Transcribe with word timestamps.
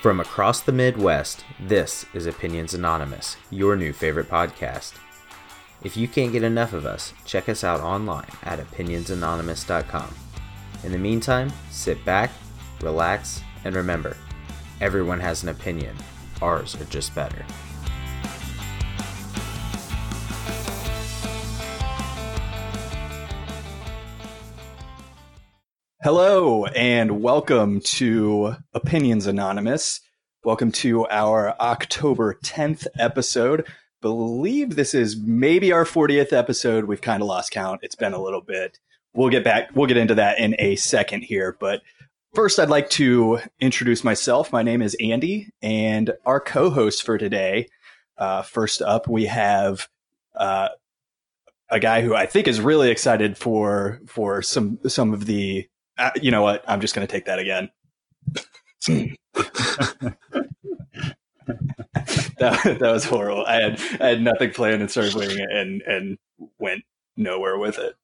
From 0.00 0.18
across 0.18 0.62
the 0.62 0.72
Midwest, 0.72 1.44
this 1.60 2.06
is 2.14 2.24
Opinions 2.24 2.72
Anonymous, 2.72 3.36
your 3.50 3.76
new 3.76 3.92
favorite 3.92 4.30
podcast. 4.30 4.94
If 5.84 5.94
you 5.94 6.08
can't 6.08 6.32
get 6.32 6.42
enough 6.42 6.72
of 6.72 6.86
us, 6.86 7.12
check 7.26 7.50
us 7.50 7.64
out 7.64 7.80
online 7.80 8.30
at 8.42 8.60
opinionsanonymous.com. 8.60 10.14
In 10.84 10.92
the 10.92 10.96
meantime, 10.96 11.52
sit 11.70 12.02
back, 12.06 12.30
relax, 12.80 13.42
and 13.66 13.76
remember 13.76 14.16
everyone 14.80 15.20
has 15.20 15.42
an 15.42 15.50
opinion. 15.50 15.94
Ours 16.40 16.74
are 16.76 16.86
just 16.86 17.14
better. 17.14 17.44
Hello 26.02 26.64
and 26.64 27.20
welcome 27.20 27.82
to 27.82 28.56
Opinions 28.72 29.26
Anonymous. 29.26 30.00
Welcome 30.42 30.72
to 30.72 31.06
our 31.08 31.54
October 31.60 32.38
10th 32.42 32.86
episode. 32.98 33.66
Believe 34.00 34.76
this 34.76 34.94
is 34.94 35.20
maybe 35.20 35.72
our 35.72 35.84
40th 35.84 36.32
episode. 36.32 36.86
We've 36.86 37.02
kind 37.02 37.20
of 37.20 37.28
lost 37.28 37.52
count. 37.52 37.80
It's 37.82 37.96
been 37.96 38.14
a 38.14 38.22
little 38.22 38.40
bit. 38.40 38.78
We'll 39.12 39.28
get 39.28 39.44
back, 39.44 39.76
we'll 39.76 39.88
get 39.88 39.98
into 39.98 40.14
that 40.14 40.38
in 40.38 40.56
a 40.58 40.76
second 40.76 41.20
here. 41.24 41.54
But 41.60 41.82
first, 42.34 42.58
I'd 42.58 42.70
like 42.70 42.88
to 42.90 43.40
introduce 43.60 44.02
myself. 44.02 44.50
My 44.50 44.62
name 44.62 44.80
is 44.80 44.96
Andy 45.00 45.50
and 45.60 46.14
our 46.24 46.40
co 46.40 46.70
host 46.70 47.02
for 47.02 47.18
today. 47.18 47.68
Uh, 48.16 48.40
first 48.40 48.80
up, 48.80 49.06
we 49.06 49.26
have 49.26 49.86
uh, 50.34 50.70
a 51.68 51.78
guy 51.78 52.00
who 52.00 52.14
I 52.14 52.24
think 52.24 52.48
is 52.48 52.58
really 52.58 52.90
excited 52.90 53.36
for 53.36 54.00
for 54.06 54.40
some 54.40 54.78
some 54.88 55.12
of 55.12 55.26
the 55.26 55.68
uh, 56.00 56.10
you 56.20 56.30
know 56.30 56.42
what? 56.42 56.64
I'm 56.66 56.80
just 56.80 56.94
going 56.94 57.06
to 57.06 57.10
take 57.12 57.26
that 57.26 57.38
again. 57.38 57.70
that, 62.38 62.76
that 62.80 62.80
was 62.80 63.04
horrible. 63.04 63.44
I 63.46 63.60
had 63.60 63.80
I 64.00 64.06
had 64.08 64.22
nothing 64.22 64.50
planned 64.52 64.80
and 64.82 64.90
started 64.90 65.14
winging 65.14 65.38
it 65.38 65.50
and 65.50 65.82
and 65.82 66.18
went 66.58 66.82
nowhere 67.16 67.58
with 67.58 67.78
it. 67.78 67.96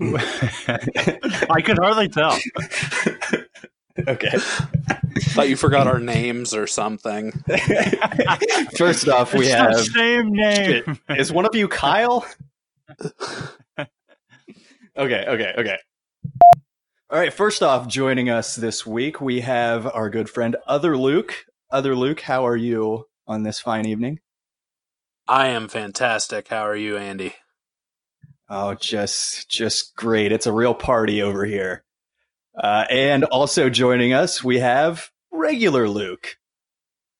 I 0.00 1.60
could 1.62 1.78
hardly 1.78 2.08
tell. 2.08 2.36
okay. 4.08 4.30
Thought 5.18 5.48
you 5.48 5.56
forgot 5.56 5.86
our 5.86 6.00
names 6.00 6.52
or 6.52 6.66
something. 6.66 7.32
First 8.76 9.08
off, 9.08 9.32
we 9.34 9.46
It's 9.46 9.54
have 9.54 9.72
the 9.72 9.84
same 9.84 10.32
name. 10.32 10.98
is 11.10 11.32
one 11.32 11.46
of 11.46 11.54
you 11.54 11.68
Kyle? 11.68 12.26
okay, 13.78 13.84
okay, 14.98 15.54
okay. 15.58 15.78
All 17.14 17.20
right, 17.20 17.32
first 17.32 17.62
off, 17.62 17.86
joining 17.86 18.28
us 18.28 18.56
this 18.56 18.84
week, 18.84 19.20
we 19.20 19.42
have 19.42 19.86
our 19.86 20.10
good 20.10 20.28
friend 20.28 20.56
Other 20.66 20.98
Luke. 20.98 21.44
Other 21.70 21.94
Luke, 21.94 22.22
how 22.22 22.44
are 22.44 22.56
you 22.56 23.06
on 23.24 23.44
this 23.44 23.60
fine 23.60 23.86
evening? 23.86 24.18
I 25.28 25.46
am 25.46 25.68
fantastic. 25.68 26.48
How 26.48 26.66
are 26.66 26.74
you, 26.74 26.96
Andy? 26.96 27.36
Oh, 28.48 28.74
just 28.74 29.48
just 29.48 29.94
great. 29.94 30.32
It's 30.32 30.48
a 30.48 30.52
real 30.52 30.74
party 30.74 31.22
over 31.22 31.44
here. 31.44 31.84
Uh, 32.60 32.86
and 32.90 33.22
also 33.22 33.70
joining 33.70 34.12
us, 34.12 34.42
we 34.42 34.58
have 34.58 35.08
regular 35.30 35.88
Luke. 35.88 36.36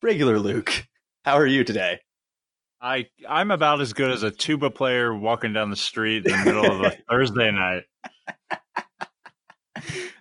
Regular 0.01 0.39
Luke, 0.39 0.87
how 1.23 1.35
are 1.35 1.47
you 1.47 1.63
today? 1.63 2.01
I 2.81 3.05
I'm 3.29 3.49
about 3.49 3.79
as 3.79 3.93
good 3.93 4.11
as 4.11 4.23
a 4.23 4.31
tuba 4.31 4.71
player 4.71 5.15
walking 5.15 5.53
down 5.53 5.69
the 5.69 5.77
street 5.77 6.25
in 6.25 6.33
the 6.33 6.45
middle 6.45 6.69
of 6.69 6.81
a 6.81 6.97
Thursday 7.09 7.49
night. 7.49 7.83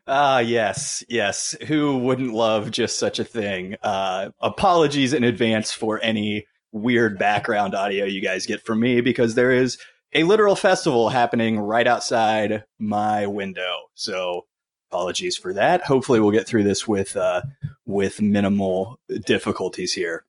Ah, 0.06 0.40
yes, 0.40 1.02
yes. 1.08 1.56
Who 1.66 1.98
wouldn't 1.98 2.34
love 2.34 2.70
just 2.70 2.98
such 2.98 3.18
a 3.18 3.24
thing? 3.24 3.76
Uh, 3.82 4.30
apologies 4.40 5.12
in 5.12 5.24
advance 5.24 5.72
for 5.72 5.98
any 6.02 6.46
weird 6.72 7.18
background 7.18 7.74
audio 7.74 8.04
you 8.04 8.20
guys 8.20 8.46
get 8.46 8.60
from 8.60 8.80
me 8.80 9.00
because 9.00 9.34
there 9.34 9.52
is 9.52 9.78
a 10.12 10.24
literal 10.24 10.56
festival 10.56 11.08
happening 11.08 11.58
right 11.58 11.86
outside 11.86 12.64
my 12.78 13.26
window. 13.26 13.84
So 13.94 14.46
apologies 14.90 15.36
for 15.36 15.54
that. 15.54 15.82
Hopefully 15.82 16.20
we'll 16.20 16.32
get 16.32 16.46
through 16.46 16.64
this 16.64 16.86
with, 16.86 17.16
uh, 17.16 17.42
with 17.86 18.20
minimal 18.20 18.98
difficulties 19.24 19.92
here. 19.92 20.24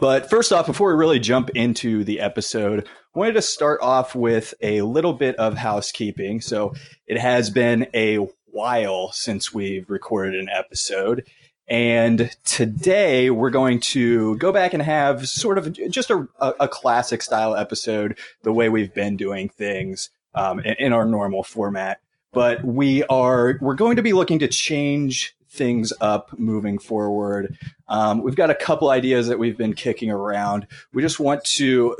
But 0.00 0.30
first 0.30 0.50
off, 0.50 0.66
before 0.66 0.88
we 0.88 0.98
really 0.98 1.20
jump 1.20 1.50
into 1.50 2.04
the 2.04 2.20
episode, 2.20 2.88
I 3.14 3.18
wanted 3.18 3.34
to 3.34 3.42
start 3.42 3.80
off 3.82 4.14
with 4.14 4.54
a 4.62 4.80
little 4.80 5.12
bit 5.12 5.36
of 5.36 5.58
housekeeping. 5.58 6.40
So 6.40 6.72
it 7.06 7.18
has 7.18 7.50
been 7.50 7.86
a 7.92 8.26
while 8.46 9.12
since 9.12 9.52
we've 9.52 9.90
recorded 9.90 10.40
an 10.40 10.48
episode. 10.48 11.28
And 11.68 12.34
today 12.46 13.28
we're 13.28 13.50
going 13.50 13.78
to 13.80 14.38
go 14.38 14.52
back 14.52 14.72
and 14.72 14.82
have 14.82 15.28
sort 15.28 15.58
of 15.58 15.70
just 15.90 16.10
a, 16.10 16.26
a 16.40 16.66
classic 16.66 17.20
style 17.20 17.54
episode, 17.54 18.18
the 18.42 18.54
way 18.54 18.70
we've 18.70 18.94
been 18.94 19.18
doing 19.18 19.50
things 19.50 20.08
um, 20.34 20.60
in, 20.60 20.76
in 20.78 20.92
our 20.94 21.04
normal 21.04 21.42
format. 21.42 22.00
But 22.32 22.64
we 22.64 23.04
are 23.04 23.58
we're 23.60 23.74
going 23.74 23.96
to 23.96 24.02
be 24.02 24.14
looking 24.14 24.38
to 24.38 24.48
change 24.48 25.36
things 25.50 25.92
up 26.00 26.38
moving 26.38 26.78
forward. 26.78 27.56
Um, 27.88 28.22
we've 28.22 28.36
got 28.36 28.50
a 28.50 28.54
couple 28.54 28.90
ideas 28.90 29.28
that 29.28 29.38
we've 29.38 29.58
been 29.58 29.74
kicking 29.74 30.10
around. 30.10 30.66
We 30.92 31.02
just 31.02 31.20
want 31.20 31.44
to 31.44 31.96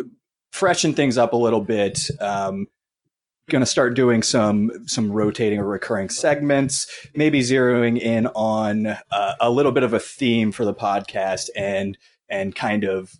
freshen 0.52 0.94
things 0.94 1.18
up 1.18 1.32
a 1.32 1.36
little 1.36 1.60
bit. 1.60 2.08
Um, 2.20 2.66
going 3.50 3.60
to 3.60 3.66
start 3.66 3.94
doing 3.94 4.22
some 4.22 4.70
some 4.86 5.10
rotating 5.10 5.58
or 5.58 5.66
recurring 5.66 6.08
segments, 6.08 6.86
maybe 7.14 7.40
zeroing 7.40 8.00
in 8.00 8.28
on 8.28 8.86
uh, 8.86 9.34
a 9.40 9.50
little 9.50 9.72
bit 9.72 9.82
of 9.82 9.92
a 9.92 10.00
theme 10.00 10.52
for 10.52 10.64
the 10.64 10.74
podcast, 10.74 11.50
and 11.56 11.98
and 12.28 12.54
kind 12.54 12.84
of 12.84 13.12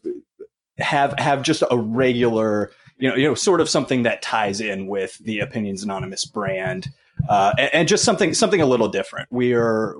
have 0.79 1.15
have 1.19 1.43
just 1.43 1.63
a 1.71 1.77
regular, 1.77 2.71
you 2.99 3.09
know, 3.09 3.17
you 3.17 3.25
know, 3.25 3.35
sort 3.35 3.61
of 3.61 3.69
something 3.69 4.05
that 4.05 4.23
ties 4.23 4.61
in 4.61 4.87
with 4.87 5.19
the 5.19 5.41
Opinions 5.41 5.83
Anonymous 5.83 6.25
brand, 6.25 6.89
uh, 7.29 7.53
and, 7.59 7.71
and 7.75 7.89
just 7.89 8.05
something 8.05 8.33
something 8.33 8.61
a 8.61 8.67
little 8.67 8.89
different. 8.89 9.29
We 9.31 9.55
are 9.55 9.97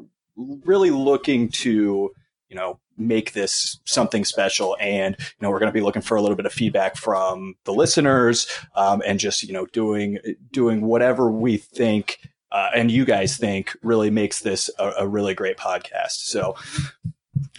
really 0.65 0.91
looking 0.91 1.49
to 1.49 2.11
you 2.49 2.57
know 2.57 2.79
make 2.97 3.33
this 3.33 3.81
something 3.85 4.25
special 4.25 4.77
and 4.79 5.17
you 5.19 5.25
know 5.41 5.51
we're 5.51 5.59
going 5.59 5.73
to 5.73 5.79
be 5.79 5.81
looking 5.81 6.03
for 6.03 6.17
a 6.17 6.21
little 6.21 6.37
bit 6.37 6.47
of 6.47 6.53
feedback 6.53 6.97
from 6.97 7.55
the 7.65 7.73
listeners 7.73 8.47
um, 8.77 9.03
and 9.07 9.19
just 9.19 9.43
you 9.43 9.53
know 9.53 9.67
doing 9.67 10.19
doing 10.53 10.83
whatever 10.83 11.31
we 11.31 11.57
think 11.57 12.19
uh, 12.53 12.69
and 12.75 12.91
you 12.91 13.05
guys 13.05 13.37
think 13.37 13.77
really 13.83 14.11
makes 14.11 14.41
this 14.41 14.71
a, 14.79 14.93
a 14.99 15.09
really 15.09 15.35
great 15.35 15.57
podcast. 15.57 16.27
So 16.27 16.57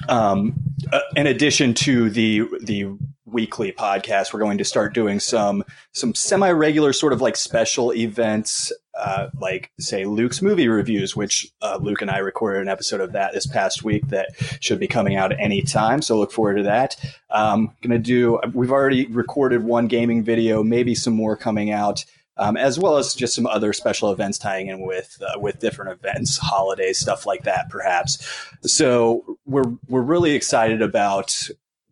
um, 0.10 0.54
uh, 0.92 1.00
in 1.16 1.28
addition 1.28 1.74
to 1.76 2.10
the 2.10 2.44
the 2.62 2.98
weekly 3.26 3.72
podcast, 3.72 4.34
we're 4.34 4.40
going 4.40 4.58
to 4.58 4.66
start 4.66 4.94
doing 4.94 5.20
some 5.20 5.64
some 5.94 6.14
semi 6.14 6.52
regular 6.52 6.94
sort 6.94 7.14
of 7.14 7.22
like 7.22 7.36
special 7.36 7.94
events, 7.94 8.72
uh, 9.02 9.30
like 9.40 9.72
say 9.80 10.06
Luke's 10.06 10.42
movie 10.42 10.68
reviews, 10.68 11.16
which 11.16 11.52
uh, 11.62 11.80
Luke 11.82 12.02
and 12.02 12.12
I 12.12 12.20
recorded 12.20 12.62
an 12.62 12.68
episode 12.68 13.02
of 13.02 13.14
that 13.14 13.34
this 13.34 13.48
past 13.48 13.84
week 13.84 14.08
that 14.10 14.30
should 14.60 14.80
be 14.80 14.88
coming 14.88 15.16
out 15.16 15.38
any 15.40 15.64
time. 15.64 16.04
So 16.04 16.20
look 16.20 16.32
forward 16.32 16.58
to 16.58 16.64
that. 16.64 16.96
Um, 17.32 17.76
gonna 17.82 17.98
do. 17.98 18.40
We've 18.54 18.72
already 18.72 19.08
recorded 19.08 19.64
one 19.64 19.88
gaming 19.88 20.24
video, 20.24 20.64
maybe 20.64 20.94
some 20.94 21.14
more 21.14 21.36
coming 21.36 21.72
out. 21.72 22.06
Um, 22.38 22.58
as 22.58 22.80
well 22.80 22.98
as 22.98 23.14
just 23.14 23.36
some 23.36 23.46
other 23.46 23.74
special 23.74 24.12
events 24.12 24.38
tying 24.38 24.68
in 24.68 24.80
with 24.82 25.22
uh, 25.22 25.40
with 25.40 25.60
different 25.60 25.92
events, 25.92 26.38
holidays, 26.38 26.98
stuff 26.98 27.26
like 27.26 27.44
that, 27.44 27.70
perhaps. 27.70 28.26
So 28.62 29.38
we're 29.46 29.74
we're 29.90 30.02
really 30.02 30.32
excited 30.32 30.82
about 30.82 31.36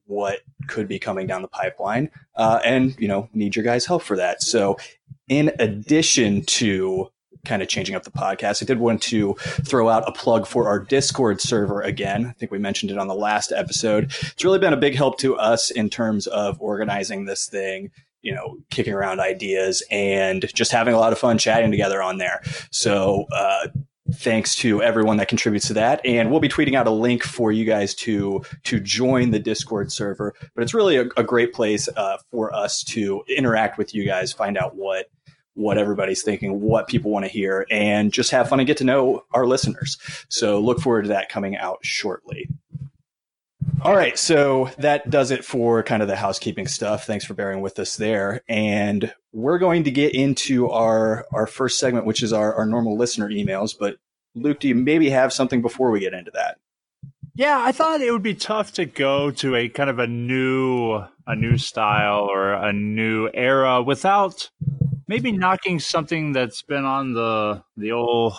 what 0.09 0.39
could 0.67 0.87
be 0.87 0.97
coming 0.97 1.27
down 1.27 1.43
the 1.43 1.47
pipeline, 1.47 2.09
uh, 2.35 2.59
and 2.65 2.95
you 2.99 3.07
know 3.07 3.29
need 3.33 3.55
your 3.55 3.63
guys' 3.63 3.85
help 3.85 4.01
for 4.01 4.17
that. 4.17 4.41
So, 4.41 4.77
in 5.29 5.51
addition 5.59 6.43
to 6.43 7.09
kind 7.45 7.61
of 7.61 7.69
changing 7.69 7.95
up 7.95 8.03
the 8.03 8.11
podcast, 8.11 8.61
I 8.61 8.65
did 8.65 8.79
want 8.79 9.01
to 9.03 9.35
throw 9.63 9.87
out 9.87 10.07
a 10.07 10.11
plug 10.11 10.45
for 10.45 10.67
our 10.67 10.79
Discord 10.79 11.39
server 11.39 11.81
again. 11.81 12.25
I 12.25 12.33
think 12.33 12.51
we 12.51 12.59
mentioned 12.59 12.91
it 12.91 12.97
on 12.97 13.07
the 13.07 13.15
last 13.15 13.53
episode. 13.53 14.05
It's 14.21 14.43
really 14.43 14.59
been 14.59 14.73
a 14.73 14.77
big 14.77 14.95
help 14.95 15.17
to 15.19 15.37
us 15.37 15.71
in 15.71 15.89
terms 15.89 16.27
of 16.27 16.59
organizing 16.59 17.25
this 17.25 17.47
thing 17.47 17.91
you 18.21 18.35
know, 18.35 18.57
kicking 18.69 18.93
around 18.93 19.19
ideas 19.19 19.83
and 19.89 20.45
just 20.53 20.71
having 20.71 20.93
a 20.93 20.99
lot 20.99 21.13
of 21.13 21.19
fun 21.19 21.37
chatting 21.37 21.71
together 21.71 22.01
on 22.01 22.17
there. 22.17 22.41
So, 22.69 23.25
uh, 23.33 23.67
thanks 24.13 24.55
to 24.55 24.81
everyone 24.81 25.17
that 25.17 25.27
contributes 25.27 25.67
to 25.67 25.73
that 25.73 26.03
and 26.03 26.31
we'll 26.31 26.39
be 26.39 26.49
tweeting 26.49 26.73
out 26.73 26.87
a 26.87 26.91
link 26.91 27.23
for 27.23 27.51
you 27.51 27.63
guys 27.63 27.93
to 27.93 28.43
to 28.63 28.79
join 28.79 29.29
the 29.29 29.37
discord 29.37 29.91
server 29.91 30.33
but 30.55 30.63
it's 30.63 30.73
really 30.73 30.97
a, 30.97 31.05
a 31.15 31.23
great 31.23 31.53
place 31.53 31.87
uh, 31.95 32.17
for 32.31 32.51
us 32.51 32.81
to 32.83 33.23
interact 33.27 33.77
with 33.77 33.93
you 33.93 34.03
guys 34.03 34.33
find 34.33 34.57
out 34.57 34.75
what 34.75 35.11
what 35.59 35.77
everybody's 35.77 36.23
thinking 36.23 36.61
what 36.61 36.87
people 36.87 37.11
want 37.11 37.25
to 37.25 37.31
hear 37.31 37.65
and 37.69 38.13
just 38.13 38.31
have 38.31 38.49
fun 38.49 38.59
and 38.59 38.67
get 38.67 38.77
to 38.77 38.83
know 38.83 39.23
our 39.33 39.45
listeners 39.45 39.97
so 40.29 40.59
look 40.59 40.79
forward 40.79 41.03
to 41.03 41.09
that 41.09 41.29
coming 41.29 41.57
out 41.57 41.79
shortly 41.81 42.47
all 43.81 43.95
right, 43.95 44.19
so 44.19 44.69
that 44.79 45.09
does 45.09 45.31
it 45.31 45.45
for 45.45 45.83
kind 45.83 46.01
of 46.01 46.09
the 46.09 46.15
housekeeping 46.17 46.67
stuff. 46.67 47.05
Thanks 47.05 47.23
for 47.23 47.33
bearing 47.33 47.61
with 47.61 47.79
us 47.79 47.95
there. 47.95 48.41
And 48.49 49.13
we're 49.31 49.57
going 49.57 49.85
to 49.85 49.91
get 49.91 50.13
into 50.13 50.69
our 50.69 51.25
our 51.31 51.47
first 51.47 51.79
segment, 51.79 52.05
which 52.05 52.21
is 52.21 52.33
our, 52.33 52.53
our 52.55 52.65
normal 52.65 52.97
listener 52.97 53.29
emails. 53.29 53.73
But 53.77 53.95
Luke, 54.35 54.59
do 54.59 54.67
you 54.67 54.75
maybe 54.75 55.09
have 55.11 55.31
something 55.31 55.61
before 55.61 55.91
we 55.91 56.01
get 56.01 56.13
into 56.13 56.31
that? 56.31 56.57
Yeah, 57.35 57.57
I 57.61 57.71
thought 57.71 58.01
it 58.01 58.11
would 58.11 58.23
be 58.23 58.35
tough 58.35 58.73
to 58.73 58.85
go 58.85 59.31
to 59.31 59.55
a 59.55 59.69
kind 59.69 59.89
of 59.89 59.97
a 59.97 60.07
new 60.07 61.01
a 61.25 61.35
new 61.35 61.57
style 61.57 62.27
or 62.29 62.51
a 62.51 62.73
new 62.73 63.29
era 63.33 63.81
without 63.81 64.49
maybe 65.09 65.31
knocking 65.31 65.79
something 65.79 66.31
that's 66.31 66.61
been 66.61 66.85
on 66.85 67.13
the 67.13 67.63
the 67.75 67.91
old 67.91 68.35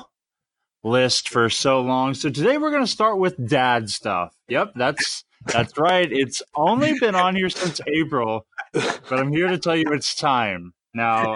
list 0.82 1.28
for 1.28 1.50
so 1.50 1.80
long. 1.82 2.14
So 2.14 2.30
today 2.30 2.56
we're 2.56 2.70
going 2.70 2.84
to 2.84 2.90
start 2.90 3.18
with 3.18 3.46
dad 3.46 3.90
stuff. 3.90 4.34
Yep, 4.48 4.72
that's 4.76 5.24
that's 5.46 5.76
right. 5.76 6.10
It's 6.10 6.40
only 6.54 6.98
been 6.98 7.14
on 7.14 7.34
here 7.34 7.50
since 7.50 7.80
April, 7.86 8.46
but 8.72 9.12
I'm 9.12 9.32
here 9.32 9.48
to 9.48 9.58
tell 9.58 9.76
you 9.76 9.92
it's 9.92 10.14
time. 10.14 10.72
Now, 10.94 11.34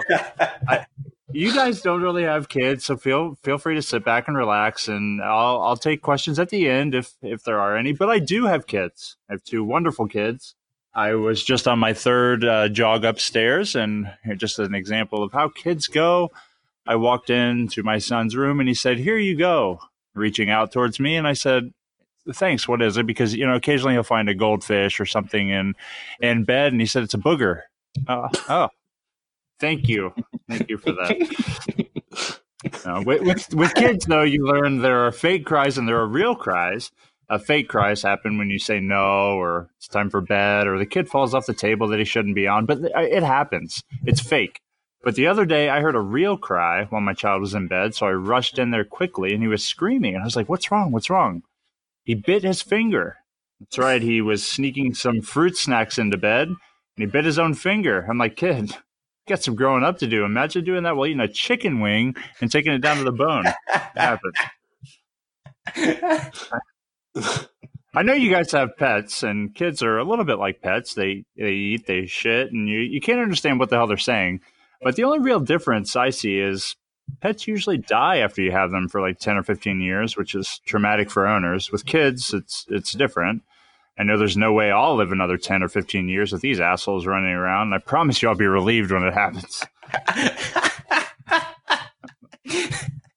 I, 0.67 0.85
you 1.31 1.53
guys 1.53 1.81
don't 1.81 2.01
really 2.01 2.23
have 2.23 2.49
kids, 2.49 2.85
so 2.85 2.97
feel 2.97 3.37
feel 3.43 3.57
free 3.57 3.75
to 3.75 3.81
sit 3.81 4.05
back 4.05 4.27
and 4.27 4.37
relax, 4.37 4.87
and 4.87 5.21
I'll 5.21 5.61
I'll 5.61 5.77
take 5.77 6.01
questions 6.01 6.39
at 6.39 6.49
the 6.49 6.69
end 6.69 6.95
if 6.95 7.13
if 7.21 7.43
there 7.43 7.59
are 7.59 7.77
any. 7.77 7.91
But 7.91 8.09
I 8.09 8.19
do 8.19 8.45
have 8.45 8.67
kids. 8.67 9.17
I 9.29 9.33
have 9.33 9.43
two 9.43 9.63
wonderful 9.63 10.07
kids. 10.07 10.55
I 10.95 11.15
was 11.15 11.43
just 11.43 11.67
on 11.67 11.77
my 11.79 11.93
third 11.93 12.45
uh, 12.45 12.69
jog 12.69 13.03
upstairs, 13.03 13.75
and 13.75 14.11
just 14.37 14.59
an 14.59 14.73
example 14.73 15.23
of 15.23 15.33
how 15.33 15.49
kids 15.49 15.87
go. 15.87 16.31
I 16.87 16.95
walked 16.95 17.29
into 17.29 17.83
my 17.83 17.97
son's 17.97 18.35
room, 18.35 18.59
and 18.59 18.69
he 18.69 18.75
said, 18.75 18.97
"Here 18.97 19.17
you 19.17 19.35
go," 19.35 19.79
reaching 20.13 20.49
out 20.49 20.71
towards 20.71 20.99
me, 20.99 21.15
and 21.15 21.27
I 21.27 21.33
said, 21.33 21.73
"Thanks. 22.33 22.67
What 22.67 22.81
is 22.81 22.97
it?" 22.97 23.05
Because 23.05 23.35
you 23.35 23.45
know, 23.45 23.55
occasionally 23.55 23.93
he'll 23.93 24.03
find 24.03 24.29
a 24.29 24.35
goldfish 24.35 24.99
or 24.99 25.05
something 25.05 25.49
in 25.49 25.75
in 26.21 26.45
bed, 26.45 26.71
and 26.71 26.79
he 26.79 26.87
said, 26.87 27.03
"It's 27.03 27.13
a 27.13 27.19
booger." 27.19 27.63
Uh, 28.07 28.29
oh, 28.49 28.69
Thank 29.59 29.87
you. 29.87 30.13
Thank 30.49 30.69
you 30.69 30.77
for 30.77 30.91
that. 30.91 32.39
Uh, 32.83 33.03
with, 33.05 33.21
with, 33.21 33.53
with 33.53 33.73
kids, 33.75 34.07
though, 34.07 34.23
you 34.23 34.43
learn 34.43 34.79
there 34.79 35.05
are 35.05 35.11
fake 35.11 35.45
cries 35.45 35.77
and 35.77 35.87
there 35.87 35.99
are 35.99 36.07
real 36.07 36.33
cries. 36.33 36.89
Uh, 37.29 37.37
fake 37.37 37.67
cries 37.67 38.03
happen 38.03 38.37
when 38.37 38.49
you 38.49 38.59
say 38.59 38.79
no, 38.79 39.37
or 39.37 39.69
it's 39.77 39.87
time 39.87 40.09
for 40.09 40.21
bed, 40.21 40.67
or 40.67 40.77
the 40.77 40.85
kid 40.85 41.09
falls 41.09 41.33
off 41.33 41.47
the 41.47 41.53
table 41.53 41.87
that 41.87 41.99
he 41.99 42.05
shouldn't 42.05 42.35
be 42.35 42.47
on. 42.47 42.65
But 42.65 42.79
it 42.95 43.23
happens. 43.23 43.83
It's 44.05 44.21
fake. 44.21 44.61
But 45.03 45.15
the 45.15 45.27
other 45.27 45.45
day, 45.45 45.69
I 45.69 45.81
heard 45.81 45.95
a 45.95 46.01
real 46.01 46.37
cry 46.37 46.85
while 46.85 47.01
my 47.01 47.13
child 47.13 47.41
was 47.41 47.53
in 47.53 47.67
bed, 47.67 47.93
so 47.93 48.07
I 48.07 48.11
rushed 48.11 48.57
in 48.59 48.71
there 48.71 48.85
quickly, 48.85 49.33
and 49.33 49.41
he 49.41 49.47
was 49.47 49.63
screaming. 49.63 50.15
And 50.15 50.23
I 50.23 50.25
was 50.25 50.35
like, 50.35 50.49
"What's 50.49 50.71
wrong? 50.71 50.91
What's 50.91 51.09
wrong?" 51.09 51.43
He 52.03 52.15
bit 52.15 52.43
his 52.43 52.61
finger. 52.61 53.17
That's 53.59 53.77
right. 53.77 54.01
He 54.01 54.21
was 54.21 54.45
sneaking 54.45 54.93
some 54.93 55.21
fruit 55.21 55.57
snacks 55.57 55.97
into 55.97 56.17
bed, 56.17 56.47
and 56.49 56.57
he 56.97 57.05
bit 57.05 57.25
his 57.25 57.39
own 57.39 57.53
finger. 57.53 58.05
I'm 58.09 58.17
like, 58.17 58.35
"Kid, 58.35 58.75
got 59.27 59.43
some 59.43 59.55
growing 59.55 59.83
up 59.83 59.97
to 59.99 60.07
do. 60.07 60.23
Imagine 60.25 60.63
doing 60.63 60.83
that 60.83 60.95
while 60.95 61.07
eating 61.07 61.19
a 61.19 61.27
chicken 61.27 61.79
wing 61.79 62.15
and 62.41 62.51
taking 62.51 62.73
it 62.73 62.81
down 62.81 62.97
to 62.97 63.03
the 63.03 63.11
bone. 63.11 63.45
happens. 63.95 64.35
I 67.93 68.03
know 68.03 68.13
you 68.13 68.29
guys 68.29 68.51
have 68.51 68.75
pets, 68.77 69.23
and 69.23 69.55
kids 69.55 69.81
are 69.81 69.97
a 69.97 70.03
little 70.03 70.25
bit 70.25 70.37
like 70.37 70.61
pets. 70.61 70.93
They 70.93 71.25
they 71.37 71.51
eat, 71.51 71.87
they 71.87 72.05
shit, 72.05 72.51
and 72.51 72.67
you 72.67 72.79
you 72.79 72.99
can't 72.99 73.21
understand 73.21 73.59
what 73.59 73.69
the 73.69 73.77
hell 73.77 73.87
they're 73.87 73.97
saying. 73.97 74.41
But 74.81 74.95
the 74.95 75.05
only 75.05 75.19
real 75.19 75.39
difference 75.39 75.95
I 75.95 76.09
see 76.09 76.39
is 76.39 76.75
pets 77.21 77.47
usually 77.47 77.77
die 77.77 78.17
after 78.17 78.41
you 78.41 78.51
have 78.51 78.71
them 78.71 78.89
for 78.89 78.99
like 78.99 79.19
ten 79.19 79.37
or 79.37 79.43
fifteen 79.43 79.79
years, 79.79 80.17
which 80.17 80.35
is 80.35 80.59
traumatic 80.65 81.09
for 81.09 81.25
owners. 81.25 81.71
With 81.71 81.85
kids, 81.85 82.33
it's 82.33 82.65
it's 82.69 82.91
different. 82.91 83.43
I 83.97 84.03
know 84.03 84.17
there's 84.17 84.35
no 84.35 84.51
way 84.51 84.71
I'll 84.71 84.97
live 84.97 85.13
another 85.13 85.37
10 85.37 85.63
or 85.63 85.69
15 85.69 86.09
years 86.09 86.33
with 86.33 86.41
these 86.41 86.59
assholes 86.59 87.05
running 87.05 87.31
around. 87.31 87.73
I 87.73 87.77
promise 87.77 88.21
you 88.21 88.27
I'll 88.27 88.35
be 88.35 88.45
relieved 88.45 88.91
when 88.91 89.03
it 89.03 89.13
happens. 89.13 89.63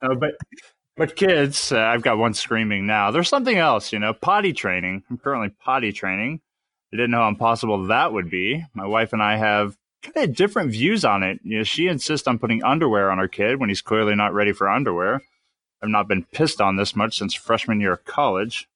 uh, 0.00 0.14
but 0.14 0.34
but 0.98 1.16
kids, 1.16 1.72
uh, 1.72 1.78
I've 1.78 2.02
got 2.02 2.18
one 2.18 2.34
screaming 2.34 2.86
now. 2.86 3.10
There's 3.10 3.28
something 3.28 3.56
else, 3.56 3.92
you 3.92 3.98
know, 3.98 4.12
potty 4.12 4.52
training. 4.52 5.04
I'm 5.08 5.16
currently 5.16 5.50
potty 5.64 5.92
training. 5.92 6.40
I 6.92 6.96
didn't 6.96 7.12
know 7.12 7.22
how 7.22 7.28
impossible 7.28 7.86
that 7.86 8.12
would 8.12 8.28
be. 8.28 8.64
My 8.74 8.86
wife 8.86 9.12
and 9.12 9.22
I 9.22 9.36
have 9.36 9.76
kind 10.02 10.28
of 10.28 10.36
different 10.36 10.72
views 10.72 11.04
on 11.04 11.22
it. 11.22 11.40
You 11.42 11.58
know, 11.58 11.64
she 11.64 11.86
insists 11.86 12.26
on 12.26 12.38
putting 12.38 12.62
underwear 12.64 13.10
on 13.10 13.18
her 13.18 13.28
kid 13.28 13.60
when 13.60 13.68
he's 13.68 13.80
clearly 13.80 14.14
not 14.14 14.34
ready 14.34 14.52
for 14.52 14.68
underwear. 14.68 15.22
I've 15.82 15.88
not 15.88 16.08
been 16.08 16.24
pissed 16.24 16.60
on 16.60 16.76
this 16.76 16.96
much 16.96 17.18
since 17.18 17.34
freshman 17.34 17.80
year 17.80 17.92
of 17.92 18.04
college. 18.04 18.68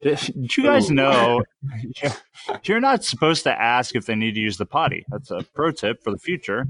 Did 0.00 0.56
you 0.56 0.62
guys 0.62 0.90
know 0.90 1.42
you're 2.64 2.80
not 2.80 3.04
supposed 3.04 3.44
to 3.44 3.60
ask 3.60 3.94
if 3.94 4.06
they 4.06 4.14
need 4.14 4.34
to 4.34 4.40
use 4.40 4.56
the 4.56 4.66
potty? 4.66 5.04
That's 5.08 5.30
a 5.30 5.44
pro 5.54 5.70
tip 5.72 6.02
for 6.02 6.10
the 6.10 6.18
future. 6.18 6.66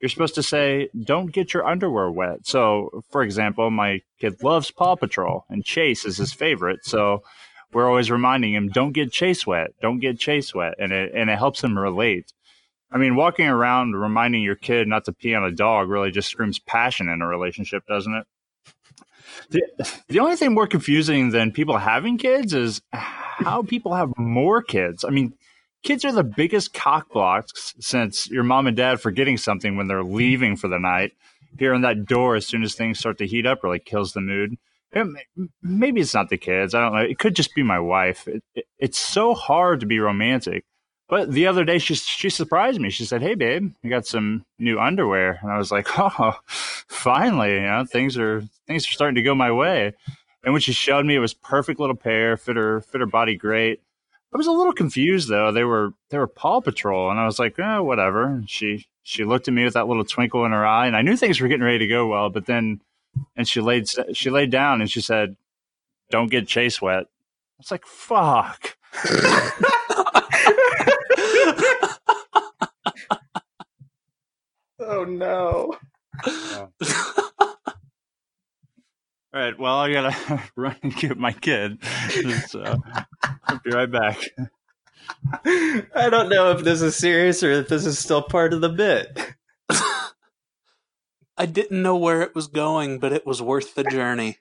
You're 0.00 0.08
supposed 0.08 0.34
to 0.36 0.42
say, 0.42 0.88
don't 1.04 1.32
get 1.32 1.52
your 1.52 1.66
underwear 1.66 2.10
wet. 2.10 2.46
So, 2.46 3.02
for 3.10 3.22
example, 3.22 3.70
my 3.70 4.00
kid 4.18 4.42
loves 4.42 4.70
Paw 4.70 4.96
Patrol 4.96 5.44
and 5.48 5.64
Chase 5.64 6.04
is 6.04 6.16
his 6.16 6.32
favorite. 6.32 6.84
So, 6.84 7.22
we're 7.72 7.88
always 7.88 8.10
reminding 8.10 8.54
him, 8.54 8.68
don't 8.68 8.92
get 8.92 9.12
Chase 9.12 9.46
wet, 9.46 9.70
don't 9.80 10.00
get 10.00 10.18
Chase 10.18 10.54
wet. 10.54 10.74
And 10.78 10.92
it, 10.92 11.12
and 11.14 11.30
it 11.30 11.38
helps 11.38 11.62
him 11.62 11.78
relate. 11.78 12.32
I 12.92 12.98
mean, 12.98 13.14
walking 13.14 13.46
around 13.46 13.94
reminding 13.94 14.42
your 14.42 14.56
kid 14.56 14.88
not 14.88 15.04
to 15.04 15.12
pee 15.12 15.34
on 15.34 15.44
a 15.44 15.52
dog 15.52 15.88
really 15.88 16.10
just 16.10 16.28
screams 16.28 16.58
passion 16.58 17.08
in 17.08 17.22
a 17.22 17.26
relationship, 17.26 17.86
doesn't 17.86 18.12
it? 18.12 18.26
The, 19.50 19.62
the 20.08 20.20
only 20.20 20.36
thing 20.36 20.54
more 20.54 20.66
confusing 20.66 21.30
than 21.30 21.52
people 21.52 21.78
having 21.78 22.18
kids 22.18 22.52
is 22.52 22.82
how 22.92 23.62
people 23.62 23.94
have 23.94 24.12
more 24.16 24.62
kids. 24.62 25.04
I 25.04 25.10
mean, 25.10 25.34
kids 25.82 26.04
are 26.04 26.12
the 26.12 26.24
biggest 26.24 26.74
cock 26.74 27.12
blocks 27.12 27.74
since 27.80 28.30
your 28.30 28.44
mom 28.44 28.66
and 28.66 28.76
dad 28.76 29.00
forgetting 29.00 29.36
something 29.36 29.76
when 29.76 29.88
they're 29.88 30.04
leaving 30.04 30.56
for 30.56 30.68
the 30.68 30.78
night. 30.78 31.12
Hearing 31.58 31.82
that 31.82 32.06
door 32.06 32.36
as 32.36 32.46
soon 32.46 32.62
as 32.62 32.74
things 32.74 32.98
start 32.98 33.18
to 33.18 33.26
heat 33.26 33.46
up 33.46 33.64
really 33.64 33.80
kills 33.80 34.12
the 34.12 34.20
mood. 34.20 34.56
Maybe 35.62 36.00
it's 36.00 36.14
not 36.14 36.28
the 36.28 36.36
kids. 36.36 36.74
I 36.74 36.80
don't 36.80 36.94
know. 36.94 37.00
It 37.00 37.18
could 37.18 37.34
just 37.34 37.54
be 37.54 37.62
my 37.62 37.78
wife. 37.80 38.26
It, 38.28 38.42
it, 38.54 38.64
it's 38.78 38.98
so 38.98 39.34
hard 39.34 39.80
to 39.80 39.86
be 39.86 39.98
romantic 39.98 40.64
but 41.10 41.32
the 41.32 41.48
other 41.48 41.64
day, 41.64 41.78
she 41.78 41.96
she 41.96 42.30
surprised 42.30 42.80
me. 42.80 42.88
She 42.88 43.04
said, 43.04 43.20
"Hey, 43.20 43.34
babe, 43.34 43.72
I 43.84 43.88
got 43.88 44.06
some 44.06 44.46
new 44.60 44.78
underwear," 44.78 45.40
and 45.42 45.50
I 45.50 45.58
was 45.58 45.72
like, 45.72 45.88
"Oh, 45.98 46.38
finally! 46.46 47.54
You 47.54 47.62
know, 47.62 47.84
things 47.84 48.16
are 48.16 48.42
things 48.68 48.86
are 48.86 48.92
starting 48.92 49.16
to 49.16 49.22
go 49.22 49.34
my 49.34 49.50
way." 49.50 49.92
And 50.44 50.52
when 50.54 50.62
she 50.62 50.72
showed 50.72 51.04
me, 51.04 51.16
it 51.16 51.18
was 51.18 51.34
perfect 51.34 51.80
little 51.80 51.96
pair, 51.96 52.36
fit 52.36 52.56
her 52.56 52.80
fit 52.80 53.00
her 53.00 53.08
body 53.08 53.36
great. 53.36 53.80
I 54.32 54.36
was 54.36 54.46
a 54.46 54.52
little 54.52 54.72
confused 54.72 55.28
though. 55.28 55.50
They 55.50 55.64
were 55.64 55.92
they 56.10 56.18
were 56.18 56.28
Paw 56.28 56.60
Patrol, 56.60 57.10
and 57.10 57.18
I 57.18 57.26
was 57.26 57.38
like, 57.38 57.58
"Oh, 57.58 57.82
whatever." 57.82 58.24
And 58.24 58.48
she 58.48 58.86
she 59.02 59.24
looked 59.24 59.48
at 59.48 59.54
me 59.54 59.64
with 59.64 59.74
that 59.74 59.88
little 59.88 60.04
twinkle 60.04 60.44
in 60.44 60.52
her 60.52 60.64
eye, 60.64 60.86
and 60.86 60.96
I 60.96 61.02
knew 61.02 61.16
things 61.16 61.40
were 61.40 61.48
getting 61.48 61.64
ready 61.64 61.78
to 61.78 61.86
go 61.88 62.06
well. 62.06 62.30
But 62.30 62.46
then, 62.46 62.80
and 63.36 63.48
she 63.48 63.60
laid 63.60 63.88
she 64.12 64.30
laid 64.30 64.50
down 64.50 64.80
and 64.80 64.90
she 64.90 65.00
said, 65.00 65.36
"Don't 66.10 66.30
get 66.30 66.46
Chase 66.46 66.80
wet." 66.80 67.06
I 67.06 67.58
was 67.58 67.70
like, 67.72 67.86
"Fuck." 67.86 68.76
oh 74.78 75.04
no. 75.04 75.74
All 79.32 79.40
right. 79.40 79.58
Well, 79.58 79.76
I 79.76 79.92
gotta 79.92 80.42
run 80.56 80.76
and 80.82 80.94
get 80.94 81.16
my 81.16 81.32
kid. 81.32 81.78
So 82.48 82.82
I'll 83.44 83.60
be 83.64 83.70
right 83.70 83.90
back. 83.90 84.18
I 85.44 86.08
don't 86.10 86.28
know 86.28 86.50
if 86.50 86.64
this 86.64 86.82
is 86.82 86.96
serious 86.96 87.42
or 87.42 87.50
if 87.50 87.68
this 87.68 87.86
is 87.86 87.98
still 87.98 88.22
part 88.22 88.52
of 88.52 88.60
the 88.60 88.68
bit. 88.68 89.34
I 91.36 91.46
didn't 91.46 91.82
know 91.82 91.96
where 91.96 92.20
it 92.22 92.34
was 92.34 92.48
going, 92.48 92.98
but 92.98 93.12
it 93.12 93.26
was 93.26 93.40
worth 93.40 93.74
the 93.74 93.84
journey. 93.84 94.38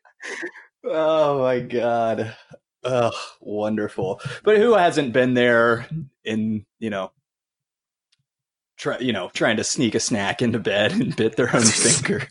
oh 0.83 1.39
my 1.39 1.59
god. 1.59 2.35
Ugh, 2.83 3.13
wonderful. 3.39 4.19
But 4.43 4.57
who 4.57 4.73
hasn't 4.73 5.13
been 5.13 5.33
there 5.33 5.87
in, 6.23 6.65
you 6.79 6.89
know, 6.89 7.11
try, 8.77 8.97
you 8.99 9.13
know, 9.13 9.29
trying 9.33 9.57
to 9.57 9.63
sneak 9.63 9.95
a 9.95 9.99
snack 9.99 10.41
into 10.41 10.59
bed 10.59 10.91
and 10.91 11.15
bit 11.15 11.35
their 11.35 11.55
own 11.55 11.61
finger? 11.63 12.27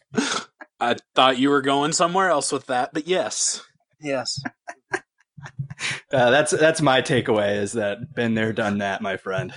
I 0.80 0.96
thought 1.14 1.38
you 1.38 1.50
were 1.50 1.62
going 1.62 1.92
somewhere 1.92 2.28
else 2.28 2.52
with 2.52 2.66
that, 2.66 2.90
but 2.92 3.06
yes. 3.06 3.62
Yes. 4.00 4.40
Uh, 6.12 6.30
that's 6.30 6.50
that's 6.50 6.82
my 6.82 7.00
takeaway 7.00 7.54
is 7.54 7.72
that 7.72 8.12
been 8.12 8.34
there 8.34 8.52
done 8.52 8.78
that 8.78 9.00
my 9.00 9.16
friend 9.16 9.52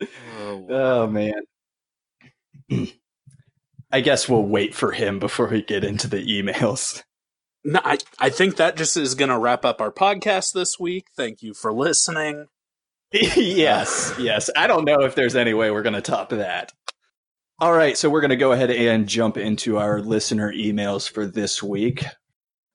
oh, 0.00 0.56
wow. 0.58 0.66
oh 0.68 1.06
man 1.08 1.32
i 3.90 4.00
guess 4.00 4.28
we'll 4.28 4.44
wait 4.44 4.76
for 4.76 4.92
him 4.92 5.18
before 5.18 5.48
we 5.48 5.60
get 5.60 5.82
into 5.82 6.06
the 6.06 6.24
emails 6.24 7.02
no, 7.66 7.80
I, 7.84 7.98
I 8.20 8.30
think 8.30 8.56
that 8.56 8.76
just 8.76 8.96
is 8.96 9.16
going 9.16 9.28
to 9.28 9.38
wrap 9.38 9.64
up 9.64 9.80
our 9.80 9.90
podcast 9.90 10.52
this 10.52 10.78
week. 10.78 11.08
Thank 11.16 11.42
you 11.42 11.52
for 11.52 11.72
listening. 11.72 12.46
yes, 13.10 14.14
yes. 14.20 14.48
I 14.56 14.68
don't 14.68 14.84
know 14.84 15.00
if 15.02 15.16
there's 15.16 15.34
any 15.34 15.52
way 15.52 15.72
we're 15.72 15.82
going 15.82 15.94
to 15.94 16.00
top 16.00 16.30
that. 16.30 16.72
All 17.58 17.72
right, 17.72 17.96
so 17.96 18.10
we're 18.10 18.20
going 18.20 18.30
to 18.30 18.36
go 18.36 18.52
ahead 18.52 18.70
and 18.70 19.08
jump 19.08 19.38
into 19.38 19.78
our 19.78 20.00
listener 20.00 20.52
emails 20.52 21.08
for 21.10 21.24
this 21.24 21.62
week. 21.62 22.04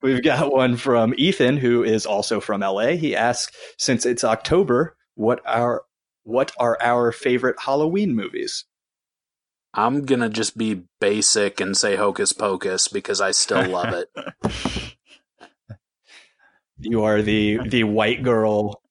We've 0.01 0.23
got 0.23 0.51
one 0.51 0.75
from 0.75 1.13
Ethan, 1.17 1.57
who 1.57 1.83
is 1.83 2.07
also 2.07 2.39
from 2.39 2.61
LA. 2.61 2.93
He 2.93 3.15
asks, 3.15 3.55
since 3.77 4.07
it's 4.07 4.23
October, 4.23 4.97
what 5.13 5.41
are 5.45 5.83
what 6.23 6.51
are 6.57 6.77
our 6.81 7.11
favorite 7.11 7.57
Halloween 7.59 8.15
movies? 8.15 8.65
I'm 9.73 10.03
gonna 10.05 10.29
just 10.29 10.57
be 10.57 10.83
basic 10.99 11.61
and 11.61 11.77
say 11.77 11.95
Hocus 11.95 12.33
Pocus 12.33 12.87
because 12.87 13.21
I 13.21 13.31
still 13.31 13.67
love 13.67 13.93
it. 13.93 14.09
You 16.83 17.03
are 17.03 17.21
the 17.21 17.59
the 17.63 17.83
white 17.83 18.23
girl 18.23 18.81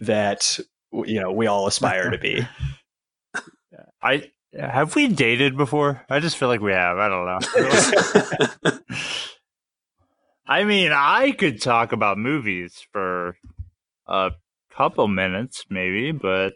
that 0.00 0.58
you 0.92 1.20
know 1.20 1.30
we 1.30 1.46
all 1.46 1.66
aspire 1.66 2.10
to 2.10 2.16
be. 2.16 2.46
I 4.02 4.30
have 4.58 4.94
we 4.94 5.08
dated 5.08 5.56
before? 5.56 6.04
I 6.08 6.20
just 6.20 6.36
feel 6.36 6.48
like 6.48 6.60
we 6.60 6.72
have. 6.72 6.98
I 6.98 7.08
don't 7.08 7.26
know. 8.64 8.78
I 10.46 10.64
mean, 10.64 10.92
I 10.92 11.32
could 11.32 11.60
talk 11.60 11.92
about 11.92 12.18
movies 12.18 12.86
for 12.92 13.36
a 14.06 14.32
couple 14.70 15.08
minutes, 15.08 15.64
maybe, 15.70 16.12
but 16.12 16.54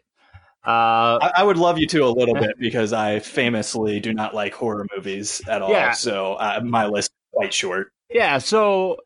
uh, 0.67 1.19
I, 1.23 1.33
I 1.37 1.43
would 1.45 1.57
love 1.57 1.79
you 1.79 1.87
to 1.89 2.05
a 2.05 2.11
little 2.11 2.35
bit 2.35 2.59
because 2.59 2.93
I 2.93 3.21
famously 3.21 4.01
do 4.01 4.13
not 4.13 4.35
like 4.35 4.53
horror 4.53 4.87
movies 4.95 5.41
at 5.49 5.63
all. 5.63 5.71
Yeah. 5.71 5.93
So 5.93 6.35
uh, 6.35 6.61
my 6.63 6.87
list 6.87 7.11
is 7.11 7.29
quite 7.33 7.55
short. 7.55 7.93
yeah. 8.11 8.39
So, 8.39 8.99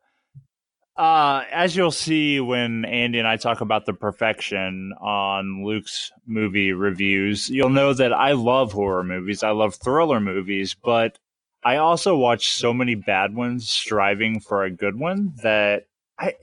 uh, 0.97 1.45
as 1.51 1.75
you'll 1.75 1.91
see 1.91 2.39
when 2.41 2.85
Andy 2.85 3.19
and 3.19 3.27
I 3.27 3.37
talk 3.37 3.61
about 3.61 3.87
the 3.87 3.95
perfection 3.95 4.93
on 5.01 5.65
Luke's 5.65 6.11
movie 6.27 6.73
reviews, 6.73 7.49
you'll 7.49 7.71
know 7.71 7.95
that 7.95 8.13
I 8.13 8.33
love 8.33 8.73
horror 8.73 9.03
movies. 9.03 9.43
I 9.43 9.51
love 9.51 9.75
thriller 9.75 10.21
movies, 10.21 10.75
but 10.75 11.19
I 11.65 11.77
also 11.77 12.17
watch 12.17 12.49
so 12.49 12.75
many 12.75 12.95
bad 12.95 13.35
ones 13.35 13.71
striving 13.71 14.41
for 14.41 14.65
a 14.65 14.71
good 14.71 14.99
one 14.99 15.33
that 15.43 15.87
I 16.19 16.35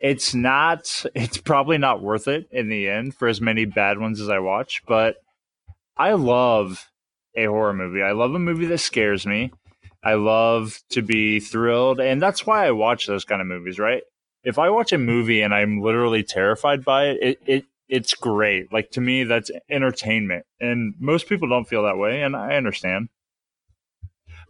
it's 0.00 0.34
not 0.34 1.04
it's 1.14 1.38
probably 1.38 1.78
not 1.78 2.02
worth 2.02 2.28
it 2.28 2.46
in 2.50 2.68
the 2.68 2.88
end 2.88 3.14
for 3.14 3.26
as 3.26 3.40
many 3.40 3.64
bad 3.64 3.98
ones 3.98 4.20
as 4.20 4.28
I 4.28 4.38
watch, 4.38 4.82
but 4.86 5.16
I 5.96 6.12
love 6.12 6.90
a 7.34 7.46
horror 7.46 7.72
movie. 7.72 8.02
I 8.02 8.12
love 8.12 8.34
a 8.34 8.38
movie 8.38 8.66
that 8.66 8.78
scares 8.78 9.26
me. 9.26 9.52
I 10.04 10.14
love 10.14 10.80
to 10.90 11.00
be 11.00 11.40
thrilled, 11.40 11.98
and 11.98 12.20
that's 12.20 12.46
why 12.46 12.66
I 12.66 12.72
watch 12.72 13.06
those 13.06 13.24
kind 13.24 13.40
of 13.40 13.46
movies, 13.46 13.78
right? 13.78 14.02
If 14.44 14.58
I 14.58 14.68
watch 14.68 14.92
a 14.92 14.98
movie 14.98 15.40
and 15.40 15.54
I'm 15.54 15.80
literally 15.80 16.22
terrified 16.22 16.84
by 16.84 17.06
it, 17.06 17.18
it, 17.22 17.38
it 17.46 17.64
it's 17.88 18.12
great. 18.14 18.70
Like 18.70 18.90
to 18.92 19.00
me, 19.00 19.24
that's 19.24 19.50
entertainment, 19.70 20.44
and 20.60 20.94
most 20.98 21.26
people 21.26 21.48
don't 21.48 21.66
feel 21.66 21.84
that 21.84 21.96
way, 21.96 22.22
and 22.22 22.36
I 22.36 22.56
understand. 22.56 23.08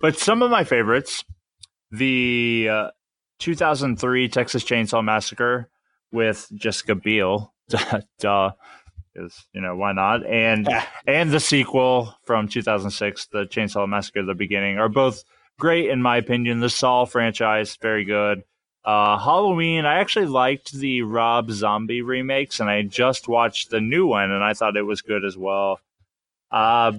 But 0.00 0.18
some 0.18 0.42
of 0.42 0.50
my 0.50 0.64
favorites, 0.64 1.24
the 1.92 2.68
uh, 2.70 2.90
2003 3.38 4.28
Texas 4.28 4.64
Chainsaw 4.64 5.04
Massacre 5.04 5.70
with 6.10 6.48
Jessica 6.54 6.96
Biel, 6.96 7.54
duh, 8.18 8.52
because 9.12 9.46
you 9.52 9.60
know 9.60 9.76
why 9.76 9.92
not, 9.92 10.26
and 10.26 10.68
and 11.06 11.30
the 11.30 11.40
sequel 11.40 12.16
from 12.24 12.48
2006, 12.48 13.26
the 13.26 13.44
Chainsaw 13.44 13.88
Massacre: 13.88 14.24
The 14.24 14.34
Beginning, 14.34 14.78
are 14.78 14.88
both 14.88 15.22
great 15.58 15.90
in 15.90 16.02
my 16.02 16.16
opinion. 16.16 16.60
The 16.60 16.70
Saw 16.70 17.04
franchise, 17.04 17.76
very 17.76 18.04
good. 18.04 18.44
Uh, 18.84 19.18
Halloween, 19.18 19.86
I 19.86 20.00
actually 20.00 20.26
liked 20.26 20.72
the 20.72 21.02
Rob 21.02 21.50
Zombie 21.50 22.02
remakes, 22.02 22.60
and 22.60 22.68
I 22.68 22.82
just 22.82 23.28
watched 23.28 23.70
the 23.70 23.80
new 23.80 24.06
one, 24.06 24.30
and 24.30 24.44
I 24.44 24.52
thought 24.52 24.76
it 24.76 24.82
was 24.82 25.00
good 25.00 25.24
as 25.24 25.38
well. 25.38 25.80
Uh, 26.50 26.92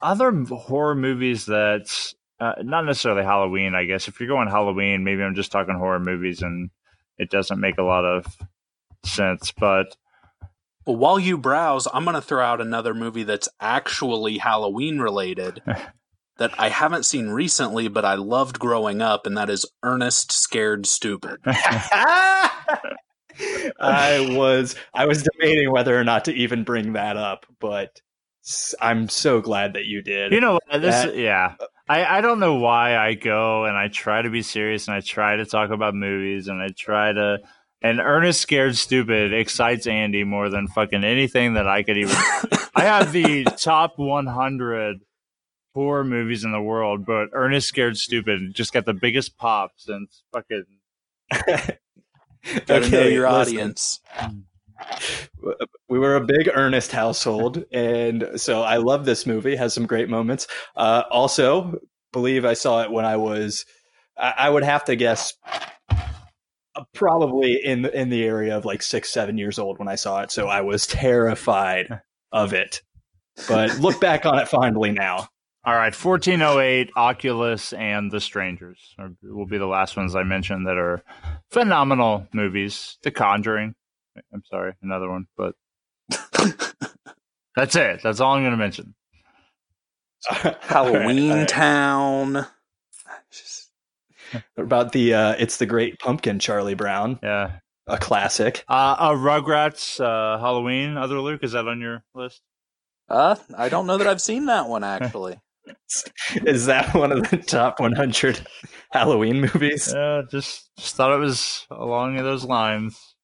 other 0.00 0.32
horror 0.32 0.94
movies 0.94 1.46
that 1.46 2.14
uh, 2.40 2.54
not 2.62 2.86
necessarily 2.86 3.24
Halloween, 3.24 3.74
I 3.74 3.84
guess. 3.84 4.08
If 4.08 4.20
you're 4.20 4.28
going 4.28 4.48
Halloween, 4.48 5.04
maybe 5.04 5.22
I'm 5.22 5.34
just 5.34 5.52
talking 5.52 5.74
horror 5.74 6.00
movies, 6.00 6.40
and 6.40 6.70
it 7.18 7.30
doesn't 7.30 7.60
make 7.60 7.76
a 7.76 7.82
lot 7.82 8.04
of 8.06 8.26
sense. 9.04 9.52
But 9.52 9.96
Well, 10.86 10.96
while 10.96 11.18
you 11.18 11.36
browse, 11.36 11.86
I'm 11.92 12.04
going 12.04 12.14
to 12.14 12.22
throw 12.22 12.42
out 12.42 12.60
another 12.62 12.94
movie 12.94 13.24
that's 13.24 13.48
actually 13.60 14.38
Halloween 14.38 14.98
related 14.98 15.60
that 16.38 16.52
I 16.58 16.68
haven't 16.68 17.04
seen 17.04 17.28
recently, 17.28 17.88
but 17.88 18.04
I 18.04 18.14
loved 18.14 18.58
growing 18.58 19.02
up, 19.02 19.26
and 19.26 19.36
that 19.36 19.50
is 19.50 19.66
Ernest 19.82 20.32
Scared 20.32 20.86
Stupid. 20.86 21.38
I 23.80 24.26
was 24.30 24.74
I 24.94 25.06
was 25.06 25.22
debating 25.22 25.70
whether 25.70 25.98
or 25.98 26.04
not 26.04 26.24
to 26.24 26.32
even 26.32 26.64
bring 26.64 26.94
that 26.94 27.16
up, 27.16 27.46
but 27.60 28.00
I'm 28.80 29.08
so 29.08 29.40
glad 29.40 29.74
that 29.74 29.84
you 29.84 30.02
did. 30.02 30.32
you 30.32 30.40
know, 30.40 30.58
this 30.72 31.04
That- 31.04 31.16
yeah. 31.16 31.54
I, 31.90 32.18
I 32.18 32.20
don't 32.20 32.38
know 32.40 32.56
why 32.56 32.96
I 32.98 33.14
go 33.14 33.64
and 33.64 33.74
I 33.76 33.88
try 33.88 34.20
to 34.20 34.28
be 34.28 34.42
serious 34.42 34.88
and 34.88 34.94
I 34.96 35.00
try 35.00 35.36
to 35.36 35.46
talk 35.46 35.70
about 35.70 35.94
movies 35.94 36.48
and 36.48 36.60
I 36.60 36.68
try 36.68 37.12
to 37.12 37.38
and 37.80 37.98
Ernest 38.00 38.42
Scared 38.42 38.76
Stupid 38.76 39.32
excites 39.32 39.86
Andy 39.86 40.22
more 40.24 40.50
than 40.50 40.68
fucking 40.68 41.02
anything 41.04 41.54
that 41.54 41.66
I 41.66 41.82
could 41.82 41.96
even 41.96 42.14
I 42.74 42.82
have 42.82 43.12
the 43.12 43.44
top 43.44 43.94
100 43.96 45.00
horror 45.74 46.04
movies 46.04 46.44
in 46.44 46.52
the 46.52 46.62
world, 46.62 47.06
but 47.06 47.28
Ernest 47.32 47.68
Scared 47.68 47.96
Stupid 47.96 48.54
just 48.54 48.72
got 48.72 48.84
the 48.84 48.94
biggest 48.94 49.36
pop 49.36 49.72
since 49.76 50.22
fucking 50.32 50.64
Gotta 52.66 52.88
know 52.90 53.02
your 53.06 53.30
listen. 53.30 53.56
audience. 53.56 54.00
we 55.88 55.98
were 55.98 56.16
a 56.16 56.24
big 56.24 56.48
Ernest 56.54 56.92
household, 56.92 57.64
and 57.72 58.28
so 58.36 58.62
I 58.62 58.76
love 58.76 59.04
this 59.04 59.26
movie. 59.26 59.56
Has 59.56 59.74
some 59.74 59.86
great 59.86 60.08
moments. 60.08 60.46
Uh, 60.76 61.02
also, 61.10 61.78
believe 62.12 62.44
I 62.44 62.54
saw 62.54 62.82
it 62.82 62.90
when 62.90 63.04
I 63.04 63.16
was, 63.16 63.66
I, 64.16 64.34
I 64.38 64.50
would 64.50 64.62
have 64.62 64.84
to 64.84 64.96
guess, 64.96 65.34
uh, 65.90 66.84
probably 66.94 67.62
in 67.62 67.86
in 67.86 68.08
the 68.08 68.24
area 68.24 68.56
of 68.56 68.64
like 68.64 68.82
six, 68.82 69.10
seven 69.10 69.36
years 69.36 69.58
old 69.58 69.78
when 69.78 69.88
I 69.88 69.96
saw 69.96 70.22
it. 70.22 70.30
So 70.30 70.46
I 70.46 70.60
was 70.60 70.86
terrified 70.86 72.00
of 72.32 72.52
it. 72.52 72.82
But 73.48 73.78
look 73.78 74.00
back 74.00 74.26
on 74.26 74.38
it 74.38 74.48
fondly 74.48 74.92
now. 74.92 75.28
All 75.68 75.74
right, 75.74 75.94
1408, 75.94 76.92
Oculus, 76.96 77.74
and 77.74 78.10
The 78.10 78.22
Strangers 78.22 78.96
will 79.22 79.44
be 79.44 79.58
the 79.58 79.66
last 79.66 79.98
ones 79.98 80.16
I 80.16 80.22
mentioned 80.22 80.66
that 80.66 80.78
are 80.78 81.02
phenomenal 81.50 82.26
movies. 82.32 82.96
The 83.02 83.10
Conjuring. 83.10 83.74
I'm 84.32 84.42
sorry, 84.46 84.72
another 84.80 85.10
one, 85.10 85.26
but 85.36 85.56
that's 87.54 87.76
it. 87.76 88.00
That's 88.02 88.18
all 88.18 88.32
I'm 88.32 88.44
going 88.44 88.52
to 88.52 88.56
mention. 88.56 88.94
Halloween 90.62 91.32
All 91.32 91.36
right. 91.36 91.48
Town. 91.48 92.32
Just- 93.30 93.70
about 94.56 94.92
the 94.92 95.12
uh, 95.12 95.34
it's 95.38 95.58
the 95.58 95.66
Great 95.66 95.98
Pumpkin, 95.98 96.38
Charlie 96.38 96.76
Brown, 96.76 97.18
Yeah. 97.22 97.58
a 97.86 97.98
classic. 97.98 98.64
Uh, 98.70 98.96
uh 98.98 99.12
Rugrats, 99.12 100.00
uh, 100.00 100.38
Halloween. 100.38 100.96
Other 100.96 101.20
Luke, 101.20 101.44
is 101.44 101.52
that 101.52 101.68
on 101.68 101.82
your 101.82 102.04
list? 102.14 102.40
Uh, 103.06 103.36
I 103.54 103.68
don't 103.68 103.86
know 103.86 103.98
that 103.98 104.06
I've 104.06 104.22
seen 104.22 104.46
that 104.46 104.66
one 104.66 104.82
actually. 104.82 105.38
Is 106.46 106.66
that 106.66 106.94
one 106.94 107.12
of 107.12 107.30
the 107.30 107.36
top 107.38 107.80
100 107.80 108.46
Halloween 108.92 109.40
movies? 109.40 109.92
Yeah, 109.94 110.22
just 110.30 110.70
just 110.76 110.94
thought 110.94 111.12
it 111.12 111.18
was 111.18 111.66
along 111.70 112.16
those 112.16 112.44
lines. 112.44 113.14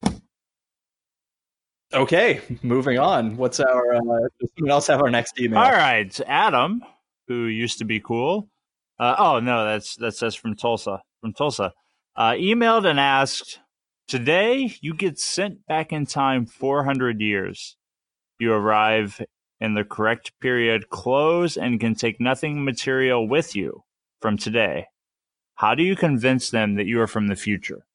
Okay, 1.93 2.41
moving 2.63 2.99
on. 2.99 3.37
What's 3.37 3.61
our? 3.61 3.95
Uh, 3.95 4.01
does 4.41 4.51
someone 4.57 4.71
else 4.71 4.87
have 4.89 5.01
our 5.01 5.11
next 5.11 5.39
email? 5.41 5.61
All 5.61 5.71
right, 5.71 6.21
Adam, 6.27 6.83
who 7.29 7.45
used 7.45 7.79
to 7.79 7.85
be 7.85 8.01
cool. 8.01 8.49
Uh, 8.99 9.15
oh 9.19 9.41
no, 9.41 9.65
that's 9.65 9.97
that 9.97 10.17
says 10.17 10.35
from 10.35 10.57
Tulsa. 10.57 11.03
From 11.21 11.33
Tulsa, 11.33 11.73
uh, 12.17 12.33
emailed 12.33 12.85
and 12.85 12.99
asked, 12.99 13.61
"Today 14.09 14.75
you 14.81 14.95
get 14.95 15.19
sent 15.19 15.67
back 15.67 15.93
in 15.93 16.07
time 16.07 16.47
400 16.47 17.21
years. 17.21 17.77
You 18.41 18.53
arrive 18.53 19.21
in 19.61 19.75
the 19.75 19.85
correct 19.85 20.33
period, 20.41 20.91
close, 20.91 21.57
and 21.57 21.81
can 21.81 21.95
take 21.95 22.21
nothing 22.21 22.65
material 22.65 23.29
with 23.29 23.55
you 23.55 23.85
from 24.21 24.37
today. 24.37 24.87
How 25.57 25.75
do 25.75 25.83
you 25.83 25.97
convince 25.97 26.51
them 26.51 26.75
that 26.75 26.87
you 26.87 27.01
are 27.01 27.07
from 27.07 27.29
the 27.29 27.37
future?" 27.37 27.87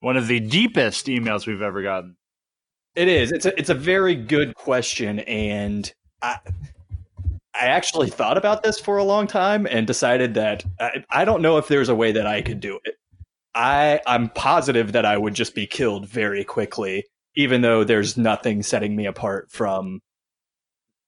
One 0.00 0.16
of 0.16 0.28
the 0.28 0.40
deepest 0.40 1.06
emails 1.06 1.46
we've 1.46 1.62
ever 1.62 1.82
gotten. 1.82 2.16
It 2.94 3.08
is. 3.08 3.30
It's 3.32 3.46
a 3.46 3.58
it's 3.58 3.70
a 3.70 3.74
very 3.74 4.14
good 4.14 4.54
question, 4.54 5.20
and 5.20 5.92
I 6.22 6.38
I 7.54 7.66
actually 7.66 8.10
thought 8.10 8.38
about 8.38 8.62
this 8.62 8.80
for 8.80 8.96
a 8.96 9.04
long 9.04 9.26
time 9.26 9.66
and 9.66 9.86
decided 9.86 10.34
that 10.34 10.64
I, 10.78 11.04
I 11.10 11.24
don't 11.24 11.42
know 11.42 11.58
if 11.58 11.68
there's 11.68 11.88
a 11.88 11.94
way 11.94 12.12
that 12.12 12.26
I 12.26 12.42
could 12.42 12.60
do 12.60 12.78
it. 12.84 12.94
I 13.54 14.00
I'm 14.06 14.30
positive 14.30 14.92
that 14.92 15.04
I 15.04 15.18
would 15.18 15.34
just 15.34 15.54
be 15.54 15.66
killed 15.66 16.06
very 16.08 16.44
quickly, 16.44 17.04
even 17.34 17.60
though 17.60 17.84
there's 17.84 18.16
nothing 18.16 18.62
setting 18.62 18.96
me 18.96 19.06
apart 19.06 19.50
from 19.50 20.00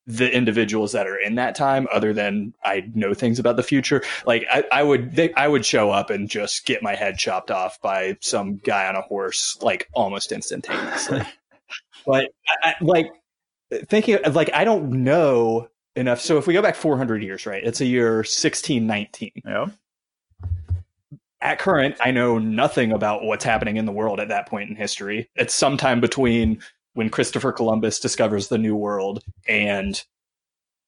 the 0.06 0.34
individuals 0.34 0.92
that 0.92 1.06
are 1.06 1.16
in 1.16 1.36
that 1.36 1.54
time 1.54 1.86
other 1.92 2.12
than 2.12 2.52
I 2.64 2.90
know 2.94 3.14
things 3.14 3.38
about 3.38 3.56
the 3.56 3.62
future. 3.62 4.02
Like 4.26 4.44
I, 4.50 4.64
I 4.72 4.82
would 4.82 5.14
they, 5.14 5.32
I 5.34 5.46
would 5.46 5.64
show 5.64 5.90
up 5.90 6.10
and 6.10 6.28
just 6.28 6.66
get 6.66 6.82
my 6.82 6.94
head 6.94 7.18
chopped 7.18 7.50
off 7.50 7.80
by 7.80 8.16
some 8.20 8.56
guy 8.56 8.88
on 8.88 8.96
a 8.96 9.02
horse 9.02 9.56
like 9.62 9.88
almost 9.92 10.32
instantaneously. 10.32 11.22
but 12.06 12.30
I, 12.64 12.74
like 12.80 13.12
thinking 13.86 14.18
like 14.32 14.50
I 14.52 14.64
don't 14.64 15.04
know 15.04 15.68
enough. 15.94 16.20
So 16.20 16.36
if 16.38 16.46
we 16.46 16.54
go 16.54 16.62
back 16.62 16.74
400 16.74 17.22
years, 17.22 17.46
right? 17.46 17.62
It's 17.62 17.80
a 17.80 17.86
year 17.86 18.16
1619. 18.16 19.30
Yeah. 19.44 19.66
At 21.42 21.58
current, 21.58 21.96
I 22.00 22.12
know 22.12 22.38
nothing 22.38 22.92
about 22.92 23.24
what's 23.24 23.44
happening 23.44 23.76
in 23.76 23.84
the 23.86 23.92
world 23.92 24.20
at 24.20 24.28
that 24.28 24.48
point 24.48 24.70
in 24.70 24.76
history. 24.76 25.28
It's 25.36 25.54
sometime 25.54 26.00
between 26.00 26.62
when 26.94 27.10
Christopher 27.10 27.52
Columbus 27.52 28.00
discovers 28.00 28.48
the 28.48 28.58
New 28.58 28.76
World 28.76 29.22
and 29.48 30.02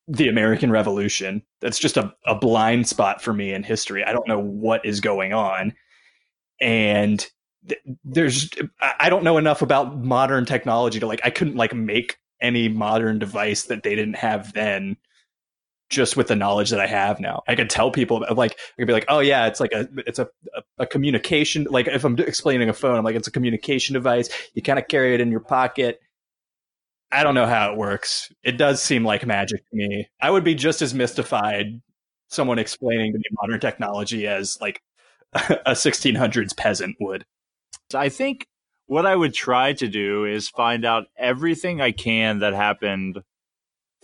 the 0.08 0.28
American 0.28 0.70
Revolution. 0.70 1.42
That's 1.61 1.78
just 1.78 1.96
a, 1.96 2.14
a 2.26 2.34
blind 2.37 2.88
spot 2.88 3.23
for 3.23 3.32
me 3.32 3.52
in 3.54 3.62
history. 3.64 4.04
I 4.04 4.12
don't 4.12 4.28
know 4.28 4.40
what 4.40 4.84
is 4.87 5.00
going 5.00 5.32
on. 5.34 5.75
and 6.61 7.28
th- 7.68 7.80
there's 8.04 8.50
I 9.00 9.11
don't 9.11 9.25
know 9.25 9.38
enough 9.38 9.62
about 9.62 9.99
modern 10.04 10.44
technology 10.46 11.00
to 11.00 11.06
like 11.06 11.20
I 11.25 11.30
couldn't 11.30 11.56
like 11.56 11.75
make 11.75 12.18
any 12.40 12.68
modern 12.68 13.18
device 13.18 13.64
that 13.64 13.82
they 13.82 13.94
didn't 13.94 14.16
have 14.16 14.52
then 14.54 14.96
just 15.90 16.16
with 16.16 16.28
the 16.28 16.36
knowledge 16.36 16.70
that 16.70 16.80
I 16.80 16.86
have 16.86 17.20
now. 17.20 17.42
I 17.46 17.54
could 17.54 17.70
tell 17.70 17.90
people 17.90 18.24
like 18.34 18.52
I 18.52 18.82
could 18.82 18.86
be 18.86 18.92
like, 18.92 19.06
oh 19.08 19.20
yeah, 19.20 19.46
it's 19.46 19.60
like 19.60 19.72
a 19.72 19.88
it's 20.06 20.18
a, 20.18 20.28
a, 20.56 20.62
a 20.78 20.86
communication 20.86 21.66
like 21.70 21.86
if 21.86 22.04
I'm 22.04 22.18
explaining 22.18 22.68
a 22.68 22.72
phone, 22.72 22.96
I'm 22.96 23.04
like 23.04 23.16
it's 23.16 23.28
a 23.28 23.32
communication 23.32 23.94
device. 23.94 24.28
You 24.54 24.62
kind 24.62 24.78
of 24.78 24.88
carry 24.88 25.14
it 25.14 25.20
in 25.20 25.30
your 25.30 25.40
pocket. 25.40 26.00
I 27.12 27.22
don't 27.22 27.34
know 27.34 27.46
how 27.46 27.70
it 27.70 27.78
works. 27.78 28.32
It 28.42 28.56
does 28.56 28.82
seem 28.82 29.04
like 29.04 29.24
magic 29.24 29.60
to 29.70 29.76
me. 29.76 30.08
I 30.20 30.30
would 30.30 30.42
be 30.42 30.54
just 30.54 30.82
as 30.82 30.94
mystified 30.94 31.80
someone 32.28 32.58
explaining 32.58 33.12
to 33.12 33.18
me 33.18 33.24
modern 33.40 33.60
technology 33.60 34.26
as 34.26 34.58
like 34.60 34.82
a 35.32 35.72
1600s 35.72 36.56
peasant 36.56 36.96
would. 37.00 37.24
I 37.94 38.08
think 38.08 38.46
what 38.86 39.06
I 39.06 39.14
would 39.14 39.34
try 39.34 39.72
to 39.74 39.88
do 39.88 40.24
is 40.24 40.48
find 40.48 40.84
out 40.84 41.04
everything 41.16 41.80
I 41.80 41.92
can 41.92 42.40
that 42.40 42.54
happened 42.54 43.22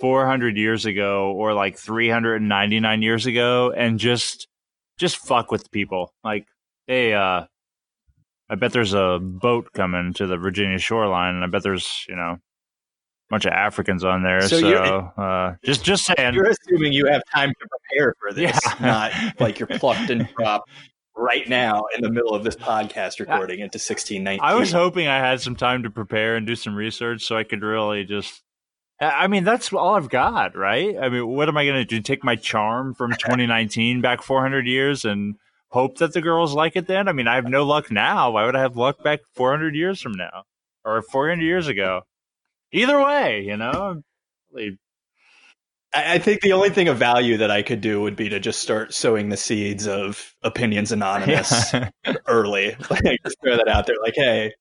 400 0.00 0.56
years 0.56 0.86
ago 0.86 1.32
or 1.32 1.52
like 1.52 1.76
399 1.76 3.02
years 3.02 3.26
ago 3.26 3.72
and 3.76 3.98
just 3.98 4.48
just 4.98 5.16
fuck 5.16 5.50
with 5.50 5.70
people. 5.70 6.12
Like, 6.24 6.46
hey, 6.86 7.14
uh 7.14 7.44
I 8.50 8.56
bet 8.56 8.72
there's 8.72 8.94
a 8.94 9.20
boat 9.22 9.72
coming 9.72 10.12
to 10.14 10.26
the 10.26 10.36
Virginia 10.36 10.78
shoreline 10.78 11.36
and 11.36 11.44
I 11.44 11.46
bet 11.46 11.62
there's, 11.62 12.04
you 12.08 12.16
know, 12.16 12.32
a 12.32 12.40
bunch 13.30 13.44
of 13.44 13.52
Africans 13.52 14.04
on 14.04 14.24
there. 14.24 14.40
So, 14.40 14.58
so 14.58 15.12
uh, 15.16 15.54
just 15.64 15.84
just 15.84 16.04
saying. 16.04 16.34
You're 16.34 16.48
assuming 16.50 16.92
you 16.92 17.06
have 17.06 17.22
time 17.32 17.50
to 17.50 17.68
prepare 17.68 18.14
for 18.18 18.32
this, 18.32 18.58
yeah. 18.66 18.74
not 18.80 19.40
like 19.40 19.60
you're 19.60 19.68
plucked 19.68 20.10
and 20.10 20.28
dropped 20.36 20.68
right 21.16 21.48
now 21.48 21.84
in 21.96 22.02
the 22.02 22.10
middle 22.10 22.34
of 22.34 22.42
this 22.42 22.56
podcast 22.56 23.20
recording 23.20 23.60
into 23.60 23.76
1619. 23.76 24.40
I 24.42 24.54
was 24.54 24.72
hoping 24.72 25.06
I 25.06 25.18
had 25.18 25.40
some 25.40 25.54
time 25.54 25.84
to 25.84 25.90
prepare 25.90 26.34
and 26.34 26.44
do 26.44 26.56
some 26.56 26.74
research 26.74 27.22
so 27.22 27.36
I 27.36 27.44
could 27.44 27.62
really 27.62 28.04
just. 28.04 28.42
I 29.00 29.28
mean, 29.28 29.44
that's 29.44 29.72
all 29.72 29.94
I've 29.94 30.10
got, 30.10 30.56
right? 30.56 30.96
I 31.00 31.08
mean, 31.08 31.26
what 31.26 31.48
am 31.48 31.56
I 31.56 31.64
going 31.64 31.76
to 31.76 31.84
do? 31.84 32.00
Take 32.00 32.22
my 32.22 32.36
charm 32.36 32.94
from 32.94 33.10
2019 33.18 34.00
back 34.00 34.22
400 34.22 34.66
years 34.66 35.04
and 35.04 35.36
hope 35.68 35.98
that 35.98 36.12
the 36.12 36.20
girls 36.20 36.54
like 36.54 36.76
it 36.76 36.86
then? 36.86 37.08
I 37.08 37.12
mean, 37.12 37.26
I 37.26 37.36
have 37.36 37.48
no 37.48 37.64
luck 37.64 37.90
now. 37.90 38.32
Why 38.32 38.44
would 38.44 38.56
I 38.56 38.60
have 38.60 38.76
luck 38.76 39.02
back 39.02 39.20
400 39.34 39.74
years 39.74 40.00
from 40.02 40.12
now 40.12 40.44
or 40.84 41.02
400 41.02 41.42
years 41.42 41.66
ago? 41.66 42.02
Either 42.72 43.02
way, 43.02 43.42
you 43.46 43.56
know, 43.56 44.02
I 45.92 46.18
think 46.18 46.40
the 46.40 46.52
only 46.52 46.70
thing 46.70 46.88
of 46.88 46.98
value 46.98 47.38
that 47.38 47.50
I 47.50 47.62
could 47.62 47.80
do 47.80 48.00
would 48.02 48.14
be 48.14 48.28
to 48.28 48.38
just 48.38 48.60
start 48.60 48.94
sowing 48.94 49.28
the 49.28 49.36
seeds 49.36 49.88
of 49.88 50.34
opinions 50.42 50.92
anonymous 50.92 51.72
yeah. 51.74 51.90
early. 52.26 52.76
Like, 52.90 53.18
just 53.24 53.36
throw 53.42 53.56
that 53.56 53.68
out 53.68 53.86
there. 53.86 53.96
Like, 54.02 54.14
hey, 54.14 54.52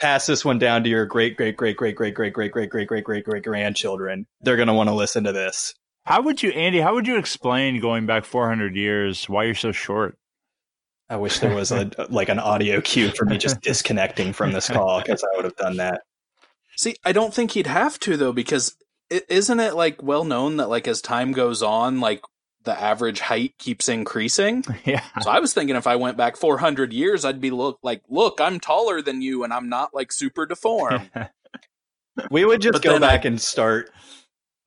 pass 0.00 0.26
this 0.26 0.44
one 0.44 0.58
down 0.58 0.84
to 0.84 0.90
your 0.90 1.06
great, 1.06 1.36
great, 1.36 1.56
great, 1.56 1.76
great, 1.76 1.96
great, 1.96 2.14
great, 2.14 2.34
great, 2.34 2.44
great, 2.44 2.70
great, 2.70 2.88
great, 2.88 3.06
great, 3.06 3.24
great 3.24 3.44
grandchildren. 3.44 4.26
They're 4.40 4.56
going 4.56 4.68
to 4.68 4.74
want 4.74 4.88
to 4.88 4.94
listen 4.94 5.24
to 5.24 5.32
this. 5.32 5.74
How 6.04 6.22
would 6.22 6.42
you, 6.42 6.50
Andy? 6.50 6.80
How 6.80 6.94
would 6.94 7.06
you 7.06 7.18
explain 7.18 7.80
going 7.80 8.06
back 8.06 8.24
400 8.24 8.76
years 8.76 9.28
why 9.28 9.44
you're 9.44 9.54
so 9.54 9.72
short? 9.72 10.16
I 11.08 11.16
wish 11.16 11.38
there 11.38 11.54
was 11.54 11.70
a 11.70 11.90
like 12.08 12.28
an 12.28 12.40
audio 12.40 12.80
cue 12.80 13.10
for 13.10 13.24
me 13.24 13.38
just 13.38 13.60
disconnecting 13.60 14.32
from 14.32 14.52
this 14.52 14.68
call 14.68 15.00
because 15.00 15.22
I 15.22 15.36
would 15.36 15.44
have 15.44 15.56
done 15.56 15.76
that. 15.76 16.00
See, 16.76 16.96
I 17.04 17.12
don't 17.12 17.32
think 17.32 17.52
he'd 17.52 17.68
have 17.68 17.98
to 18.00 18.16
though, 18.16 18.32
because 18.32 18.76
isn't 19.10 19.60
it 19.60 19.74
like 19.74 20.02
well 20.02 20.24
known 20.24 20.56
that 20.56 20.68
like 20.68 20.88
as 20.88 21.00
time 21.00 21.30
goes 21.32 21.62
on, 21.62 22.00
like 22.00 22.22
the 22.66 22.78
average 22.78 23.20
height 23.20 23.54
keeps 23.58 23.88
increasing? 23.88 24.64
Yeah. 24.84 25.02
So 25.22 25.30
I 25.30 25.40
was 25.40 25.52
thinking 25.52 25.74
if 25.74 25.86
I 25.86 25.96
went 25.96 26.16
back 26.16 26.36
400 26.36 26.92
years, 26.92 27.24
I'd 27.24 27.40
be 27.40 27.50
look 27.50 27.78
like, 27.82 28.02
look, 28.08 28.40
I'm 28.40 28.60
taller 28.60 29.02
than 29.02 29.20
you, 29.20 29.42
and 29.42 29.52
I'm 29.52 29.68
not 29.68 29.94
like 29.94 30.12
super 30.12 30.46
deformed. 30.46 31.10
we 32.30 32.44
would 32.44 32.60
just 32.60 32.74
but 32.74 32.82
go 32.82 33.00
back 33.00 33.24
I, 33.24 33.28
and 33.28 33.40
start 33.40 33.90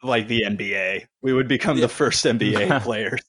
like 0.04 0.28
the 0.28 0.42
NBA. 0.42 1.06
We 1.22 1.32
would 1.32 1.48
become 1.48 1.78
yeah. 1.78 1.84
the 1.84 1.90
first 1.90 2.26
NBA 2.26 2.82
players. 2.84 3.22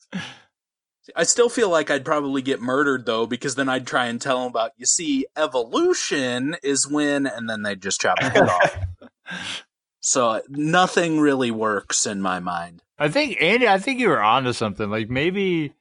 I 1.15 1.23
still 1.25 1.49
feel 1.49 1.71
like 1.71 1.91
I'd 1.91 2.05
probably 2.05 2.43
get 2.43 2.61
murdered 2.61 3.07
though, 3.07 3.27
because 3.27 3.55
then 3.55 3.69
I'd 3.69 3.87
try 3.87 4.07
and 4.07 4.21
tell 4.21 4.39
them 4.39 4.49
about, 4.49 4.73
you 4.77 4.87
see, 4.87 5.27
evolution 5.37 6.57
is 6.63 6.89
when, 6.89 7.27
and 7.27 7.49
then 7.49 7.63
they'd 7.63 7.83
just 7.83 8.01
chop 8.01 8.19
my 8.21 8.31
head 8.31 8.49
off. 8.49 8.79
So 10.01 10.41
nothing 10.49 11.21
really 11.21 11.51
works 11.51 12.07
in 12.07 12.21
my 12.23 12.41
mind. 12.41 12.83
I 13.01 13.09
think 13.09 13.39
Andy, 13.41 13.67
I 13.67 13.79
think 13.79 13.99
you 13.99 14.11
were 14.11 14.23
onto 14.23 14.53
something. 14.53 14.91
Like 14.91 15.09
maybe 15.09 15.75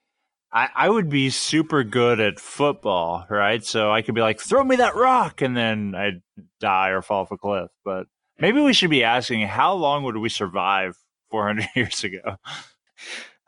I, 0.51 0.69
I 0.73 0.89
would 0.89 1.09
be 1.09 1.29
super 1.29 1.83
good 1.83 2.19
at 2.19 2.39
football, 2.39 3.25
right? 3.29 3.63
So 3.63 3.91
I 3.91 4.01
could 4.01 4.15
be 4.15 4.21
like, 4.21 4.39
throw 4.39 4.63
me 4.63 4.77
that 4.77 4.95
rock, 4.95 5.41
and 5.41 5.55
then 5.55 5.93
I'd 5.95 6.21
die 6.59 6.89
or 6.89 7.01
fall 7.01 7.21
off 7.21 7.31
a 7.31 7.37
cliff. 7.37 7.69
But 7.83 8.07
maybe 8.39 8.61
we 8.61 8.73
should 8.73 8.89
be 8.89 9.03
asking, 9.03 9.47
how 9.47 9.73
long 9.73 10.03
would 10.03 10.17
we 10.17 10.29
survive 10.29 10.97
400 11.29 11.67
years 11.75 12.03
ago? 12.03 12.37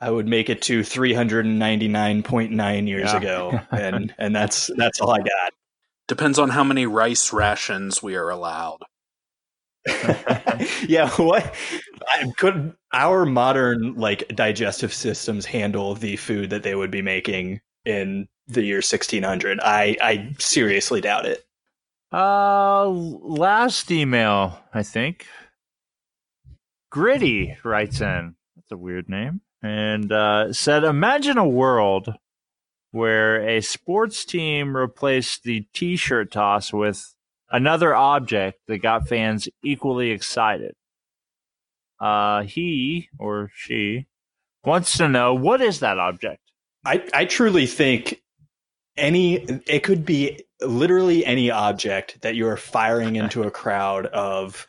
I 0.00 0.10
would 0.10 0.28
make 0.28 0.50
it 0.50 0.62
to 0.62 0.80
399.9 0.80 2.88
years 2.88 3.12
yeah. 3.12 3.16
ago, 3.16 3.60
and 3.70 4.14
and 4.18 4.36
that's 4.36 4.70
that's 4.76 5.00
all 5.00 5.12
I 5.12 5.18
got. 5.18 5.52
Depends 6.08 6.38
on 6.38 6.50
how 6.50 6.64
many 6.64 6.86
rice 6.86 7.32
rations 7.32 8.02
we 8.02 8.16
are 8.16 8.28
allowed. 8.28 8.80
yeah, 10.86 11.10
what 11.16 11.54
could 12.36 12.74
our 12.92 13.26
modern 13.26 13.94
like 13.94 14.28
digestive 14.34 14.92
systems 14.92 15.44
handle 15.44 15.94
the 15.94 16.16
food 16.16 16.50
that 16.50 16.62
they 16.62 16.74
would 16.74 16.90
be 16.90 17.02
making 17.02 17.60
in 17.84 18.28
the 18.46 18.62
year 18.62 18.76
1600? 18.76 19.60
I 19.60 19.96
I 20.00 20.34
seriously 20.38 21.00
doubt 21.00 21.26
it. 21.26 21.44
Uh 22.12 22.86
last 22.88 23.90
email, 23.90 24.60
I 24.72 24.82
think. 24.82 25.26
Gritty 26.90 27.56
writes 27.64 28.00
in. 28.00 28.36
That's 28.54 28.72
a 28.72 28.76
weird 28.76 29.08
name 29.08 29.40
and 29.62 30.10
uh, 30.10 30.52
said, 30.52 30.84
Imagine 30.84 31.38
a 31.38 31.48
world 31.48 32.14
where 32.90 33.46
a 33.48 33.60
sports 33.62 34.24
team 34.24 34.76
replaced 34.76 35.44
the 35.44 35.66
t 35.72 35.96
shirt 35.96 36.32
toss 36.32 36.72
with 36.72 37.11
another 37.52 37.94
object 37.94 38.58
that 38.66 38.78
got 38.78 39.08
fans 39.08 39.48
equally 39.62 40.10
excited. 40.10 40.74
Uh, 42.00 42.42
he 42.42 43.08
or 43.18 43.50
she 43.54 44.06
wants 44.64 44.96
to 44.98 45.08
know 45.08 45.34
what 45.34 45.60
is 45.60 45.80
that 45.80 45.98
object? 45.98 46.40
I, 46.84 47.04
I 47.14 47.26
truly 47.26 47.66
think 47.66 48.20
any 48.96 49.36
it 49.66 49.84
could 49.84 50.04
be 50.04 50.44
literally 50.60 51.24
any 51.24 51.50
object 51.50 52.20
that 52.22 52.34
you're 52.34 52.56
firing 52.56 53.16
into 53.16 53.44
a 53.44 53.50
crowd 53.50 54.06
of 54.06 54.66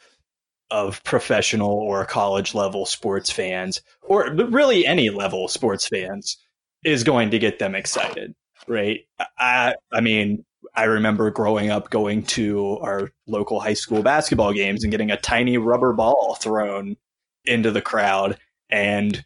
of 0.70 1.04
professional 1.04 1.72
or 1.72 2.06
college 2.06 2.56
level 2.56 2.86
sports 2.86 3.30
fans, 3.30 3.82
or 4.02 4.32
really 4.32 4.86
any 4.86 5.10
level 5.10 5.48
sports 5.48 5.88
fans, 5.88 6.38
is 6.84 7.04
going 7.04 7.32
to 7.32 7.40
get 7.40 7.60
them 7.60 7.76
excited, 7.76 8.34
right? 8.68 9.02
I, 9.38 9.76
I 9.92 10.02
mean, 10.02 10.46
I 10.76 10.86
remember 10.86 11.30
growing 11.32 11.70
up 11.70 11.90
going 11.90 12.24
to 12.24 12.78
our 12.82 13.12
local 13.28 13.60
high 13.60 13.74
school 13.74 14.04
basketball 14.04 14.54
games 14.54 14.84
and 14.84 14.92
getting 14.92 15.12
a 15.12 15.18
tiny 15.18 15.58
rubber 15.58 15.94
ball 15.94 16.36
thrown 16.36 16.98
into 17.46 17.72
the 17.72 17.82
crowd 17.82 18.38
and 18.70 19.24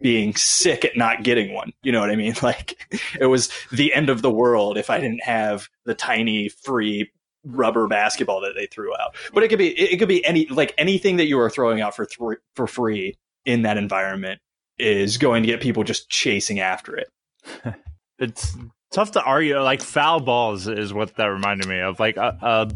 being 0.00 0.34
sick 0.34 0.84
at 0.84 0.96
not 0.96 1.22
getting 1.22 1.54
one. 1.54 1.72
You 1.82 1.92
know 1.92 2.00
what 2.00 2.10
I 2.10 2.16
mean? 2.16 2.34
Like 2.42 2.78
it 3.20 3.26
was 3.26 3.50
the 3.72 3.94
end 3.94 4.08
of 4.08 4.22
the 4.22 4.30
world 4.30 4.78
if 4.78 4.90
I 4.90 5.00
didn't 5.00 5.24
have 5.24 5.68
the 5.84 5.94
tiny 5.94 6.48
free 6.48 7.10
rubber 7.44 7.86
basketball 7.86 8.40
that 8.42 8.54
they 8.56 8.66
threw 8.66 8.92
out. 8.96 9.14
But 9.32 9.42
it 9.42 9.48
could 9.48 9.58
be 9.58 9.78
it 9.78 9.98
could 9.98 10.08
be 10.08 10.24
any 10.24 10.46
like 10.46 10.74
anything 10.78 11.16
that 11.16 11.26
you 11.26 11.38
are 11.40 11.50
throwing 11.50 11.80
out 11.80 11.94
for 11.94 12.06
th- 12.06 12.38
for 12.54 12.66
free 12.66 13.16
in 13.44 13.62
that 13.62 13.76
environment 13.76 14.40
is 14.78 15.18
going 15.18 15.42
to 15.42 15.46
get 15.46 15.60
people 15.60 15.84
just 15.84 16.08
chasing 16.08 16.60
after 16.60 16.96
it. 16.96 17.08
it's 18.18 18.56
tough 18.96 19.12
to 19.12 19.22
argue. 19.22 19.60
Like 19.60 19.82
foul 19.82 20.20
balls 20.20 20.66
is 20.66 20.92
what 20.92 21.14
that 21.16 21.26
reminded 21.26 21.68
me 21.68 21.80
of. 21.80 22.00
Like 22.00 22.16
a 22.16 22.36
a 22.42 22.70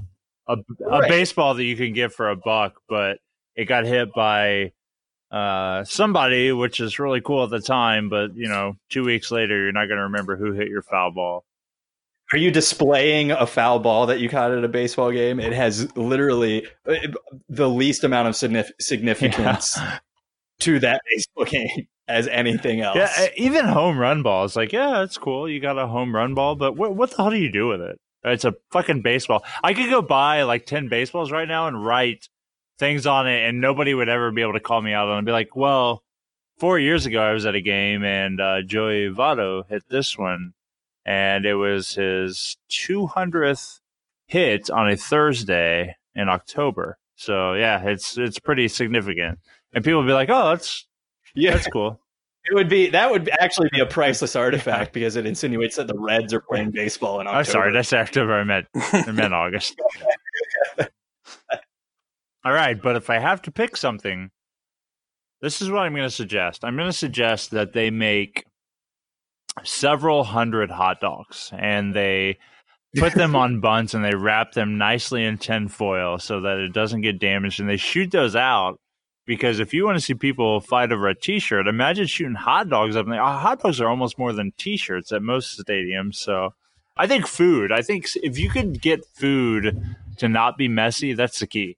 a, 0.47 0.57
right. 0.81 1.05
a 1.05 1.09
baseball 1.09 1.55
that 1.55 1.65
you 1.65 1.77
can 1.77 1.93
get 1.93 2.13
for 2.13 2.31
a 2.31 2.37
buck, 2.37 2.75
but 2.89 3.19
it 3.57 3.65
got 3.65 3.85
hit 3.85 4.13
by 4.13 4.73
uh, 5.31 5.85
somebody, 5.85 6.53
which 6.53 6.81
is 6.81 6.99
really 6.99 7.21
cool 7.21 7.45
at 7.45 7.51
the 7.51 7.61
time. 7.61 8.09
But 8.09 8.37
you 8.37 8.49
know, 8.49 8.77
two 8.91 9.05
weeks 9.05 9.31
later, 9.31 9.61
you're 9.61 9.73
not 9.73 9.87
going 9.87 9.99
to 9.99 10.05
remember 10.05 10.37
who 10.37 10.53
hit 10.53 10.69
your 10.69 10.83
foul 10.83 11.11
ball. 11.11 11.45
Are 12.33 12.39
you 12.39 12.53
displaying 12.53 13.33
a 13.33 13.47
foul 13.47 13.81
ball 13.81 14.07
that 14.07 14.21
you 14.21 14.29
caught 14.29 14.53
at 14.53 14.63
a 14.63 14.69
baseball 14.69 15.11
game? 15.11 15.41
It 15.41 15.53
has 15.53 15.97
literally 15.97 16.65
uh, 16.87 16.95
the 17.49 17.69
least 17.69 18.05
amount 18.05 18.29
of 18.29 18.37
significance 18.81 19.77
yeah. 19.77 19.99
To 20.61 20.79
that 20.81 21.03
baseball 21.11 21.45
game 21.47 21.87
as 22.09 22.29
anything 22.29 22.81
else. 22.81 22.97
Yeah, 22.97 23.29
even 23.37 23.67
home 23.67 23.99
run 23.99 24.23
balls. 24.23 24.57
Like, 24.57 24.73
yeah, 24.73 25.03
it's 25.03 25.19
cool. 25.19 25.49
You 25.49 25.61
got 25.61 25.79
a 25.79 25.87
home 25.87 26.15
run 26.15 26.35
ball, 26.35 26.57
but 26.57 26.77
what, 26.77 26.95
what 26.95 27.11
the 27.11 27.17
hell 27.17 27.31
do 27.31 27.37
you 27.37 27.53
do 27.53 27.69
with 27.69 27.81
it? 27.81 27.99
It's 28.23 28.45
a 28.45 28.55
fucking 28.71 29.03
baseball. 29.03 29.45
I 29.63 29.73
could 29.73 29.89
go 29.89 30.03
buy 30.03 30.43
like 30.43 30.67
10 30.67 30.89
baseballs 30.89 31.33
right 31.33 31.49
now 31.49 31.69
and 31.69 31.85
write 31.85 32.29
things 32.79 33.07
on 33.07 33.27
it, 33.27 33.49
and 33.49 33.61
nobody 33.61 33.95
would 33.95 34.09
ever 34.09 34.31
be 34.31 34.43
able 34.43 34.55
to 34.55 34.61
call 34.61 34.83
me 34.83 34.93
out 34.93 35.09
on 35.09 35.15
it 35.15 35.19
and 35.19 35.27
be 35.27 35.33
like, 35.33 35.57
well, 35.57 36.03
four 36.59 36.79
years 36.79 37.07
ago 37.07 37.23
I 37.23 37.33
was 37.33 37.47
at 37.47 37.55
a 37.55 37.61
game 37.61 38.05
and 38.05 38.41
uh, 38.41 38.63
Joey 38.63 39.09
Votto 39.09 39.67
hit 39.69 39.83
this 39.89 40.19
one 40.19 40.53
and 41.05 41.47
it 41.47 41.55
was 41.55 41.95
his 41.95 42.57
200th 42.71 43.81
hit 44.27 44.71
on 44.71 44.91
a 44.91 44.97
Thursday 44.97 45.97
in 46.15 46.29
October. 46.29 46.99
So 47.17 47.55
yeah, 47.55 47.83
it's 47.83 48.17
it's 48.17 48.39
pretty 48.39 48.69
significant, 48.69 49.39
and 49.73 49.85
people 49.85 50.01
will 50.01 50.07
be 50.07 50.13
like, 50.13 50.31
"Oh, 50.31 50.51
that's 50.51 50.87
Yeah, 51.35 51.53
that's 51.53 51.69
cool." 51.69 52.01
it 52.45 52.55
would 52.55 52.69
be 52.69 52.91
that 52.91 53.11
would 53.11 53.29
actually 53.41 53.69
be 53.73 53.81
a 53.81 53.87
priceless 53.87 54.35
artifact 54.35 54.93
because 54.93 55.17
it 55.17 55.27
insinuates 55.27 55.77
that 55.77 55.87
the 55.87 55.99
Reds 55.99 56.33
are 56.33 56.41
playing 56.41 56.71
baseball 56.71 57.21
in 57.21 57.27
October. 57.27 57.39
I'm 57.39 57.45
sorry, 57.45 57.73
that's 57.73 57.93
October. 57.93 58.35
I 58.35 58.45
meant 58.45 58.67
I 58.75 59.11
meant 59.13 59.35
August. 59.35 59.81
All 62.45 62.53
right, 62.53 62.81
but 62.81 62.97
if 62.97 63.11
I 63.11 63.19
have 63.19 63.43
to 63.43 63.51
pick 63.51 63.77
something, 63.77 64.31
this 65.43 65.61
is 65.61 65.71
what 65.71 65.81
I'm 65.81 65.93
going 65.93 66.09
to 66.09 66.11
suggest. 66.11 66.65
I'm 66.65 66.77
going 66.77 66.89
to 66.89 66.93
suggest 66.93 67.51
that 67.51 67.75
they 67.75 67.91
make 67.91 68.45
several 69.63 70.25
hundred 70.25 70.71
hot 70.71 71.01
dogs 71.01 71.51
and 71.53 71.95
they 71.95 72.39
put 72.97 73.13
them 73.13 73.37
on 73.37 73.61
buns 73.63 73.93
and 73.95 74.03
they 74.03 74.15
wrap 74.15 74.53
them 74.53 74.79
nicely 74.79 75.23
in 75.25 75.37
tin 75.37 75.69
foil 75.69 76.19
so 76.19 76.41
that 76.41 76.59
it 76.59 76.73
doesn't 76.73 77.03
get 77.03 77.19
damaged 77.21 77.61
and 77.61 77.69
they 77.69 77.77
shoot 77.77 78.11
those 78.11 78.35
out 78.35 78.81
because 79.31 79.61
if 79.61 79.73
you 79.73 79.85
want 79.85 79.97
to 79.97 80.01
see 80.05 80.13
people 80.13 80.61
fight 80.61 80.91
over 80.91 81.07
a 81.07 81.15
t-shirt 81.15 81.69
imagine 81.69 82.05
shooting 82.05 82.35
hot 82.35 82.69
dogs 82.69 82.97
up 82.97 83.07
and 83.07 83.15
they, 83.15 83.19
uh, 83.19 83.39
hot 83.39 83.61
dogs 83.61 83.81
are 83.81 83.89
almost 83.89 84.19
more 84.19 84.33
than 84.33 84.53
t-shirts 84.59 85.13
at 85.13 85.23
most 85.23 85.57
stadiums 85.65 86.17
so 86.17 86.53
i 86.97 87.07
think 87.07 87.29
food 87.29 87.71
i 87.71 87.81
think 87.81 88.07
if 88.17 88.37
you 88.37 88.51
could 88.51 88.81
get 88.81 89.07
food 89.15 89.81
to 90.17 90.29
not 90.29 90.59
be 90.59 90.69
messy 90.69 91.15
that's 91.15 91.39
the 91.41 91.47
key. 91.47 91.77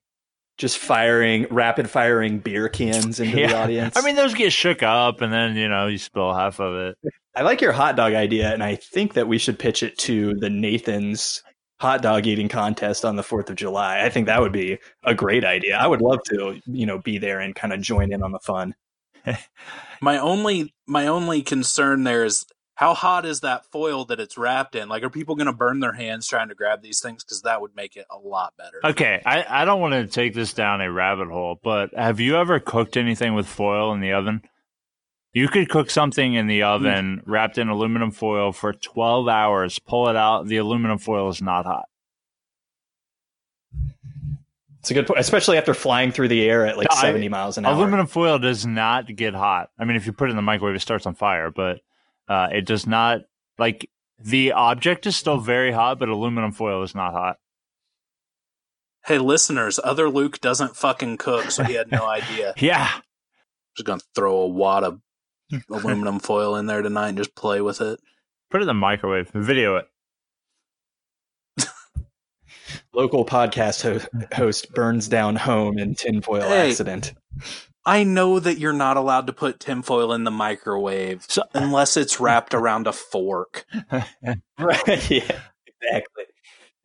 Just 0.55 0.77
firing 0.77 1.47
rapid 1.49 1.89
firing 1.89 2.37
beer 2.39 2.69
cans 2.69 3.19
into 3.19 3.35
the 3.35 3.55
audience. 3.61 3.97
i 3.97 4.01
mean 4.01 4.15
those 4.15 4.33
get 4.35 4.53
shook 4.53 4.83
up 4.83 5.21
and 5.21 5.33
then 5.33 5.55
you 5.55 5.67
know 5.67 5.87
you 5.87 5.97
spill 5.97 6.33
half 6.33 6.59
of 6.59 6.75
it. 6.75 6.97
I 7.35 7.41
like 7.41 7.61
your 7.61 7.71
hot 7.71 7.95
dog 7.95 8.13
idea, 8.13 8.53
and 8.53 8.61
I 8.61 8.75
think 8.75 9.13
that 9.13 9.27
we 9.27 9.39
should 9.39 9.57
pitch 9.57 9.81
it 9.81 9.97
to 9.99 10.35
the 10.35 10.51
Nathan's 10.51 11.41
hot 11.83 12.01
dog 12.01 12.25
eating 12.25 12.47
contest 12.47 13.03
on 13.03 13.17
the 13.17 13.23
Fourth 13.23 13.49
of 13.49 13.57
July. 13.57 14.05
I 14.05 14.09
think 14.09 14.27
that 14.27 14.39
would 14.39 14.53
be 14.53 14.79
a 15.03 15.13
great 15.13 15.43
idea. 15.43 15.77
I 15.77 15.85
would 15.85 16.01
love 16.01 16.19
to, 16.29 16.61
you 16.65 16.85
know, 16.85 16.97
be 16.97 17.17
there 17.17 17.41
and 17.41 17.53
kind 17.53 17.73
of 17.73 17.81
join 17.81 18.13
in 18.13 18.23
on 18.23 18.31
the 18.31 18.39
fun. 18.39 18.73
My 20.01 20.17
only 20.17 20.73
my 20.85 21.07
only 21.07 21.41
concern 21.41 22.03
there 22.03 22.25
is 22.25 22.45
how 22.75 22.93
hot 22.93 23.25
is 23.25 23.39
that 23.41 23.65
foil 23.71 24.03
that 24.05 24.19
it's 24.19 24.37
wrapped 24.37 24.75
in? 24.75 24.89
Like, 24.89 25.03
are 25.03 25.09
people 25.09 25.35
going 25.35 25.47
to 25.47 25.53
burn 25.53 25.79
their 25.79 25.93
hands 25.93 26.27
trying 26.27 26.49
to 26.49 26.55
grab 26.55 26.81
these 26.81 26.99
things? 26.99 27.23
Because 27.23 27.43
that 27.43 27.61
would 27.61 27.73
make 27.73 27.95
it 27.95 28.05
a 28.09 28.17
lot 28.17 28.53
better. 28.57 28.81
Okay, 28.83 29.21
I, 29.25 29.45
I 29.47 29.63
don't 29.63 29.79
want 29.79 29.93
to 29.93 30.07
take 30.07 30.33
this 30.33 30.53
down 30.53 30.81
a 30.81 30.91
rabbit 30.91 31.29
hole, 31.29 31.57
but 31.63 31.93
have 31.93 32.19
you 32.19 32.35
ever 32.35 32.59
cooked 32.59 32.97
anything 32.97 33.33
with 33.33 33.47
foil 33.47 33.93
in 33.93 34.01
the 34.01 34.11
oven? 34.11 34.41
You 35.33 35.47
could 35.47 35.67
cook 35.69 35.89
something 35.89 36.35
in 36.35 36.45
the 36.47 36.61
oven 36.63 37.23
wrapped 37.25 37.57
in 37.57 37.67
aluminum 37.67 38.11
foil 38.11 38.51
for 38.51 38.71
12 38.71 39.27
hours, 39.27 39.79
pull 39.79 40.07
it 40.09 40.15
out, 40.15 40.45
the 40.47 40.57
aluminum 40.57 40.99
foil 40.99 41.27
is 41.29 41.41
not 41.41 41.65
hot. 41.65 41.85
It's 44.79 44.91
a 44.91 44.93
good 44.93 45.07
point, 45.07 45.19
especially 45.19 45.57
after 45.57 45.73
flying 45.73 46.11
through 46.11 46.27
the 46.27 46.43
air 46.47 46.65
at 46.67 46.77
like 46.77 46.87
No, 46.91 46.97
I- 46.97 47.01
70 47.01 47.29
miles 47.29 47.57
an 47.57 47.65
hour. 47.65 47.73
Aluminum 47.73 48.05
foil 48.05 48.37
does 48.37 48.65
not 48.65 49.07
get 49.15 49.33
hot. 49.33 49.69
I 49.79 49.85
mean, 49.85 49.95
if 49.95 50.05
you 50.05 50.11
put 50.13 50.27
it 50.27 50.31
in 50.31 50.35
the 50.35 50.41
microwave, 50.41 50.75
it 50.75 50.81
starts 50.81 51.05
on 51.05 51.15
fire, 51.15 51.49
but 51.49 51.79
uh, 52.27 52.49
it 52.51 52.65
does 52.65 52.85
not, 52.85 53.21
like, 53.57 53.89
the 54.19 54.51
object 54.51 55.05
is 55.07 55.15
still 55.15 55.37
very 55.39 55.71
hot, 55.71 55.99
but 55.99 56.09
aluminum 56.09 56.51
foil 56.51 56.83
is 56.83 56.93
not 56.93 57.13
hot. 57.13 57.37
Hey, 59.05 59.17
listeners, 59.17 59.79
other 59.83 60.09
Luke 60.09 60.39
doesn't 60.41 60.75
fucking 60.75 61.17
cook, 61.17 61.49
so 61.51 61.63
he 61.63 61.73
had 61.73 61.91
no 61.91 62.05
idea. 62.07 62.53
Yeah. 62.57 62.89
Just 63.75 63.85
gonna 63.87 64.01
throw 64.13 64.35
a 64.41 64.47
wad 64.47 64.83
of 64.83 64.99
aluminum 65.69 66.19
foil 66.19 66.55
in 66.55 66.65
there 66.65 66.81
tonight 66.81 67.09
and 67.09 67.17
just 67.17 67.35
play 67.35 67.61
with 67.61 67.81
it. 67.81 67.99
Put 68.51 68.59
it 68.61 68.63
in 68.63 68.67
the 68.67 68.73
microwave, 68.73 69.29
video 69.33 69.77
it. 69.77 69.85
Local 72.93 73.25
podcast 73.25 73.81
ho- 73.83 74.25
host 74.35 74.73
burns 74.73 75.07
down 75.07 75.35
home 75.35 75.77
in 75.77 75.95
tinfoil 75.95 76.41
Hey. 76.41 76.69
accident. 76.69 77.13
I 77.85 78.03
know 78.03 78.39
that 78.39 78.59
you're 78.59 78.71
not 78.71 78.95
allowed 78.97 79.27
to 79.27 79.33
put 79.33 79.59
tinfoil 79.59 80.13
in 80.13 80.23
the 80.23 80.31
microwave 80.31 81.25
So, 81.27 81.43
unless 81.53 81.97
it's 81.97 82.19
wrapped 82.19 82.53
around 82.53 82.87
a 82.87 82.93
fork. 82.93 83.65
Right. 84.59 85.09
Yeah, 85.11 85.39
exactly. 85.67 86.23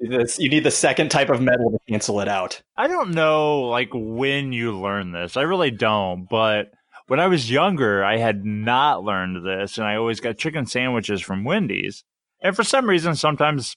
This- 0.01 0.39
you 0.39 0.49
need 0.49 0.65
the 0.65 0.71
second 0.71 1.11
type 1.11 1.29
of 1.29 1.41
metal 1.41 1.71
to 1.71 1.79
cancel 1.89 2.21
it 2.21 2.29
out. 2.29 2.63
I 2.77 2.89
don't 2.89 3.11
know 3.11 3.63
like 3.63 3.91
when 3.93 4.53
you 4.53 4.77
learn 4.79 5.13
this. 5.13 5.37
I 5.37 5.43
really 5.43 5.71
don't, 5.71 6.27
but 6.29 6.73
when 7.09 7.21
I 7.21 7.27
was 7.27 7.51
younger, 7.51 8.05
I 8.05 8.19
had 8.19 8.45
not 8.45 9.03
learned 9.03 9.45
this 9.45 9.79
and 9.79 9.87
I 9.87 9.97
always 9.97 10.21
got 10.21 10.39
chicken 10.39 10.67
sandwiches 10.67 11.21
from 11.21 11.43
Wendy's. 11.43 12.05
And 12.41 12.55
for 12.55 12.63
some 12.63 12.89
reason 12.89 13.17
sometimes 13.17 13.75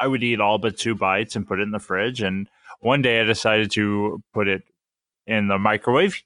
I 0.00 0.08
would 0.08 0.22
eat 0.22 0.40
all 0.40 0.58
but 0.58 0.76
two 0.76 0.94
bites 0.94 1.36
and 1.36 1.46
put 1.46 1.60
it 1.60 1.64
in 1.64 1.70
the 1.70 1.78
fridge 1.78 2.20
and 2.20 2.48
one 2.80 3.02
day 3.02 3.20
I 3.20 3.24
decided 3.24 3.70
to 3.72 4.22
put 4.32 4.48
it 4.48 4.62
in 5.26 5.48
the 5.48 5.58
microwave, 5.58 6.22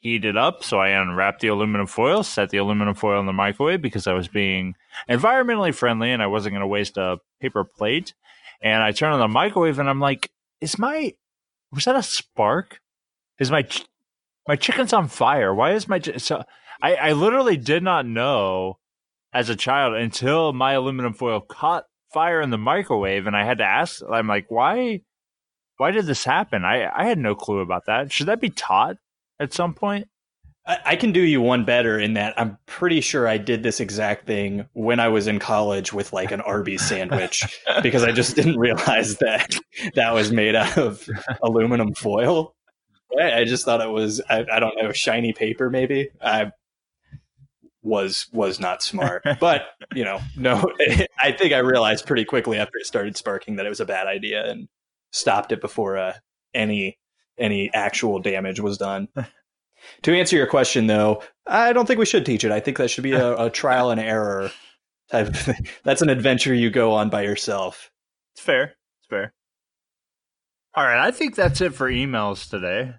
heat 0.00 0.24
it 0.24 0.36
up, 0.36 0.62
so 0.62 0.78
I 0.78 0.88
unwrapped 0.88 1.40
the 1.40 1.48
aluminum 1.48 1.86
foil, 1.86 2.22
set 2.22 2.50
the 2.50 2.58
aluminum 2.58 2.94
foil 2.94 3.20
in 3.20 3.26
the 3.26 3.32
microwave 3.32 3.80
because 3.80 4.06
I 4.06 4.12
was 4.12 4.28
being 4.28 4.74
environmentally 5.08 5.74
friendly 5.74 6.10
and 6.10 6.22
I 6.22 6.26
wasn't 6.26 6.54
going 6.54 6.60
to 6.60 6.66
waste 6.66 6.96
a 6.96 7.18
paper 7.40 7.64
plate. 7.64 8.12
And 8.60 8.82
I 8.82 8.92
turn 8.92 9.12
on 9.12 9.20
the 9.20 9.28
microwave 9.28 9.78
and 9.78 9.88
I'm 9.88 10.00
like, 10.00 10.30
is 10.60 10.78
my 10.78 11.14
was 11.72 11.84
that 11.84 11.96
a 11.96 12.02
spark? 12.02 12.80
Is 13.38 13.50
my 13.50 13.66
my 14.46 14.56
chicken's 14.56 14.92
on 14.92 15.08
fire? 15.08 15.54
Why 15.54 15.72
is 15.72 15.88
my 15.88 16.00
so? 16.00 16.42
I 16.82 16.94
I 16.94 17.12
literally 17.12 17.56
did 17.56 17.82
not 17.82 18.06
know 18.06 18.78
as 19.32 19.48
a 19.48 19.56
child 19.56 19.94
until 19.94 20.52
my 20.52 20.72
aluminum 20.72 21.14
foil 21.14 21.40
caught 21.40 21.84
fire 22.12 22.40
in 22.40 22.50
the 22.50 22.58
microwave, 22.58 23.26
and 23.26 23.36
I 23.36 23.44
had 23.44 23.58
to 23.58 23.64
ask. 23.64 24.00
I'm 24.10 24.28
like, 24.28 24.46
why? 24.48 25.00
Why 25.76 25.90
did 25.90 26.06
this 26.06 26.24
happen? 26.24 26.64
I 26.64 26.88
I 26.94 27.06
had 27.06 27.18
no 27.18 27.34
clue 27.34 27.58
about 27.58 27.86
that. 27.86 28.12
Should 28.12 28.26
that 28.26 28.40
be 28.40 28.50
taught 28.50 28.96
at 29.40 29.52
some 29.52 29.74
point? 29.74 30.08
I, 30.66 30.78
I 30.84 30.96
can 30.96 31.12
do 31.12 31.20
you 31.20 31.40
one 31.40 31.64
better 31.64 31.98
in 31.98 32.14
that 32.14 32.34
I'm 32.38 32.58
pretty 32.66 33.00
sure 33.00 33.28
I 33.28 33.38
did 33.38 33.62
this 33.62 33.80
exact 33.80 34.26
thing 34.26 34.66
when 34.72 35.00
I 35.00 35.08
was 35.08 35.26
in 35.26 35.38
college 35.38 35.92
with 35.92 36.12
like 36.12 36.32
an 36.32 36.40
Arby's 36.40 36.82
sandwich 36.88 37.42
because 37.82 38.04
I 38.04 38.12
just 38.12 38.36
didn't 38.36 38.58
realize 38.58 39.16
that 39.18 39.54
that 39.94 40.14
was 40.14 40.32
made 40.32 40.54
out 40.54 40.78
of 40.78 41.08
aluminum 41.42 41.94
foil. 41.94 42.54
I, 43.20 43.40
I 43.40 43.44
just 43.44 43.64
thought 43.64 43.80
it 43.80 43.90
was 43.90 44.20
I, 44.28 44.44
I 44.50 44.60
don't 44.60 44.76
know 44.76 44.92
shiny 44.92 45.32
paper 45.32 45.70
maybe. 45.70 46.10
I 46.22 46.52
was 47.82 48.26
was 48.32 48.58
not 48.58 48.82
smart, 48.82 49.24
but 49.40 49.66
you 49.94 50.04
know 50.04 50.20
no. 50.36 50.72
I 51.18 51.32
think 51.32 51.52
I 51.52 51.58
realized 51.58 52.06
pretty 52.06 52.24
quickly 52.24 52.58
after 52.58 52.78
it 52.78 52.86
started 52.86 53.16
sparking 53.16 53.56
that 53.56 53.66
it 53.66 53.70
was 53.70 53.80
a 53.80 53.86
bad 53.86 54.06
idea 54.06 54.48
and 54.50 54.68
stopped 55.12 55.52
it 55.52 55.60
before 55.60 55.96
uh, 55.96 56.14
any 56.54 56.98
any 57.38 57.72
actual 57.72 58.18
damage 58.18 58.60
was 58.60 58.78
done. 58.78 59.08
To 60.04 60.14
answer 60.14 60.34
your 60.34 60.46
question, 60.46 60.86
though, 60.86 61.22
I 61.46 61.74
don't 61.74 61.84
think 61.84 61.98
we 61.98 62.06
should 62.06 62.24
teach 62.24 62.42
it. 62.42 62.50
I 62.50 62.58
think 62.58 62.78
that 62.78 62.88
should 62.88 63.04
be 63.04 63.12
a, 63.12 63.36
a 63.36 63.50
trial 63.50 63.90
and 63.90 64.00
error 64.00 64.50
type 65.10 65.28
of 65.28 65.36
thing. 65.36 65.66
That's 65.82 66.00
an 66.00 66.08
adventure 66.08 66.54
you 66.54 66.70
go 66.70 66.92
on 66.92 67.10
by 67.10 67.20
yourself. 67.20 67.90
It's 68.32 68.42
fair. 68.42 68.76
It's 69.00 69.08
fair. 69.10 69.34
All 70.74 70.84
right, 70.84 71.06
I 71.06 71.10
think 71.10 71.36
that's 71.36 71.60
it 71.60 71.74
for 71.74 71.90
emails 71.90 72.48
today. 72.48 72.94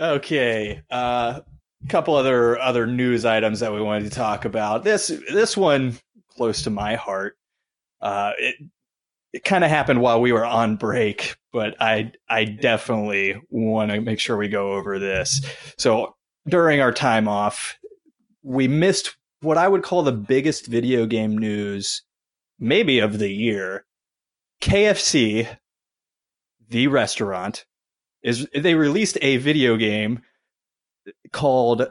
Okay, 0.00 0.82
a 0.90 0.94
uh, 0.94 1.40
couple 1.88 2.14
other 2.14 2.58
other 2.58 2.86
news 2.86 3.24
items 3.24 3.60
that 3.60 3.72
we 3.72 3.80
wanted 3.80 4.04
to 4.04 4.16
talk 4.16 4.44
about. 4.44 4.84
This 4.84 5.08
this 5.30 5.56
one 5.56 5.96
close 6.36 6.62
to 6.62 6.70
my 6.70 6.96
heart. 6.96 7.36
Uh, 8.00 8.32
it 8.38 8.56
it 9.32 9.44
kind 9.44 9.64
of 9.64 9.70
happened 9.70 10.00
while 10.00 10.20
we 10.20 10.32
were 10.32 10.44
on 10.44 10.76
break, 10.76 11.36
but 11.52 11.80
I 11.80 12.12
I 12.28 12.44
definitely 12.44 13.40
want 13.50 13.90
to 13.92 14.00
make 14.00 14.20
sure 14.20 14.36
we 14.36 14.48
go 14.48 14.72
over 14.72 14.98
this. 14.98 15.40
So 15.78 16.16
during 16.48 16.80
our 16.80 16.92
time 16.92 17.28
off, 17.28 17.78
we 18.42 18.68
missed 18.68 19.16
what 19.40 19.58
I 19.58 19.68
would 19.68 19.82
call 19.82 20.02
the 20.02 20.12
biggest 20.12 20.66
video 20.66 21.06
game 21.06 21.38
news, 21.38 22.02
maybe 22.58 22.98
of 22.98 23.18
the 23.18 23.30
year. 23.30 23.84
KFC, 24.60 25.56
the 26.68 26.86
restaurant, 26.86 27.66
is 28.24 28.48
they 28.54 28.74
released 28.74 29.18
a 29.20 29.36
video 29.36 29.76
game 29.76 30.22
called 31.30 31.86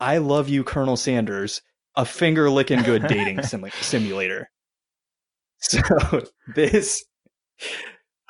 "I 0.00 0.18
Love 0.18 0.48
You, 0.48 0.64
Colonel 0.64 0.96
Sanders," 0.96 1.60
a 1.96 2.06
finger 2.06 2.48
licking 2.48 2.82
good 2.82 3.06
dating 3.08 3.42
sim- 3.42 3.68
simulator. 3.80 4.48
So 5.58 5.80
this, 6.54 7.04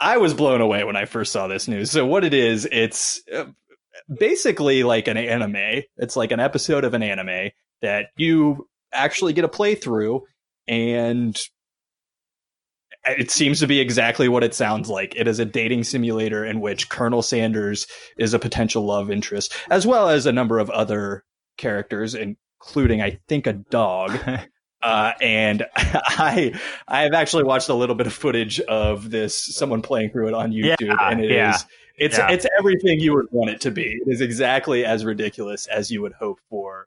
I 0.01 0.17
was 0.17 0.35
blown 0.35 0.61
away 0.61 0.83
when 0.83 0.97
I 0.97 1.05
first 1.05 1.31
saw 1.31 1.47
this 1.47 1.69
news. 1.69 1.91
So 1.91 2.07
what 2.07 2.25
it 2.25 2.35
is, 2.35 2.67
it's 2.73 3.23
uh, 3.33 3.45
basically 4.19 4.83
like 4.83 5.07
an 5.07 5.19
anime. 5.19 5.83
It's 5.99 6.17
like 6.17 6.33
an 6.33 6.41
episode 6.41 6.85
of 6.85 6.95
an 6.95 7.03
anime 7.03 7.51
that 7.83 8.07
you 8.17 8.69
actually 8.93 9.35
get 9.35 9.45
a 9.45 9.49
playthrough, 9.49 10.23
and 10.67 11.39
it 13.09 13.31
seems 13.31 13.61
to 13.61 13.67
be 13.67 13.81
exactly 13.81 14.29
what 14.29 14.45
it 14.45 14.55
sounds 14.55 14.89
like. 14.89 15.15
It 15.17 15.29
is 15.29 15.39
a 15.39 15.45
dating 15.45 15.85
simulator 15.85 16.45
in 16.45 16.61
which 16.61 16.89
Colonel 16.89 17.23
Sanders 17.23 17.87
is 18.19 18.35
a 18.35 18.39
potential 18.39 18.85
love 18.85 19.11
interest, 19.11 19.55
as 19.71 19.87
well 19.87 20.09
as 20.09 20.27
a 20.27 20.33
number 20.33 20.59
of 20.59 20.71
other 20.71 21.25
characters, 21.57 22.15
including 22.15 23.03
I 23.03 23.19
think 23.29 23.47
a 23.47 23.53
dog. 23.55 24.19
Uh, 24.83 25.13
and 25.23 25.65
I 25.77 26.53
I 26.87 27.01
have 27.03 27.15
actually 27.15 27.43
watched 27.45 27.71
a 27.71 27.75
little 27.75 27.97
bit 27.97 28.07
of 28.07 28.13
footage 28.13 28.61
of 28.61 29.11
this, 29.11 29.57
someone 29.57 29.81
playing 29.83 30.11
through 30.11 30.29
it 30.29 30.35
on 30.35 30.53
YouTube, 30.53 30.77
Yeah, 30.81 31.11
and 31.11 31.21
it 31.21 31.31
is 31.31 31.35
yeah. 31.35 31.59
it's 31.97 32.19
Yeah. 32.19 32.29
it's 32.31 32.47
everything 32.59 33.01
you 33.01 33.15
would 33.15 33.27
want 33.33 33.51
it 33.51 33.61
to 33.63 33.71
be. 33.73 33.99
It 34.07 34.09
is 34.09 34.21
exactly 34.21 34.85
as 34.85 35.05
ridiculous 35.05 35.67
as 35.67 35.91
you 35.91 36.03
would 36.03 36.13
hope 36.13 36.39
for 36.51 36.87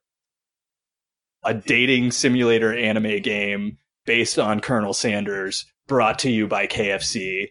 a 1.43 1.53
dating 1.55 2.12
simulator 2.12 2.73
anime 2.73 3.21
game 3.21 3.79
based 4.05 4.38
on 4.39 4.60
Colonel 4.60 4.93
Sanders, 4.93 5.65
brought 5.89 6.19
to 6.19 6.32
you 6.32 6.47
by 6.47 6.67
KFC. 6.67 7.47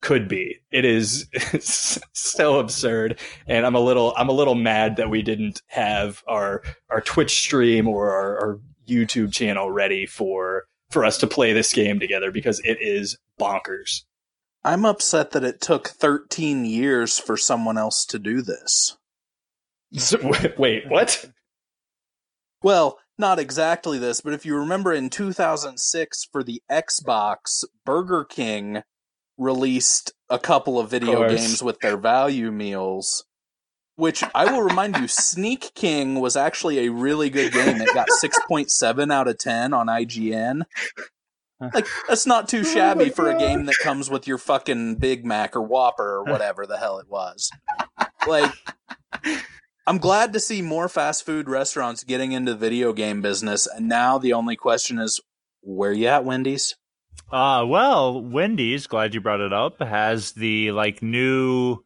Could 0.00 0.28
be. 0.28 0.60
It 0.70 0.86
is 0.86 1.26
so 2.14 2.58
absurd, 2.58 3.18
and 3.46 3.66
I'm 3.66 3.74
a 3.74 3.80
little 3.80 4.14
I'm 4.16 4.28
a 4.28 4.32
little 4.32 4.54
mad 4.54 4.96
that 4.96 5.10
we 5.10 5.20
didn't 5.20 5.60
have 5.66 6.22
our 6.26 6.62
our 6.88 7.00
Twitch 7.00 7.38
stream 7.38 7.88
or 7.88 8.12
our, 8.12 8.38
our 8.38 8.60
YouTube 8.88 9.32
channel 9.32 9.70
ready 9.70 10.06
for 10.06 10.64
for 10.90 11.04
us 11.04 11.18
to 11.18 11.26
play 11.26 11.52
this 11.52 11.72
game 11.72 11.98
together 11.98 12.30
because 12.30 12.60
it 12.60 12.78
is 12.80 13.18
bonkers. 13.38 14.02
I'm 14.62 14.84
upset 14.84 15.30
that 15.32 15.44
it 15.44 15.60
took 15.60 15.88
13 15.88 16.64
years 16.64 17.18
for 17.18 17.36
someone 17.36 17.78
else 17.78 18.04
to 18.06 18.18
do 18.18 18.42
this. 18.42 18.96
So, 19.92 20.18
wait, 20.58 20.88
what? 20.88 21.24
Well, 22.62 22.98
not 23.18 23.38
exactly 23.38 23.98
this, 23.98 24.20
but 24.20 24.32
if 24.32 24.44
you 24.44 24.56
remember 24.56 24.92
in 24.92 25.10
2006 25.10 26.24
for 26.30 26.42
the 26.42 26.62
Xbox, 26.70 27.64
Burger 27.84 28.24
King 28.24 28.82
released 29.38 30.12
a 30.28 30.38
couple 30.38 30.78
of 30.78 30.90
video 30.90 31.16
course. 31.16 31.32
games 31.32 31.62
with 31.62 31.80
their 31.80 31.96
value 31.96 32.50
meals. 32.50 33.24
Which 33.96 34.22
I 34.34 34.52
will 34.52 34.60
remind 34.60 34.98
you, 34.98 35.08
Sneak 35.08 35.72
King 35.74 36.20
was 36.20 36.36
actually 36.36 36.86
a 36.86 36.90
really 36.90 37.30
good 37.30 37.50
game. 37.50 37.80
It 37.80 37.94
got 37.94 38.08
6.7 38.22 39.10
out 39.10 39.26
of 39.26 39.38
10 39.38 39.72
on 39.72 39.86
IGN. 39.86 40.64
Like, 41.58 41.86
that's 42.06 42.26
not 42.26 42.46
too 42.46 42.60
Oh 42.60 42.62
shabby 42.64 43.06
my 43.06 43.10
for 43.10 43.30
a 43.30 43.38
game 43.38 43.64
that 43.64 43.76
comes 43.82 44.10
with 44.10 44.26
your 44.26 44.36
fucking 44.36 44.96
Big 44.96 45.24
Mac 45.24 45.56
or 45.56 45.62
Whopper 45.62 46.16
or 46.18 46.24
whatever 46.30 46.66
the 46.66 46.76
hell 46.76 46.98
it 46.98 47.08
was. 47.08 47.50
Like, 48.26 48.52
I'm 49.86 49.98
glad 49.98 50.32
to 50.32 50.40
see 50.40 50.62
more 50.62 50.88
fast 50.88 51.24
food 51.24 51.48
restaurants 51.48 52.02
getting 52.02 52.32
into 52.32 52.52
the 52.52 52.58
video 52.58 52.92
game 52.92 53.20
business. 53.22 53.68
And 53.68 53.88
now 53.88 54.18
the 54.18 54.32
only 54.32 54.56
question 54.56 54.98
is, 54.98 55.20
where 55.62 55.92
you 55.92 56.08
at, 56.08 56.24
Wendy's? 56.24 56.74
Uh, 57.30 57.64
well, 57.66 58.20
Wendy's, 58.20 58.88
glad 58.88 59.14
you 59.14 59.20
brought 59.20 59.40
it 59.40 59.52
up, 59.52 59.80
has 59.80 60.32
the 60.32 60.72
like 60.72 61.02
new 61.02 61.78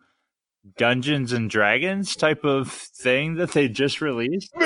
Dungeons 0.77 1.33
and 1.33 1.51
Dragons 1.51 2.17
type 2.17 2.45
of 2.45 2.71
thing 2.73 3.35
that 3.37 3.53
they 3.53 3.69
just 3.69 4.01
released. 4.01 4.51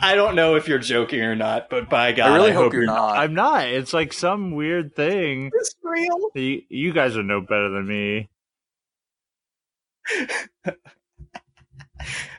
I 0.00 0.14
don't 0.14 0.36
know 0.36 0.54
if 0.54 0.68
you're 0.68 0.78
joking 0.78 1.20
or 1.20 1.34
not, 1.34 1.70
but 1.70 1.90
by 1.90 2.12
God, 2.12 2.30
I 2.30 2.36
really 2.36 2.50
I 2.50 2.54
hope, 2.54 2.72
you're 2.72 2.86
not. 2.86 3.16
I'm 3.16 3.34
not. 3.34 3.66
It's 3.66 3.92
like 3.92 4.12
some 4.12 4.52
weird 4.54 4.94
thing. 4.94 5.50
It's 5.54 5.74
real. 5.82 6.30
You, 6.34 6.62
you 6.68 6.92
guys 6.92 7.16
are 7.16 7.22
no 7.22 7.40
better 7.40 7.68
than 7.70 7.86
me. 7.86 8.28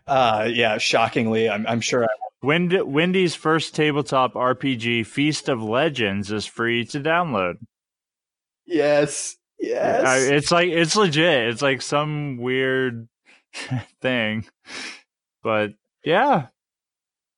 Uh, 0.08 0.48
yeah, 0.52 0.78
shockingly, 0.80 1.48
I'm, 1.50 1.68
I'm 1.68 1.82
sure. 1.82 2.04
I, 2.04 2.08
Wend- 2.42 2.92
Wendy's 2.92 3.36
first 3.36 3.76
tabletop 3.76 4.34
RPG, 4.34 5.06
Feast 5.06 5.50
of 5.50 5.62
Legends, 5.62 6.32
is 6.32 6.48
free 6.48 6.84
to 6.86 7.00
download. 7.00 7.56
yes, 8.66 9.38
yes. 9.60 10.06
I, 10.06 10.18
it's 10.34 10.52
like 10.52 10.70
it's 10.70 10.96
legit. 10.96 11.50
It's 11.50 11.62
like 11.62 11.84
some 11.84 12.38
weird 12.38 13.08
thing, 14.02 14.48
but 15.44 15.74
yeah. 16.04 16.48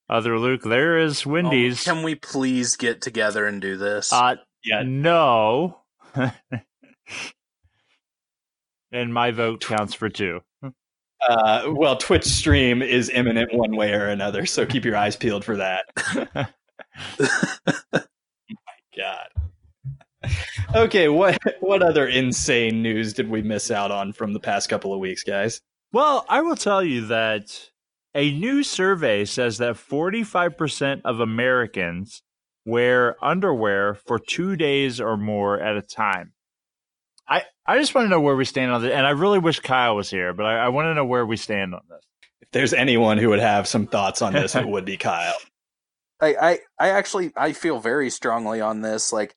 Other 0.08 0.40
Luke, 0.40 0.62
there 0.64 0.98
is 0.98 1.26
Wendy's. 1.26 1.86
Oh, 1.88 1.94
can 1.94 2.04
we 2.04 2.16
please 2.16 2.78
get 2.78 3.02
together 3.02 3.48
and 3.48 3.62
do 3.62 3.76
this? 3.76 4.14
uh, 4.14 4.36
yeah, 4.64 4.84
no. 4.86 5.80
and 8.92 9.14
my 9.14 9.32
vote 9.32 9.62
counts 9.62 9.94
for 9.94 10.10
two. 10.10 10.42
uh, 11.30 11.66
well, 11.68 11.98
Twitch 11.98 12.26
stream 12.26 12.82
is 12.82 13.10
imminent 13.10 13.54
one 13.54 13.76
way 13.76 13.94
or 13.94 14.08
another, 14.08 14.46
so 14.46 14.66
keep 14.66 14.86
your 14.86 14.96
eyes 14.96 15.16
peeled 15.16 15.46
for 15.46 15.58
that. 15.58 15.86
My 16.34 16.48
God. 18.98 19.28
Okay, 20.76 21.08
what 21.08 21.38
what 21.60 21.82
other 21.82 22.08
insane 22.08 22.82
news 22.82 23.14
did 23.14 23.30
we 23.30 23.42
miss 23.42 23.72
out 23.72 23.92
on 23.92 24.14
from 24.14 24.34
the 24.34 24.40
past 24.40 24.70
couple 24.70 24.94
of 24.94 25.00
weeks, 25.00 25.24
guys? 25.24 25.62
Well, 25.92 26.26
I 26.30 26.42
will 26.42 26.56
tell 26.56 26.84
you 26.84 27.08
that 27.08 27.70
a 28.16 28.32
new 28.32 28.64
survey 28.64 29.26
says 29.26 29.58
that 29.58 29.76
45% 29.76 31.02
of 31.04 31.20
Americans 31.20 32.22
wear 32.66 33.16
underwear 33.24 33.96
for 33.96 34.20
two 34.20 34.56
days 34.56 35.02
or 35.02 35.18
more 35.18 35.60
at 35.60 35.76
a 35.76 35.82
time. 35.82 36.34
I, 37.28 37.44
I 37.66 37.78
just 37.78 37.96
want 37.96 38.06
to 38.06 38.10
know 38.10 38.22
where 38.22 38.36
we 38.36 38.46
stand 38.46 38.72
on 38.72 38.82
this. 38.82 38.92
And 38.92 39.06
I 39.06 39.12
really 39.12 39.40
wish 39.40 39.60
Kyle 39.60 39.96
was 39.96 40.10
here, 40.10 40.34
but 40.34 40.46
I, 40.46 40.66
I 40.66 40.70
want 40.70 40.88
to 40.88 40.94
know 40.94 41.06
where 41.06 41.26
we 41.26 41.38
stand 41.38 41.74
on 41.74 41.82
this. 41.90 42.04
If 42.42 42.52
there's 42.52 42.74
anyone 42.74 43.18
who 43.18 43.30
would 43.30 43.40
have 43.40 43.68
some 43.68 43.88
thoughts 43.88 44.22
on 44.22 44.34
this, 44.34 44.56
it 44.56 44.68
would 44.68 44.86
be 44.86 44.98
Kyle. 44.98 45.38
I, 46.20 46.36
I, 46.36 46.60
I 46.80 46.90
actually 46.90 47.32
I 47.36 47.54
feel 47.54 47.80
very 47.80 48.10
strongly 48.10 48.62
on 48.62 48.82
this. 48.82 49.12
Like, 49.12 49.36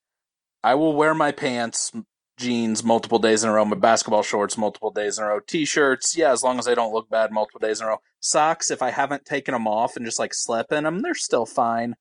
I 0.63 0.75
will 0.75 0.95
wear 0.95 1.15
my 1.15 1.33
pants, 1.33 1.93
jeans 2.39 2.83
multiple 2.83 3.19
days 3.19 3.45
in 3.45 3.51
a 3.51 3.53
row, 3.53 3.65
my 3.65 3.77
basketball 3.77 4.23
shorts 4.23 4.59
multiple 4.59 4.91
days 4.91 5.19
in 5.19 5.25
a 5.25 5.29
row, 5.29 5.41
t-shirts, 5.41 6.17
yeah, 6.17 6.33
as 6.33 6.43
long 6.43 6.59
as 6.59 6.65
they 6.65 6.75
don't 6.75 6.93
look 6.93 7.09
bad 7.09 7.33
multiple 7.33 7.61
days 7.61 7.81
in 7.81 7.87
a 7.87 7.91
row. 7.91 7.99
Socks, 8.21 8.71
if 8.71 8.83
I 8.83 8.91
haven't 8.91 9.25
taken 9.25 9.53
them 9.53 9.67
off 9.67 9.97
and 9.97 10.05
just 10.05 10.19
like 10.19 10.35
slept 10.35 10.73
in 10.73 10.85
them, 10.85 11.01
they're 11.01 11.15
still 11.15 11.47
fine. 11.47 11.95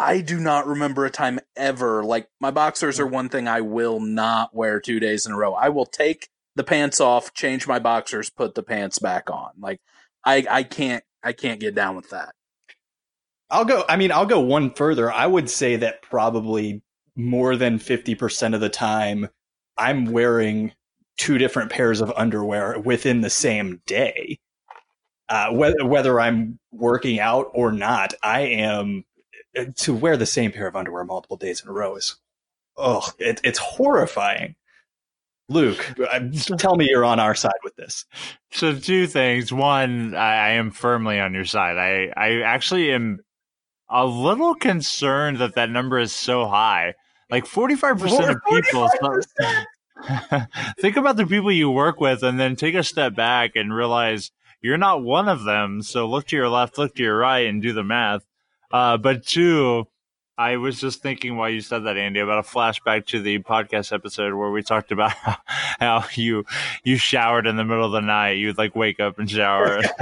I 0.00 0.20
do 0.20 0.38
not 0.38 0.68
remember 0.68 1.04
a 1.04 1.10
time 1.10 1.40
ever 1.56 2.04
like 2.04 2.28
my 2.40 2.52
boxers 2.52 3.00
are 3.00 3.06
one 3.06 3.28
thing 3.28 3.48
I 3.48 3.62
will 3.62 3.98
not 3.98 4.54
wear 4.54 4.78
two 4.78 5.00
days 5.00 5.26
in 5.26 5.32
a 5.32 5.36
row. 5.36 5.54
I 5.54 5.70
will 5.70 5.86
take 5.86 6.28
the 6.54 6.62
pants 6.62 7.00
off, 7.00 7.34
change 7.34 7.66
my 7.66 7.80
boxers, 7.80 8.30
put 8.30 8.54
the 8.54 8.62
pants 8.62 9.00
back 9.00 9.28
on. 9.28 9.50
Like 9.58 9.80
I 10.24 10.46
I 10.48 10.62
can't 10.62 11.02
I 11.24 11.32
can't 11.32 11.58
get 11.58 11.74
down 11.74 11.96
with 11.96 12.10
that. 12.10 12.34
I'll 13.50 13.64
go. 13.64 13.84
I 13.88 13.96
mean, 13.96 14.12
I'll 14.12 14.26
go 14.26 14.40
one 14.40 14.72
further. 14.72 15.10
I 15.10 15.26
would 15.26 15.50
say 15.50 15.76
that 15.76 16.02
probably 16.02 16.82
more 17.16 17.56
than 17.56 17.78
fifty 17.78 18.14
percent 18.14 18.54
of 18.54 18.60
the 18.60 18.68
time, 18.68 19.28
I'm 19.76 20.06
wearing 20.06 20.74
two 21.16 21.38
different 21.38 21.72
pairs 21.72 22.00
of 22.00 22.12
underwear 22.14 22.78
within 22.78 23.22
the 23.22 23.30
same 23.30 23.82
day. 23.84 24.38
Uh, 25.28 25.50
whether 25.50 25.84
whether 25.84 26.20
I'm 26.20 26.60
working 26.70 27.18
out 27.18 27.50
or 27.52 27.72
not, 27.72 28.14
I 28.22 28.40
am 28.40 29.04
to 29.76 29.94
wear 29.94 30.16
the 30.16 30.26
same 30.26 30.52
pair 30.52 30.66
of 30.66 30.76
underwear 30.76 31.04
multiple 31.04 31.36
days 31.36 31.62
in 31.62 31.68
a 31.68 31.72
row 31.72 31.96
is, 31.96 32.16
oh, 32.76 33.10
it, 33.18 33.40
it's 33.44 33.58
horrifying. 33.58 34.54
Luke, 35.50 35.98
uh, 36.12 36.20
tell 36.58 36.76
me 36.76 36.86
you're 36.88 37.06
on 37.06 37.18
our 37.18 37.34
side 37.34 37.52
with 37.64 37.74
this. 37.76 38.04
So 38.50 38.78
two 38.78 39.06
things. 39.06 39.50
One, 39.50 40.14
I, 40.14 40.34
I 40.34 40.48
am 40.50 40.70
firmly 40.70 41.18
on 41.20 41.32
your 41.32 41.46
side. 41.46 41.78
I, 41.78 42.12
I 42.14 42.42
actually 42.42 42.92
am 42.92 43.20
a 43.88 44.04
little 44.04 44.54
concerned 44.54 45.38
that 45.38 45.54
that 45.54 45.70
number 45.70 45.98
is 45.98 46.12
so 46.12 46.46
high. 46.46 46.94
Like 47.30 47.44
45% 47.44 48.28
of 48.28 48.36
people. 48.48 48.88
45%. 48.88 49.66
think 50.80 50.96
about 50.96 51.16
the 51.16 51.26
people 51.26 51.50
you 51.50 51.70
work 51.70 51.98
with 51.98 52.22
and 52.22 52.38
then 52.38 52.54
take 52.54 52.74
a 52.74 52.82
step 52.82 53.14
back 53.14 53.52
and 53.56 53.74
realize 53.74 54.30
you're 54.60 54.78
not 54.78 55.02
one 55.02 55.28
of 55.28 55.44
them. 55.44 55.82
So 55.82 56.06
look 56.06 56.26
to 56.28 56.36
your 56.36 56.48
left, 56.48 56.78
look 56.78 56.94
to 56.96 57.02
your 57.02 57.16
right, 57.16 57.46
and 57.46 57.62
do 57.62 57.72
the 57.72 57.84
math. 57.84 58.24
Uh, 58.70 58.96
but 58.96 59.24
two, 59.26 59.86
I 60.36 60.56
was 60.56 60.80
just 60.80 61.02
thinking 61.02 61.36
while 61.36 61.50
you 61.50 61.60
said 61.60 61.84
that, 61.84 61.96
Andy, 61.96 62.20
about 62.20 62.44
a 62.44 62.48
flashback 62.48 63.06
to 63.06 63.20
the 63.20 63.38
podcast 63.40 63.92
episode 63.92 64.34
where 64.34 64.50
we 64.50 64.62
talked 64.62 64.92
about 64.92 65.12
how 65.80 66.04
you 66.14 66.44
you 66.84 66.96
showered 66.96 67.46
in 67.46 67.56
the 67.56 67.64
middle 67.64 67.84
of 67.84 67.92
the 67.92 68.00
night. 68.00 68.32
You'd 68.32 68.58
like 68.58 68.76
wake 68.76 69.00
up 69.00 69.18
and 69.18 69.30
shower. 69.30 69.80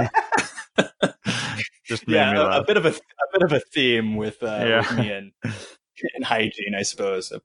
just 1.85 2.07
made 2.07 2.15
yeah, 2.15 2.33
me 2.33 2.39
a, 2.39 2.61
a 2.61 2.63
bit 2.63 2.77
of 2.77 2.85
a, 2.85 2.89
a 2.89 2.93
bit 3.33 3.43
of 3.43 3.51
a 3.51 3.59
theme 3.59 4.15
with, 4.15 4.43
uh, 4.43 4.45
Yeah. 4.45 4.77
with 4.79 4.99
me 4.99 5.11
and, 5.11 5.31
and 6.15 6.23
hygiene, 6.25 6.75
I 6.77 6.83
suppose. 6.83 7.31
Uh, 7.31 7.39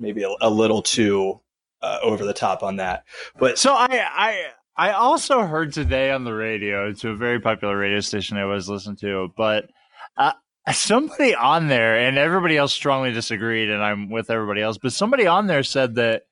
Maybe 0.00 0.22
a, 0.22 0.28
a 0.40 0.48
little 0.50 0.80
too 0.82 1.40
uh, 1.82 1.98
over 2.02 2.24
the 2.24 2.32
top 2.32 2.62
on 2.62 2.76
that, 2.76 3.02
but 3.36 3.58
So 3.58 3.72
I 3.72 3.88
I 3.90 4.46
I 4.76 4.92
also 4.92 5.42
heard 5.42 5.72
today 5.72 6.12
on 6.12 6.22
the 6.22 6.32
radio 6.32 6.92
to 6.92 7.10
a 7.10 7.16
very 7.16 7.40
popular 7.40 7.76
radio 7.76 7.98
station 7.98 8.36
I 8.36 8.44
was 8.44 8.68
listening 8.68 8.94
to, 8.98 9.32
but 9.36 9.68
uh, 10.16 10.34
somebody 10.72 11.34
on 11.34 11.68
there 11.68 11.98
and 11.98 12.18
everybody 12.18 12.56
else 12.56 12.72
strongly 12.72 13.12
disagreed, 13.12 13.70
and 13.70 13.82
I'm 13.82 14.10
with 14.10 14.30
everybody 14.30 14.62
else. 14.62 14.78
But 14.78 14.92
somebody 14.92 15.26
on 15.26 15.46
there 15.46 15.62
said 15.62 15.94
that 15.96 16.24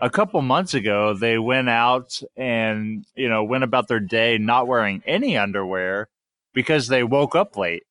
a 0.00 0.10
couple 0.10 0.40
months 0.42 0.74
ago 0.74 1.14
they 1.14 1.38
went 1.38 1.68
out 1.68 2.22
and 2.36 3.04
you 3.14 3.28
know 3.28 3.44
went 3.44 3.64
about 3.64 3.88
their 3.88 4.00
day 4.00 4.38
not 4.38 4.66
wearing 4.68 5.02
any 5.06 5.36
underwear 5.36 6.08
because 6.54 6.88
they 6.88 7.02
woke 7.02 7.34
up 7.34 7.56
late. 7.56 7.84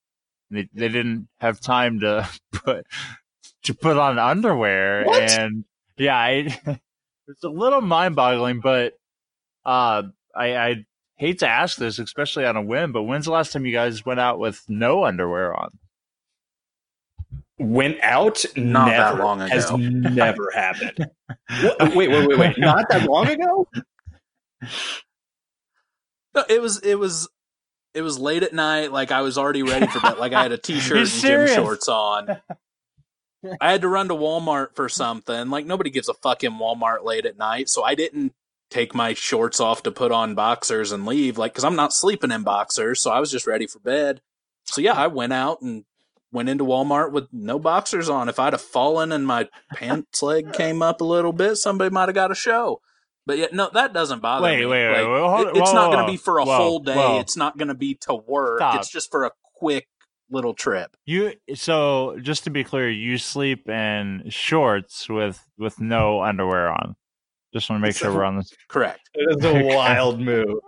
They 0.49 0.69
they 0.73 0.89
didn't 0.89 1.27
have 1.39 1.59
time 1.59 1.99
to 2.01 2.29
put 2.51 2.85
to 3.63 3.73
put 3.73 3.97
on 3.97 4.17
underwear 4.19 5.03
What? 5.05 5.21
and 5.21 5.65
yeah, 5.97 6.15
I, 6.15 6.59
it's 7.27 7.43
a 7.43 7.49
little 7.49 7.81
mind 7.81 8.15
boggling, 8.15 8.59
but 8.61 8.93
uh, 9.65 10.03
I, 10.35 10.55
I 10.55 10.85
hate 11.15 11.39
to 11.39 11.47
ask 11.49 11.77
this, 11.77 11.99
especially 11.99 12.45
on 12.45 12.55
a 12.55 12.61
whim, 12.61 12.91
but 12.91 13.03
when's 13.03 13.25
the 13.25 13.31
last 13.31 13.51
time 13.51 13.65
you 13.65 13.73
guys 13.73 14.05
went 14.05 14.19
out 14.19 14.39
with 14.39 14.63
no 14.69 15.05
underwear 15.05 15.53
on? 15.53 15.71
Went 17.59 17.99
out? 18.01 18.45
Not 18.55 18.89
that 18.89 19.11
never. 19.15 19.23
long 19.23 19.39
Has 19.39 19.71
never 19.71 20.51
happened. 20.53 21.09
Wait, 21.95 22.09
wait, 22.09 22.27
wait, 22.27 22.37
wait. 22.37 22.57
Not 22.57 22.87
that 22.89 23.09
long 23.09 23.27
ago? 23.27 23.67
No, 26.35 26.43
it 26.47 26.61
was 26.61 26.79
it 26.79 26.95
was 26.95 27.27
it 27.93 28.01
was 28.01 28.19
late 28.19 28.43
at 28.43 28.53
night. 28.53 28.91
Like 28.91 29.11
I 29.11 29.21
was 29.21 29.37
already 29.37 29.63
ready 29.63 29.87
for 29.87 29.99
bed. 29.99 30.17
Like 30.19 30.33
I 30.33 30.43
had 30.43 30.51
a 30.51 30.57
t-shirt 30.59 30.97
and 30.99 31.07
serious. 31.07 31.55
gym 31.55 31.63
shorts 31.63 31.87
on. 31.87 32.37
I 33.59 33.71
had 33.71 33.81
to 33.81 33.87
run 33.87 34.07
to 34.09 34.13
Walmart 34.13 34.75
for 34.75 34.87
something. 34.87 35.49
Like 35.49 35.65
nobody 35.65 35.89
gives 35.89 36.09
a 36.09 36.13
fuck 36.13 36.43
in 36.43 36.53
Walmart 36.53 37.03
late 37.03 37.25
at 37.25 37.37
night, 37.37 37.69
so 37.69 37.83
I 37.83 37.95
didn't 37.95 38.33
take 38.69 38.93
my 38.93 39.13
shorts 39.13 39.59
off 39.59 39.83
to 39.83 39.91
put 39.91 40.11
on 40.11 40.35
boxers 40.35 40.91
and 40.91 41.05
leave. 41.05 41.37
Like 41.37 41.53
because 41.53 41.63
I'm 41.63 41.75
not 41.75 41.93
sleeping 41.93 42.31
in 42.31 42.43
boxers, 42.43 43.01
so 43.01 43.09
I 43.09 43.19
was 43.19 43.31
just 43.31 43.47
ready 43.47 43.65
for 43.65 43.79
bed. 43.79 44.21
So 44.65 44.81
yeah, 44.81 44.93
I 44.93 45.07
went 45.07 45.33
out 45.33 45.61
and 45.61 45.85
went 46.31 46.49
into 46.49 46.63
Walmart 46.65 47.11
with 47.11 47.27
no 47.31 47.57
boxers 47.59 48.09
on. 48.09 48.29
If 48.29 48.39
I'd 48.39 48.53
have 48.53 48.61
fallen 48.61 49.11
and 49.11 49.25
my 49.25 49.47
pants 49.75 50.21
leg 50.21 50.53
came 50.53 50.81
up 50.81 51.01
a 51.01 51.05
little 51.05 51.33
bit, 51.33 51.55
somebody 51.57 51.89
might 51.89 52.07
have 52.09 52.15
got 52.15 52.31
a 52.31 52.35
show. 52.35 52.81
But 53.25 53.37
yeah, 53.37 53.47
no, 53.51 53.69
that 53.73 53.93
doesn't 53.93 54.21
bother 54.21 54.43
Wait, 54.43 54.59
me. 54.59 54.65
wait, 54.65 54.87
wait, 54.89 55.01
Like, 55.03 55.11
wait, 55.11 55.19
hold- 55.29 55.47
it- 55.47 55.57
it's 55.57 55.69
whoa, 55.69 55.75
not 55.75 55.91
going 55.91 56.05
to 56.05 56.11
be 56.11 56.17
for 56.17 56.37
a 56.39 56.45
whoa, 56.45 56.57
whole 56.57 56.79
day. 56.79 56.95
whoa. 56.95 57.19
It's 57.19 57.35
not 57.35 57.57
going 57.57 57.67
to 57.67 57.73
be 57.75 57.95
to 58.01 58.15
work. 58.15 58.59
Stop. 58.59 58.75
It's 58.75 58.89
just 58.89 59.11
for 59.11 59.25
a 59.25 59.31
quick 59.55 59.87
little 60.29 60.53
trip. 60.53 60.95
You 61.05 61.33
so 61.55 62.17
just 62.21 62.43
to 62.45 62.49
be 62.49 62.63
clear, 62.63 62.89
you 62.89 63.17
sleep 63.17 63.67
in 63.69 64.23
shorts 64.29 65.09
with 65.09 65.41
with 65.57 65.79
no 65.79 66.21
underwear 66.21 66.69
on. 66.69 66.95
Just 67.53 67.69
want 67.69 67.81
to 67.81 67.87
make 67.87 67.95
sure 67.95 68.13
we're 68.13 68.25
on 68.25 68.35
this. 68.37 68.53
Correct. 68.69 69.09
It 69.13 69.37
is 69.39 69.45
a 69.45 69.63
wild 69.75 70.19
move. 70.19 70.59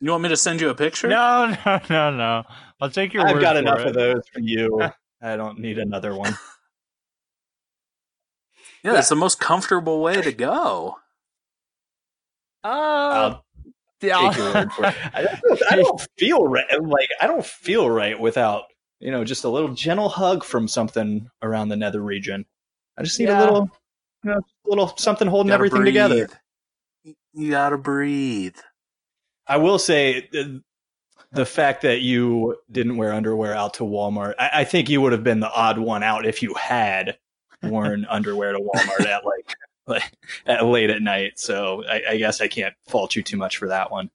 You 0.00 0.10
want 0.10 0.22
me 0.22 0.30
to 0.30 0.36
send 0.36 0.60
you 0.60 0.70
a 0.70 0.74
picture? 0.74 1.08
No, 1.08 1.54
no, 1.66 1.80
no, 1.90 2.10
no. 2.10 2.42
I'll 2.80 2.90
take 2.90 3.14
your 3.14 3.26
I've 3.26 3.34
word 3.36 3.42
got 3.42 3.54
for 3.56 3.60
enough 3.60 3.80
it. 3.80 3.86
of 3.88 3.94
those 3.94 4.22
for 4.32 4.40
you. 4.40 4.88
I 5.22 5.36
don't 5.36 5.58
need 5.58 5.78
another 5.78 6.14
one. 6.14 6.36
Yeah, 8.82 8.98
it's 8.98 9.08
the 9.08 9.16
most 9.16 9.40
comfortable 9.40 10.00
way 10.00 10.20
to 10.22 10.30
go. 10.30 10.96
Uh, 12.62 12.68
I'll 12.68 13.44
yeah, 14.00 14.28
take 14.28 14.36
your 14.36 14.54
word 14.54 14.72
for 14.72 14.84
it. 14.86 14.94
I 15.14 15.22
don't, 15.22 15.62
I 15.72 15.76
don't 15.76 16.08
feel 16.18 16.46
right. 16.46 16.64
Like 16.80 17.08
I 17.20 17.26
don't 17.26 17.44
feel 17.44 17.90
right 17.90 18.18
without 18.18 18.64
you 19.00 19.10
know 19.10 19.24
just 19.24 19.42
a 19.42 19.48
little 19.48 19.74
gentle 19.74 20.08
hug 20.08 20.44
from 20.44 20.68
something 20.68 21.28
around 21.42 21.68
the 21.68 21.76
nether 21.76 22.00
region. 22.00 22.46
I 22.96 23.02
just 23.02 23.18
need 23.18 23.28
Yeah. 23.28 23.40
a 23.40 23.44
little, 23.44 23.70
you 24.22 24.30
know, 24.30 24.36
a 24.38 24.68
little 24.68 24.96
something 24.98 25.26
holding 25.26 25.48
Gotta 25.48 25.64
everything 25.64 25.84
together. 25.84 26.28
You 27.32 27.50
gotta 27.50 27.78
breathe. 27.78 28.56
I 29.48 29.56
will 29.56 29.80
say 29.80 30.28
the, 31.30 31.40
the 31.40 31.46
fact 31.46 31.82
that 31.82 32.00
you 32.00 32.56
didn't 32.70 32.96
wear 32.96 33.12
underwear 33.12 33.54
out 33.54 33.74
to 33.74 33.84
Walmart. 33.84 34.34
I, 34.38 34.50
I 34.54 34.64
think 34.64 34.88
you 34.88 35.00
would 35.00 35.12
have 35.12 35.24
been 35.24 35.40
the 35.40 35.50
odd 35.50 35.78
one 35.78 36.02
out 36.02 36.26
if 36.26 36.42
you 36.42 36.54
had 36.54 37.18
worn 37.62 38.04
underwear 38.10 38.52
to 38.52 38.58
Walmart 38.58 39.06
at 39.06 39.24
like, 39.24 39.54
like 39.86 40.12
at 40.46 40.64
late 40.64 40.90
at 40.90 41.02
night. 41.02 41.38
So 41.38 41.84
I, 41.88 42.02
I 42.10 42.16
guess 42.16 42.40
I 42.40 42.48
can't 42.48 42.74
fault 42.88 43.16
you 43.16 43.22
too 43.22 43.36
much 43.36 43.56
for 43.56 43.68
that 43.68 43.90
one. 43.90 44.10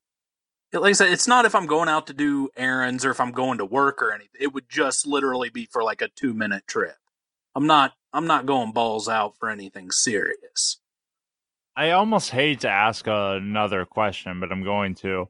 Like 0.73 0.91
I 0.91 0.93
said, 0.93 1.11
it's 1.11 1.27
not 1.27 1.45
if 1.45 1.53
I'm 1.53 1.65
going 1.65 1.89
out 1.89 2.07
to 2.07 2.13
do 2.13 2.49
errands 2.55 3.03
or 3.03 3.11
if 3.11 3.19
I'm 3.19 3.31
going 3.31 3.57
to 3.57 3.65
work 3.65 4.01
or 4.01 4.13
anything. 4.13 4.39
It 4.39 4.53
would 4.53 4.69
just 4.69 5.05
literally 5.05 5.49
be 5.49 5.65
for 5.65 5.83
like 5.83 6.01
a 6.01 6.07
two 6.07 6.33
minute 6.33 6.65
trip. 6.65 6.95
I'm 7.55 7.67
not. 7.67 7.93
I'm 8.13 8.27
not 8.27 8.45
going 8.45 8.71
balls 8.71 9.07
out 9.07 9.37
for 9.37 9.49
anything 9.49 9.91
serious. 9.91 10.77
I 11.75 11.91
almost 11.91 12.31
hate 12.31 12.61
to 12.61 12.69
ask 12.69 13.05
another 13.07 13.85
question, 13.85 14.39
but 14.39 14.51
I'm 14.51 14.63
going 14.63 14.95
to. 14.95 15.29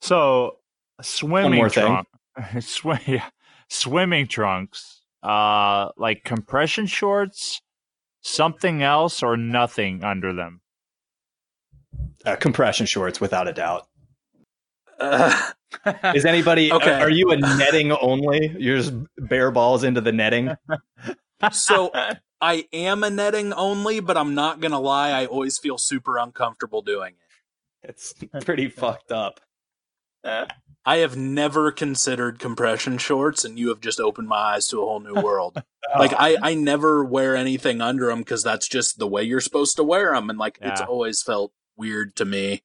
So, 0.00 0.58
swimming 1.02 1.56
more 1.56 1.68
thing. 1.68 1.84
trunk, 1.84 2.08
swim, 2.60 2.98
yeah, 3.06 3.28
swimming 3.68 4.26
trunks, 4.26 5.02
uh, 5.22 5.90
like 5.96 6.24
compression 6.24 6.86
shorts, 6.86 7.60
something 8.22 8.82
else, 8.82 9.22
or 9.22 9.36
nothing 9.36 10.04
under 10.04 10.32
them. 10.32 10.60
Uh, 12.24 12.36
compression 12.36 12.86
shorts, 12.86 13.20
without 13.20 13.48
a 13.48 13.52
doubt. 13.52 13.86
Uh, 14.98 15.50
Is 16.14 16.24
anybody? 16.24 16.72
Okay. 16.72 16.90
Are, 16.90 17.02
are 17.06 17.10
you 17.10 17.30
a 17.30 17.36
netting 17.36 17.92
only? 17.92 18.54
You're 18.58 18.78
just 18.78 18.94
bare 19.18 19.50
balls 19.50 19.84
into 19.84 20.00
the 20.00 20.12
netting. 20.12 20.56
so 21.52 21.90
I 22.40 22.66
am 22.72 23.04
a 23.04 23.10
netting 23.10 23.52
only, 23.52 24.00
but 24.00 24.16
I'm 24.16 24.34
not 24.34 24.60
gonna 24.60 24.80
lie. 24.80 25.10
I 25.10 25.26
always 25.26 25.58
feel 25.58 25.78
super 25.78 26.18
uncomfortable 26.18 26.82
doing 26.82 27.14
it. 27.14 27.90
It's 27.90 28.14
pretty 28.44 28.68
fucked 28.68 29.12
up. 29.12 29.40
I 30.86 30.98
have 30.98 31.16
never 31.16 31.72
considered 31.72 32.38
compression 32.38 32.96
shorts, 32.98 33.44
and 33.44 33.58
you 33.58 33.68
have 33.70 33.80
just 33.80 33.98
opened 33.98 34.28
my 34.28 34.36
eyes 34.36 34.68
to 34.68 34.80
a 34.80 34.84
whole 34.84 35.00
new 35.00 35.14
world. 35.20 35.60
Oh. 35.92 35.98
like 35.98 36.12
I, 36.16 36.36
I 36.40 36.54
never 36.54 37.04
wear 37.04 37.36
anything 37.36 37.80
under 37.80 38.06
them 38.06 38.20
because 38.20 38.44
that's 38.44 38.68
just 38.68 38.98
the 38.98 39.08
way 39.08 39.24
you're 39.24 39.40
supposed 39.40 39.76
to 39.76 39.84
wear 39.84 40.14
them, 40.14 40.30
and 40.30 40.38
like 40.38 40.58
it's 40.62 40.80
always 40.80 41.22
felt 41.22 41.52
weird 41.76 42.14
to 42.16 42.24
me. 42.24 42.62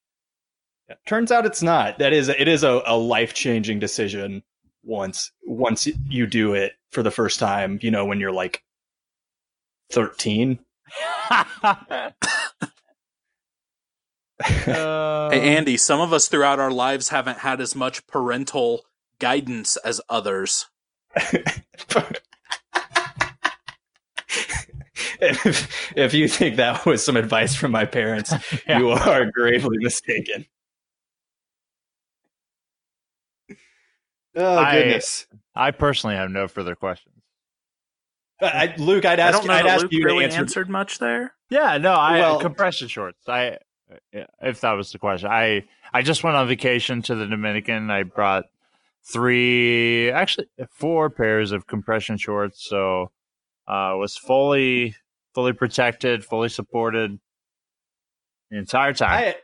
Turns 1.08 1.32
out 1.32 1.46
it's 1.46 1.64
not. 1.64 2.00
That 2.00 2.14
is, 2.14 2.30
it 2.30 2.48
is 2.48 2.64
a, 2.64 2.82
a 2.86 2.98
life 2.98 3.34
changing 3.34 3.80
decision 3.80 4.44
once 4.84 5.32
once 5.44 5.88
you 6.08 6.28
do 6.28 6.54
it 6.54 6.74
for 6.92 7.02
the 7.02 7.12
first 7.12 7.40
time. 7.40 7.80
You 7.82 7.90
know, 7.90 8.06
when 8.06 8.20
you're 8.20 8.32
like 8.32 8.64
thirteen. 9.92 10.60
Uh, 14.68 15.30
Hey 15.32 15.56
Andy, 15.56 15.78
some 15.78 16.00
of 16.02 16.12
us 16.14 16.28
throughout 16.28 16.60
our 16.60 16.72
lives 16.72 17.10
haven't 17.10 17.40
had 17.40 17.62
as 17.62 17.76
much 17.76 18.06
parental 18.08 18.84
guidance 19.20 19.78
as 19.78 20.02
others. 20.10 20.68
if, 25.22 25.92
if 25.96 26.14
you 26.14 26.28
think 26.28 26.56
that 26.58 26.86
was 26.86 27.04
some 27.04 27.18
advice 27.18 27.56
from 27.56 27.72
my 27.72 27.86
parents, 27.86 28.34
Yeah. 28.68 28.80
you 28.80 28.90
are 28.90 29.30
gravely 29.32 29.78
mistaken. 29.80 30.46
Oh 34.34 34.72
goodness, 34.72 35.28
I 35.54 35.72
personally 35.72 36.16
have 36.16 36.30
no 36.32 36.48
further 36.48 36.76
questions. 36.76 37.16
I, 38.42 38.46
I- 38.48 38.76
Luke, 38.78 39.04
I'd 39.06 39.20
I 39.20 39.32
don't 39.32 39.46
know 39.46 39.54
I'd 39.54 39.66
ask 39.66 39.84
Luke 39.84 39.92
you 39.92 40.06
really 40.06 40.24
answer. 40.24 40.40
answered 40.40 40.70
much 40.70 41.00
there. 41.00 41.34
Yeah, 41.50 41.78
no, 41.78 41.92
I 41.94 42.20
Well- 42.20 42.40
compression 42.40 42.88
shorts. 42.88 43.28
I 43.28 43.58
if 44.12 44.62
that 44.62 44.74
was 44.74 44.92
the 44.92 45.00
question. 45.00 45.30
I 45.30 45.66
I 45.94 46.02
just 46.02 46.24
went 46.24 46.36
on 46.36 46.48
vacation 46.48 47.02
to 47.04 47.16
the 47.16 47.28
Dominican. 47.28 47.90
I 47.90 48.04
brought 48.04 48.46
three, 49.04 50.12
actually 50.12 50.48
four 50.72 51.10
pairs 51.10 51.52
of 51.52 51.68
compression 51.68 52.18
shorts. 52.18 52.66
So 52.68 53.12
uh 53.68 53.94
was 53.98 54.18
fully 54.18 54.96
fully 55.34 55.54
protected, 55.54 56.26
fully 56.26 56.50
supported 56.50 57.20
the 58.50 58.58
entire 58.58 58.94
time. 58.94 59.12
I 59.12 59.36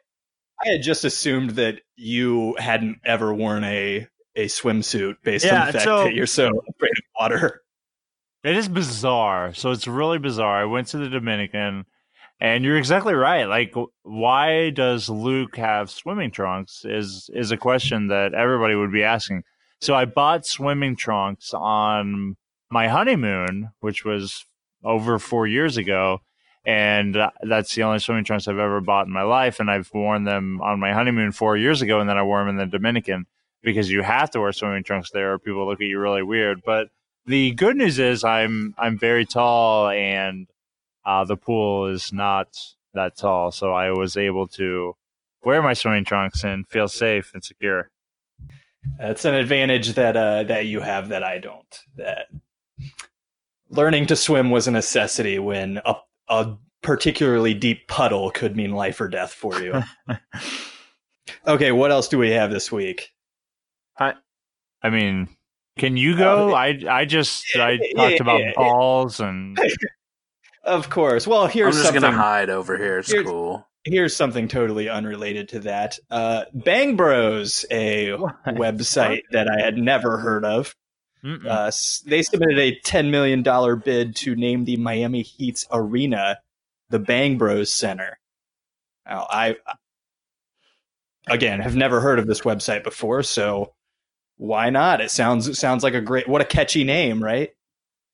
I 0.64 0.72
had 0.74 0.82
just 0.82 1.06
assumed 1.06 1.52
that 1.52 1.82
you 1.96 2.56
hadn't 2.58 3.00
ever 3.06 3.34
worn 3.34 3.64
a 3.64 4.08
a 4.36 4.46
swimsuit 4.46 5.18
based 5.24 5.46
on 5.46 5.68
the 5.68 5.74
fact 5.74 5.84
so- 5.84 6.04
that 6.04 6.14
you're 6.14 6.26
so 6.28 6.48
afraid 6.48 6.92
of 6.92 7.04
water. 7.20 7.62
It 8.44 8.56
is 8.56 8.70
bizarre. 8.70 9.54
So 9.54 9.72
it's 9.72 9.88
really 9.88 10.20
bizarre. 10.20 10.62
I 10.62 10.66
went 10.66 10.88
to 10.90 10.98
the 10.98 11.10
Dominican, 11.10 11.86
and 12.40 12.64
you're 12.64 12.78
exactly 12.78 13.14
right. 13.14 13.46
Like, 13.46 13.74
why 14.04 14.70
does 14.70 15.10
Luke 15.10 15.56
have 15.58 15.90
swimming 15.90 16.32
trunks? 16.32 16.86
Is 16.86 17.30
is 17.34 17.52
a 17.52 17.58
question 17.58 18.08
that 18.08 18.34
everybody 18.34 18.76
would 18.76 18.92
be 18.92 19.04
asking. 19.04 19.44
So 19.82 19.96
I 19.96 20.06
bought 20.06 20.46
swimming 20.46 20.96
trunks 20.96 21.54
on 21.54 22.36
my 22.70 22.88
honeymoon, 22.88 23.70
which 23.80 24.06
was 24.06 24.46
over 24.84 25.20
four 25.20 25.48
years 25.48 25.78
ago, 25.78 26.20
and 26.66 27.16
uh, 27.16 27.32
that's 27.42 27.74
the 27.74 27.84
only 27.84 28.00
swimming 28.00 28.24
trunks 28.24 28.48
I've 28.48 28.60
ever 28.60 28.82
bought 28.82 29.08
in 29.08 29.14
my 29.14 29.24
life. 29.24 29.60
And 29.60 29.70
I've 29.70 29.90
worn 29.94 30.24
them 30.24 30.62
on 30.62 30.80
my 30.80 30.94
honeymoon 30.94 31.32
four 31.32 31.58
years 31.58 31.82
ago, 31.82 32.00
and 32.00 32.10
then 32.10 32.18
I 32.18 32.24
wore 32.24 32.40
them 32.40 32.50
in 32.50 32.58
the 32.58 32.66
Dominican 32.66 33.26
because 33.64 33.90
you 33.90 34.04
have 34.04 34.30
to 34.32 34.40
wear 34.40 34.52
swimming 34.52 34.84
trunks 34.84 35.10
there, 35.12 35.34
or 35.34 35.40
people 35.40 35.66
look 35.68 35.82
at 35.82 35.88
you 35.88 36.00
really 36.00 36.24
weird. 36.24 36.62
But 36.64 36.90
the 37.26 37.52
good 37.52 37.78
news 37.78 37.98
is 37.98 38.24
I'm 38.24 38.76
I'm 38.78 38.98
very 38.98 39.26
tall 39.26 39.90
and 39.90 40.48
uh, 41.08 41.24
the 41.24 41.38
pool 41.38 41.88
is 41.88 42.12
not 42.12 42.50
that 42.94 43.18
tall, 43.18 43.52
so 43.52 43.72
I 43.72 43.92
was 43.92 44.18
able 44.18 44.46
to 44.50 44.96
wear 45.44 45.62
my 45.62 45.74
swimming 45.74 46.04
trunks 46.04 46.44
and 46.44 46.68
feel 46.68 46.90
safe 46.90 47.32
and 47.34 47.42
secure. 47.42 47.90
That's 49.00 49.24
an 49.24 49.34
advantage 49.34 49.94
that 49.94 50.18
uh, 50.18 50.44
that 50.44 50.66
you 50.66 50.82
have 50.82 51.10
that 51.10 51.24
I 51.24 51.40
don't. 51.40 51.80
That 51.96 52.28
learning 53.70 54.08
to 54.08 54.16
swim 54.18 54.52
was 54.52 54.68
a 54.68 54.72
necessity 54.72 55.40
when 55.40 55.80
a, 55.86 55.96
a 56.28 56.58
particularly 56.82 57.54
deep 57.54 57.88
puddle 57.88 58.30
could 58.30 58.58
mean 58.58 58.72
life 58.72 59.00
or 59.00 59.08
death 59.08 59.32
for 59.32 59.62
you. 59.62 59.82
okay, 61.48 61.72
what 61.72 61.92
else 61.92 62.10
do 62.10 62.18
we 62.18 62.32
have 62.32 62.52
this 62.52 62.70
week? 62.70 63.14
I 63.98 64.14
I 64.82 64.90
mean, 64.90 65.30
can 65.78 65.96
you 65.96 66.18
go? 66.18 66.50
Uh, 66.50 66.54
I 66.54 66.80
I 66.90 67.06
just 67.06 67.46
I 67.56 67.72
yeah, 67.72 67.78
talked 67.96 68.12
yeah, 68.12 68.22
about 68.22 68.42
yeah. 68.42 68.52
balls 68.56 69.20
and 69.22 69.58
Of 70.68 70.90
course. 70.90 71.26
Well, 71.26 71.48
here's 71.48 71.68
I'm 71.76 71.82
just 71.82 71.86
something. 71.94 72.02
gonna 72.02 72.16
hide 72.18 72.50
over 72.50 72.78
here. 72.78 73.00
It's 73.00 73.10
Here's- 73.12 73.26
cool. 73.28 73.66
here's 73.86 74.16
something 74.16 74.48
totally 74.48 74.90
unrelated 74.90 75.50
to 75.50 75.60
that. 75.62 75.98
Uh, 76.12 76.44
Bang 76.54 76.96
Bros, 76.98 77.66
a 77.72 78.14
What? 78.14 78.36
website 78.46 79.22
that 79.32 79.48
I 79.50 79.64
had 79.64 79.78
never 79.78 80.18
heard 80.18 80.44
of. 80.46 80.76
Uh, 81.24 81.72
they 82.06 82.22
submitted 82.22 82.58
a 82.60 82.80
$10 82.82 83.10
million 83.10 83.44
bid 83.84 84.16
to 84.18 84.36
name 84.36 84.64
the 84.66 84.78
Miami 84.78 85.24
Heat's 85.24 85.66
arena 85.72 86.40
the 86.90 87.00
Bang 87.00 87.38
Bros 87.38 87.74
Center. 87.74 88.18
Now, 89.06 89.28
I, 89.30 89.56
again, 91.28 91.60
have 91.60 91.76
never 91.76 92.00
heard 92.00 92.20
of 92.20 92.28
this 92.28 92.42
website 92.42 92.84
before, 92.84 93.24
so 93.24 93.74
why 94.38 94.70
not? 94.70 95.02
It 95.02 95.12
sounds 95.12 95.48
it 95.48 95.56
sounds 95.56 95.84
like 95.84 95.96
a 95.96 96.02
great, 96.02 96.28
what 96.30 96.42
a 96.42 96.46
catchy 96.46 96.84
name, 96.84 97.22
right? 97.24 97.50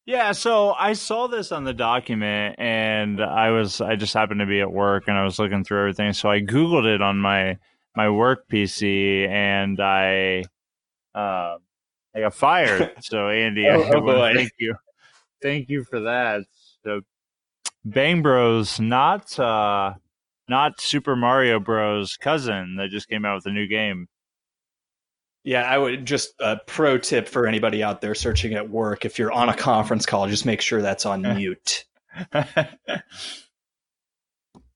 Yeah, 0.05 0.33
so 0.33 0.73
I 0.73 0.93
saw 0.93 1.27
this 1.27 1.53
on 1.53 1.63
the 1.63 1.73
document 1.73 2.55
and 2.57 3.23
I 3.23 3.51
was 3.51 3.79
I 3.79 3.95
just 3.95 4.13
happened 4.13 4.41
to 4.41 4.45
be 4.45 4.59
at 4.59 4.71
work 4.71 5.05
and 5.07 5.17
I 5.17 5.23
was 5.23 5.39
looking 5.39 5.63
through 5.63 5.79
everything. 5.79 6.11
So 6.11 6.29
I 6.29 6.41
Googled 6.41 6.85
it 6.85 7.01
on 7.01 7.19
my 7.19 7.57
my 7.95 8.09
work 8.09 8.49
PC 8.49 9.27
and 9.29 9.79
I 9.79 10.43
uh, 11.15 11.57
I 12.15 12.19
got 12.19 12.33
fired. 12.33 12.91
So 13.01 13.29
Andy, 13.29 13.65
Oh, 13.67 13.81
I 13.81 13.91
oh, 13.95 14.33
thank 14.33 14.51
you. 14.59 14.75
Thank 15.41 15.69
you 15.69 15.85
for 15.85 16.01
that. 16.01 16.41
So 16.83 17.01
Bang 17.85 18.21
Bros, 18.21 18.81
not 18.81 19.39
uh 19.39 19.93
not 20.49 20.81
Super 20.81 21.15
Mario 21.15 21.61
Bros 21.61 22.17
cousin 22.17 22.75
that 22.75 22.89
just 22.89 23.07
came 23.07 23.23
out 23.23 23.35
with 23.35 23.45
a 23.45 23.51
new 23.51 23.67
game. 23.67 24.07
Yeah, 25.43 25.63
I 25.63 25.77
would 25.77 26.05
just 26.05 26.33
a 26.39 26.57
pro 26.65 26.97
tip 26.97 27.27
for 27.27 27.47
anybody 27.47 27.83
out 27.83 27.99
there 27.99 28.15
searching 28.15 28.53
at 28.53 28.69
work. 28.69 29.03
If 29.03 29.19
you're 29.19 29.31
on 29.31 29.49
a 29.49 29.55
conference 29.55 30.05
call, 30.05 30.27
just 30.27 30.45
make 30.45 30.61
sure 30.61 30.81
that's 30.81 31.05
on 31.05 31.21
mute. 31.35 31.85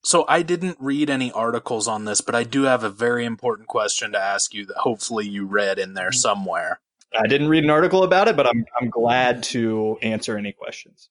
So 0.08 0.24
I 0.26 0.42
didn't 0.42 0.78
read 0.80 1.10
any 1.10 1.34
articles 1.34 1.86
on 1.86 2.06
this, 2.06 2.22
but 2.22 2.34
I 2.34 2.46
do 2.46 2.64
have 2.64 2.86
a 2.86 2.90
very 2.90 3.26
important 3.26 3.68
question 3.68 4.14
to 4.14 4.18
ask 4.18 4.54
you 4.54 4.66
that 4.68 4.78
hopefully 4.78 5.28
you 5.28 5.46
read 5.46 5.78
in 5.78 5.96
there 5.96 6.12
mm-hmm. 6.12 6.18
somewhere. 6.18 6.80
I 7.14 7.28
didn't 7.28 7.50
read 7.50 7.66
an 7.66 7.70
article 7.70 8.04
about 8.04 8.30
it, 8.30 8.38
but 8.38 8.48
I'm 8.48 8.66
I'm 8.80 8.90
glad 8.90 9.44
to 9.44 9.98
answer 10.02 10.38
any 10.38 10.54
questions. 10.54 11.10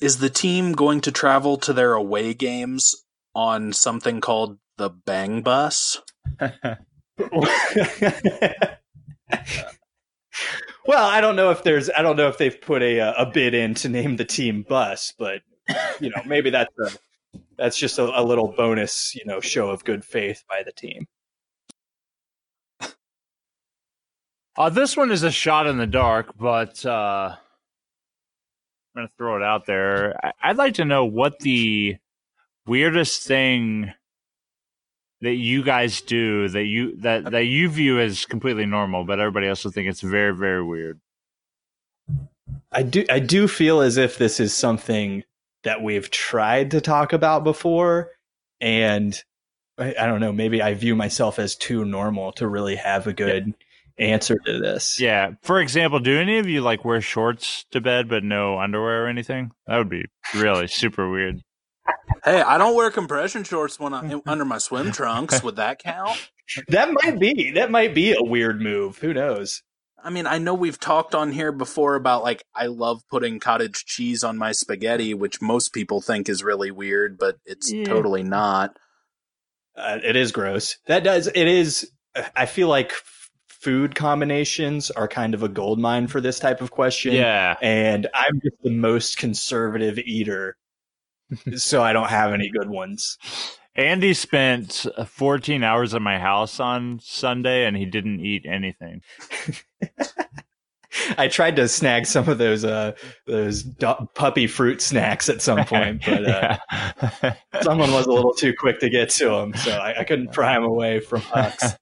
Is 0.00 0.18
the 0.18 0.28
team 0.28 0.72
going 0.72 1.00
to 1.02 1.12
travel 1.12 1.56
to 1.58 1.72
their 1.72 1.92
away 1.92 2.34
games 2.34 2.96
on 3.32 3.72
something 3.74 4.20
called 4.20 4.58
the 4.76 4.90
Bang 4.90 5.42
Bus? 5.42 5.98
well, 10.86 11.06
I 11.06 11.20
don't 11.20 11.36
know 11.36 11.50
if 11.50 11.62
there's 11.62 11.90
I 11.90 12.02
don't 12.02 12.16
know 12.16 12.28
if 12.28 12.38
they've 12.38 12.60
put 12.60 12.82
a 12.82 12.98
a 13.20 13.26
bid 13.26 13.54
in 13.54 13.74
to 13.74 13.88
name 13.88 14.16
the 14.16 14.24
team 14.24 14.62
bus, 14.68 15.12
but 15.18 15.42
you 16.00 16.10
know 16.10 16.22
maybe 16.26 16.50
that's 16.50 16.74
a 16.78 16.90
that's 17.56 17.76
just 17.78 17.98
a, 17.98 18.04
a 18.18 18.22
little 18.22 18.48
bonus 18.56 19.14
you 19.14 19.24
know 19.24 19.40
show 19.40 19.70
of 19.70 19.84
good 19.84 20.04
faith 20.04 20.42
by 20.48 20.62
the 20.64 20.72
team. 20.72 21.06
Uh, 24.56 24.68
this 24.68 24.96
one 24.96 25.10
is 25.10 25.22
a 25.22 25.30
shot 25.30 25.66
in 25.66 25.78
the 25.78 25.86
dark, 25.86 26.36
but 26.38 26.84
uh, 26.84 27.34
I'm 27.34 27.38
going 28.94 29.08
to 29.08 29.14
throw 29.16 29.36
it 29.36 29.42
out 29.42 29.64
there. 29.64 30.18
I- 30.22 30.32
I'd 30.42 30.56
like 30.56 30.74
to 30.74 30.84
know 30.84 31.04
what 31.04 31.38
the 31.38 31.96
weirdest 32.66 33.22
thing 33.22 33.92
that 35.20 35.34
you 35.34 35.62
guys 35.62 36.00
do 36.00 36.48
that 36.48 36.64
you 36.64 36.96
that 36.96 37.30
that 37.30 37.44
you 37.44 37.68
view 37.68 38.00
as 38.00 38.24
completely 38.24 38.66
normal, 38.66 39.04
but 39.04 39.20
everybody 39.20 39.46
else 39.46 39.64
will 39.64 39.70
think 39.70 39.88
it's 39.88 40.00
very 40.00 40.34
very 40.34 40.62
weird. 40.62 41.00
I 42.72 42.82
do 42.82 43.04
I 43.10 43.18
do 43.18 43.48
feel 43.48 43.80
as 43.80 43.96
if 43.96 44.18
this 44.18 44.40
is 44.40 44.54
something 44.54 45.24
that 45.64 45.82
we've 45.82 46.10
tried 46.10 46.70
to 46.70 46.80
talk 46.80 47.12
about 47.12 47.44
before, 47.44 48.10
and 48.60 49.22
I, 49.78 49.94
I 49.98 50.06
don't 50.06 50.20
know. 50.20 50.32
Maybe 50.32 50.62
I 50.62 50.74
view 50.74 50.96
myself 50.96 51.38
as 51.38 51.56
too 51.56 51.84
normal 51.84 52.32
to 52.32 52.48
really 52.48 52.76
have 52.76 53.06
a 53.06 53.12
good 53.12 53.54
answer 53.98 54.38
to 54.46 54.58
this. 54.58 54.98
Yeah. 54.98 55.32
For 55.42 55.60
example, 55.60 56.00
do 56.00 56.18
any 56.18 56.38
of 56.38 56.48
you 56.48 56.62
like 56.62 56.84
wear 56.84 57.00
shorts 57.00 57.66
to 57.70 57.80
bed 57.80 58.08
but 58.08 58.24
no 58.24 58.58
underwear 58.58 59.04
or 59.04 59.08
anything? 59.08 59.50
That 59.66 59.78
would 59.78 59.90
be 59.90 60.06
really 60.34 60.66
super 60.66 61.10
weird. 61.10 61.42
Hey, 62.24 62.42
I 62.42 62.58
don't 62.58 62.74
wear 62.76 62.90
compression 62.90 63.44
shorts 63.44 63.78
when 63.80 63.94
I, 63.94 64.20
under 64.26 64.44
my 64.44 64.58
swim 64.58 64.92
trunks. 64.92 65.42
Would 65.42 65.56
that 65.56 65.78
count? 65.78 66.30
That 66.68 66.90
might 66.92 67.18
be 67.18 67.52
that 67.52 67.70
might 67.70 67.94
be 67.94 68.12
a 68.12 68.22
weird 68.22 68.60
move. 68.60 68.98
Who 68.98 69.14
knows? 69.14 69.62
I 70.02 70.10
mean, 70.10 70.26
I 70.26 70.38
know 70.38 70.54
we've 70.54 70.80
talked 70.80 71.14
on 71.14 71.30
here 71.32 71.52
before 71.52 71.94
about 71.94 72.22
like 72.22 72.42
I 72.54 72.66
love 72.66 73.02
putting 73.10 73.38
cottage 73.38 73.84
cheese 73.84 74.24
on 74.24 74.36
my 74.36 74.52
spaghetti, 74.52 75.14
which 75.14 75.40
most 75.40 75.72
people 75.72 76.00
think 76.00 76.28
is 76.28 76.42
really 76.42 76.70
weird, 76.70 77.18
but 77.18 77.36
it's 77.44 77.70
Yeah. 77.72 77.84
totally 77.84 78.22
not. 78.22 78.76
Uh, 79.76 79.98
it 80.02 80.16
is 80.16 80.32
gross. 80.32 80.76
That 80.86 81.04
does. 81.04 81.26
It 81.28 81.36
is. 81.46 81.90
I 82.34 82.46
feel 82.46 82.68
like 82.68 82.92
food 83.48 83.94
combinations 83.94 84.90
are 84.90 85.06
kind 85.06 85.34
of 85.34 85.42
a 85.42 85.48
gold 85.48 85.78
mine 85.78 86.08
for 86.08 86.20
this 86.20 86.38
type 86.40 86.60
of 86.60 86.70
question. 86.70 87.12
Yeah. 87.14 87.56
And 87.62 88.08
I'm 88.14 88.40
just 88.42 88.56
the 88.62 88.70
most 88.70 89.18
conservative 89.18 89.98
eater, 89.98 90.56
so 91.56 91.82
I 91.82 91.92
don't 91.92 92.10
have 92.10 92.32
any 92.32 92.50
good 92.50 92.68
ones. 92.70 93.18
Andy 93.76 94.14
spent 94.14 94.86
14 95.06 95.62
hours 95.62 95.94
at 95.94 96.02
my 96.02 96.18
house 96.18 96.58
on 96.60 96.98
Sunday 97.02 97.64
and 97.66 97.76
he 97.76 97.86
didn't 97.86 98.20
eat 98.20 98.44
anything. 98.46 99.00
I 101.16 101.28
tried 101.28 101.54
to 101.56 101.68
snag 101.68 102.04
some 102.04 102.28
of 102.28 102.38
those 102.38 102.64
uh 102.64 102.92
those 103.26 103.62
puppy 104.14 104.48
fruit 104.48 104.82
snacks 104.82 105.28
at 105.28 105.40
some 105.40 105.64
point, 105.66 106.02
but 106.04 106.24
uh, 106.26 106.58
Yeah. 107.22 107.34
someone 107.62 107.92
was 107.92 108.06
a 108.06 108.12
little 108.12 108.34
too 108.34 108.52
quick 108.58 108.80
to 108.80 108.90
get 108.90 109.10
to 109.10 109.28
them, 109.28 109.54
so 109.54 109.70
I, 109.70 110.00
I 110.00 110.04
couldn't 110.04 110.32
pry 110.32 110.54
them 110.54 110.64
away 110.64 110.98
from 110.98 111.20
Hux. 111.20 111.76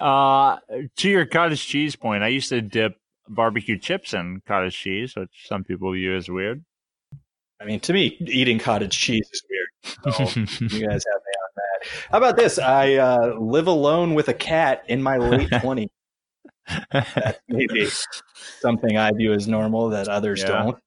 uh, 0.00 0.56
to 0.96 1.08
your 1.08 1.24
cottage 1.26 1.64
cheese 1.66 1.94
point, 1.94 2.24
I 2.24 2.28
used 2.28 2.48
to 2.48 2.60
dip 2.60 2.96
barbecue 3.28 3.78
chips 3.78 4.12
in 4.12 4.42
cottage 4.46 4.76
cheese, 4.76 5.14
which 5.16 5.46
some 5.46 5.62
people 5.62 5.92
view 5.92 6.16
as 6.16 6.28
weird. 6.28 6.64
I 7.60 7.64
mean, 7.64 7.80
to 7.80 7.92
me, 7.92 8.16
eating 8.20 8.58
cottage 8.58 8.96
cheese 8.98 9.28
is 9.32 9.42
weird. 9.50 10.14
So 10.14 10.22
you 10.60 10.86
guys 10.86 11.04
have 11.04 11.22
me 11.22 11.34
on 11.34 11.50
that. 11.56 11.88
How 12.10 12.18
about 12.18 12.36
this? 12.36 12.58
I 12.58 12.94
uh, 12.94 13.34
live 13.38 13.66
alone 13.66 14.14
with 14.14 14.28
a 14.28 14.34
cat 14.34 14.84
in 14.88 15.02
my 15.02 15.16
late 15.16 15.50
twenties. 15.60 15.88
That's 16.92 17.38
maybe 17.48 17.88
something 18.60 18.96
I 18.96 19.10
view 19.12 19.32
as 19.32 19.48
normal 19.48 19.88
that 19.90 20.08
others 20.08 20.42
Yeah. 20.42 20.48
don't. 20.64 20.78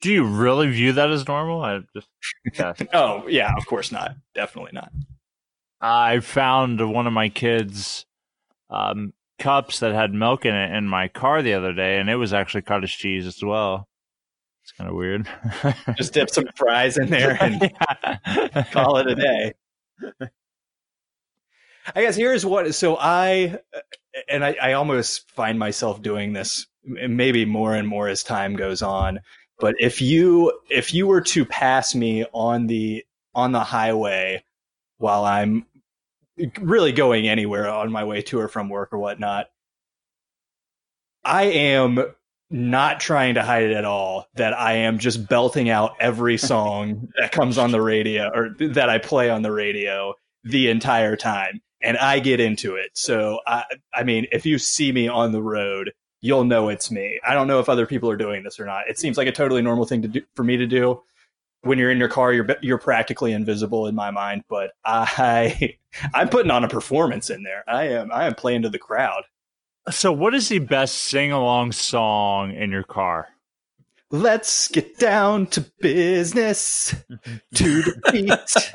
Do 0.00 0.12
you 0.12 0.24
really 0.24 0.70
view 0.70 0.92
that 0.92 1.10
as 1.10 1.26
normal? 1.26 1.62
I 1.62 1.80
just 1.94 2.08
yeah. 2.54 2.72
Oh 2.92 3.26
yeah, 3.26 3.52
of 3.56 3.66
course 3.66 3.90
not. 3.90 4.14
Definitely 4.34 4.72
not. 4.74 4.92
I 5.80 6.20
found 6.20 6.92
one 6.92 7.06
of 7.08 7.12
my 7.12 7.28
kids' 7.28 8.06
um, 8.70 9.12
cups 9.40 9.80
that 9.80 9.92
had 9.92 10.12
milk 10.14 10.46
in 10.46 10.54
it 10.54 10.72
in 10.76 10.86
my 10.86 11.08
car 11.08 11.42
the 11.42 11.54
other 11.54 11.72
day, 11.72 11.98
and 11.98 12.08
it 12.08 12.16
was 12.16 12.32
actually 12.32 12.62
cottage 12.62 12.96
cheese 12.96 13.26
as 13.26 13.42
well. 13.42 13.87
It's 14.68 14.76
kind 14.76 14.90
of 14.90 14.96
weird. 14.96 15.26
Just 15.96 16.12
dip 16.12 16.28
some 16.28 16.44
fries 16.54 16.98
in 16.98 17.08
there 17.08 17.38
and 17.40 17.58
Yeah. 17.62 18.64
call 18.70 18.98
it 18.98 19.06
a 19.06 19.14
day. 19.14 19.54
I 21.96 22.02
guess 22.02 22.16
here's 22.16 22.44
what. 22.44 22.74
So 22.74 22.98
I, 23.00 23.60
and 24.28 24.44
I, 24.44 24.56
I 24.60 24.72
almost 24.74 25.30
find 25.30 25.58
myself 25.58 26.02
doing 26.02 26.34
this, 26.34 26.66
maybe 26.84 27.46
more 27.46 27.74
and 27.74 27.88
more 27.88 28.08
as 28.08 28.22
time 28.22 28.56
goes 28.56 28.82
on. 28.82 29.20
But 29.58 29.76
if 29.78 30.02
you 30.02 30.52
if 30.68 30.92
you 30.92 31.06
were 31.06 31.22
to 31.22 31.46
pass 31.46 31.94
me 31.94 32.26
on 32.32 32.66
the 32.66 33.06
on 33.34 33.52
the 33.52 33.60
highway 33.64 34.44
while 34.98 35.24
I'm 35.24 35.64
really 36.60 36.92
going 36.92 37.26
anywhere 37.26 37.70
on 37.70 37.90
my 37.90 38.04
way 38.04 38.20
to 38.20 38.38
or 38.38 38.48
from 38.48 38.68
work 38.68 38.92
or 38.92 38.98
whatnot, 38.98 39.46
I 41.24 41.44
am 41.44 42.04
not 42.50 43.00
trying 43.00 43.34
to 43.34 43.42
hide 43.42 43.64
it 43.64 43.72
at 43.72 43.84
all 43.84 44.26
that 44.34 44.58
I 44.58 44.74
am 44.74 44.98
just 44.98 45.28
belting 45.28 45.68
out 45.68 45.96
every 46.00 46.38
song 46.38 47.08
that 47.20 47.32
comes 47.32 47.58
on 47.58 47.72
the 47.72 47.82
radio 47.82 48.30
or 48.34 48.50
that 48.58 48.88
I 48.88 48.98
play 48.98 49.30
on 49.30 49.42
the 49.42 49.52
radio 49.52 50.14
the 50.44 50.70
entire 50.70 51.16
time 51.16 51.60
and 51.82 51.96
I 51.98 52.20
get 52.20 52.40
into 52.40 52.74
it. 52.76 52.90
So 52.94 53.40
I 53.46 53.64
I 53.94 54.02
mean 54.02 54.26
if 54.32 54.46
you 54.46 54.58
see 54.58 54.92
me 54.92 55.08
on 55.08 55.32
the 55.32 55.42
road, 55.42 55.92
you'll 56.20 56.44
know 56.44 56.68
it's 56.68 56.90
me. 56.90 57.20
I 57.26 57.34
don't 57.34 57.46
know 57.46 57.60
if 57.60 57.68
other 57.68 57.86
people 57.86 58.10
are 58.10 58.16
doing 58.16 58.42
this 58.42 58.58
or 58.58 58.66
not. 58.66 58.88
It 58.88 58.98
seems 58.98 59.16
like 59.16 59.28
a 59.28 59.32
totally 59.32 59.62
normal 59.62 59.84
thing 59.84 60.02
to 60.02 60.08
do 60.08 60.22
for 60.34 60.44
me 60.44 60.56
to 60.56 60.66
do. 60.66 61.02
When 61.62 61.78
you're 61.78 61.90
in 61.90 61.98
your 61.98 62.08
car, 62.08 62.32
you're 62.32 62.46
you're 62.62 62.78
practically 62.78 63.32
invisible 63.32 63.86
in 63.86 63.94
my 63.94 64.10
mind, 64.10 64.42
but 64.48 64.70
I 64.84 65.76
I'm 66.14 66.28
putting 66.28 66.50
on 66.50 66.64
a 66.64 66.68
performance 66.68 67.30
in 67.30 67.42
there. 67.42 67.64
I 67.68 67.88
am 67.88 68.10
I 68.12 68.26
am 68.26 68.34
playing 68.34 68.62
to 68.62 68.70
the 68.70 68.78
crowd. 68.78 69.22
So, 69.90 70.12
what 70.12 70.34
is 70.34 70.48
the 70.48 70.58
best 70.58 70.94
sing 70.94 71.32
along 71.32 71.72
song 71.72 72.52
in 72.52 72.70
your 72.70 72.84
car? 72.84 73.28
Let's 74.10 74.68
get 74.68 74.98
down 74.98 75.48
to 75.48 75.60
business 75.80 76.94
mm-hmm. 77.10 77.36
to 77.54 77.82
defeat 77.82 78.70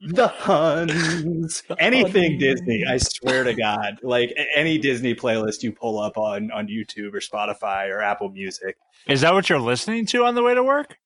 the 0.00 0.28
Huns. 0.28 1.62
Anything 1.78 2.38
Disney, 2.38 2.84
I 2.88 2.98
swear 2.98 3.44
to 3.44 3.54
God. 3.54 3.98
Like 4.02 4.32
any 4.54 4.78
Disney 4.78 5.14
playlist 5.14 5.62
you 5.62 5.72
pull 5.72 5.98
up 5.98 6.16
on 6.16 6.50
on 6.52 6.68
YouTube 6.68 7.14
or 7.14 7.20
Spotify 7.20 7.88
or 7.90 8.00
Apple 8.00 8.30
Music. 8.30 8.76
Is 9.08 9.22
that 9.22 9.34
what 9.34 9.48
you're 9.48 9.60
listening 9.60 10.06
to 10.06 10.24
on 10.24 10.34
the 10.34 10.42
way 10.42 10.54
to 10.54 10.62
work? 10.62 10.98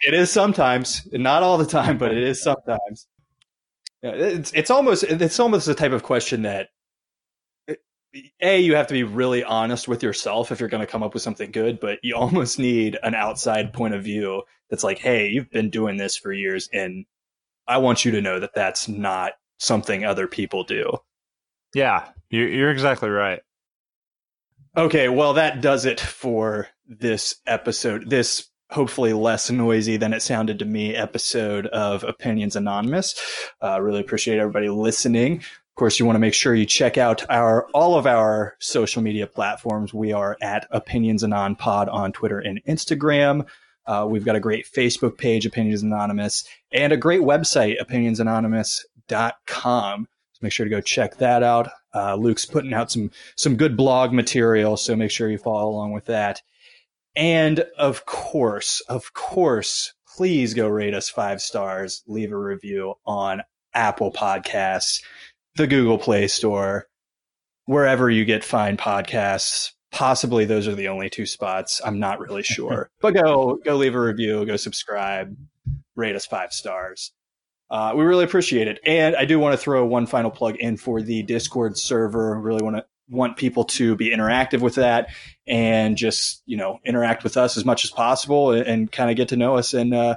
It 0.00 0.14
is 0.14 0.30
sometimes, 0.30 1.06
not 1.12 1.42
all 1.42 1.58
the 1.58 1.66
time, 1.66 1.98
but 1.98 2.12
it 2.12 2.22
is 2.22 2.42
sometimes. 2.42 3.06
It's 4.02 4.52
it's 4.52 4.70
almost 4.70 5.04
it's 5.04 5.38
almost 5.40 5.66
the 5.66 5.74
type 5.74 5.92
of 5.92 6.02
question 6.02 6.42
that 6.42 6.68
a 8.40 8.60
you 8.60 8.76
have 8.76 8.88
to 8.88 8.94
be 8.94 9.04
really 9.04 9.42
honest 9.44 9.88
with 9.88 10.02
yourself 10.02 10.52
if 10.52 10.60
you're 10.60 10.68
going 10.68 10.84
to 10.84 10.90
come 10.90 11.02
up 11.02 11.14
with 11.14 11.22
something 11.22 11.50
good, 11.50 11.80
but 11.80 11.98
you 12.02 12.14
almost 12.16 12.58
need 12.58 12.98
an 13.02 13.14
outside 13.14 13.72
point 13.72 13.94
of 13.94 14.04
view 14.04 14.42
that's 14.70 14.84
like, 14.84 14.98
hey, 14.98 15.28
you've 15.28 15.50
been 15.50 15.70
doing 15.70 15.96
this 15.96 16.16
for 16.16 16.32
years, 16.32 16.68
and 16.72 17.04
I 17.66 17.78
want 17.78 18.04
you 18.04 18.12
to 18.12 18.22
know 18.22 18.40
that 18.40 18.54
that's 18.54 18.88
not 18.88 19.32
something 19.58 20.04
other 20.04 20.26
people 20.26 20.64
do. 20.64 20.98
Yeah, 21.74 22.08
you're 22.30 22.70
exactly 22.70 23.08
right. 23.08 23.40
Okay, 24.76 25.08
well, 25.08 25.34
that 25.34 25.60
does 25.60 25.84
it 25.84 26.00
for 26.00 26.68
this 26.86 27.36
episode. 27.46 28.08
This 28.08 28.48
hopefully 28.70 29.12
less 29.12 29.50
noisy 29.50 29.98
than 29.98 30.14
it 30.14 30.22
sounded 30.22 30.58
to 30.58 30.64
me 30.64 30.94
episode 30.94 31.66
of 31.66 32.04
Opinions 32.04 32.56
Anonymous. 32.56 33.14
Uh, 33.62 33.80
really 33.80 34.00
appreciate 34.00 34.38
everybody 34.38 34.70
listening. 34.70 35.42
Of 35.72 35.76
course, 35.76 35.98
you 35.98 36.04
want 36.04 36.16
to 36.16 36.20
make 36.20 36.34
sure 36.34 36.54
you 36.54 36.66
check 36.66 36.98
out 36.98 37.24
our 37.30 37.66
all 37.72 37.96
of 37.96 38.06
our 38.06 38.58
social 38.60 39.00
media 39.00 39.26
platforms. 39.26 39.94
We 39.94 40.12
are 40.12 40.36
at 40.42 40.68
Opinions 40.70 41.24
Anon 41.24 41.56
Pod 41.56 41.88
on 41.88 42.12
Twitter 42.12 42.38
and 42.38 42.62
Instagram. 42.64 43.46
Uh, 43.86 44.06
we've 44.06 44.26
got 44.26 44.36
a 44.36 44.40
great 44.40 44.66
Facebook 44.66 45.16
page, 45.16 45.46
Opinions 45.46 45.82
Anonymous, 45.82 46.44
and 46.72 46.92
a 46.92 46.98
great 46.98 47.22
website, 47.22 47.80
opinionsanonymous.com. 47.80 50.08
So 50.32 50.38
make 50.42 50.52
sure 50.52 50.64
to 50.64 50.70
go 50.70 50.82
check 50.82 51.16
that 51.16 51.42
out. 51.42 51.70
Uh, 51.94 52.16
Luke's 52.16 52.44
putting 52.44 52.74
out 52.74 52.92
some 52.92 53.10
some 53.36 53.56
good 53.56 53.74
blog 53.74 54.12
material, 54.12 54.76
so 54.76 54.94
make 54.94 55.10
sure 55.10 55.30
you 55.30 55.38
follow 55.38 55.70
along 55.70 55.92
with 55.92 56.04
that. 56.04 56.42
And 57.16 57.60
of 57.78 58.04
course, 58.04 58.82
of 58.90 59.14
course, 59.14 59.94
please 60.18 60.52
go 60.52 60.68
rate 60.68 60.92
us 60.92 61.08
five 61.08 61.40
stars, 61.40 62.02
leave 62.06 62.30
a 62.30 62.36
review 62.36 62.96
on 63.06 63.40
Apple 63.74 64.12
Podcasts, 64.12 65.02
the 65.56 65.66
Google 65.66 65.98
Play 65.98 66.28
Store, 66.28 66.88
wherever 67.66 68.10
you 68.10 68.24
get 68.24 68.44
fine 68.44 68.76
podcasts. 68.76 69.72
Possibly 69.90 70.46
those 70.46 70.66
are 70.68 70.74
the 70.74 70.88
only 70.88 71.10
two 71.10 71.26
spots. 71.26 71.80
I'm 71.84 71.98
not 71.98 72.18
really 72.18 72.42
sure. 72.42 72.90
but 73.00 73.14
go 73.14 73.58
go 73.64 73.76
leave 73.76 73.94
a 73.94 74.00
review, 74.00 74.44
go 74.46 74.56
subscribe, 74.56 75.36
rate 75.96 76.16
us 76.16 76.26
five 76.26 76.52
stars. 76.52 77.12
Uh, 77.70 77.94
we 77.96 78.04
really 78.04 78.24
appreciate 78.24 78.68
it. 78.68 78.80
And 78.84 79.16
I 79.16 79.24
do 79.24 79.38
want 79.38 79.54
to 79.54 79.56
throw 79.56 79.84
one 79.86 80.06
final 80.06 80.30
plug 80.30 80.56
in 80.56 80.76
for 80.76 81.00
the 81.00 81.22
Discord 81.22 81.78
server. 81.78 82.38
Really 82.38 82.62
want 82.62 82.76
to 82.76 82.84
want 83.08 83.36
people 83.36 83.64
to 83.64 83.94
be 83.96 84.10
interactive 84.10 84.60
with 84.60 84.76
that 84.76 85.08
and 85.46 85.96
just 85.96 86.42
you 86.46 86.56
know 86.56 86.78
interact 86.84 87.24
with 87.24 87.36
us 87.36 87.56
as 87.56 87.64
much 87.64 87.84
as 87.84 87.90
possible 87.90 88.52
and, 88.52 88.66
and 88.66 88.92
kind 88.92 89.10
of 89.10 89.16
get 89.16 89.28
to 89.28 89.36
know 89.36 89.56
us 89.56 89.74
and 89.74 89.92
uh, 89.94 90.16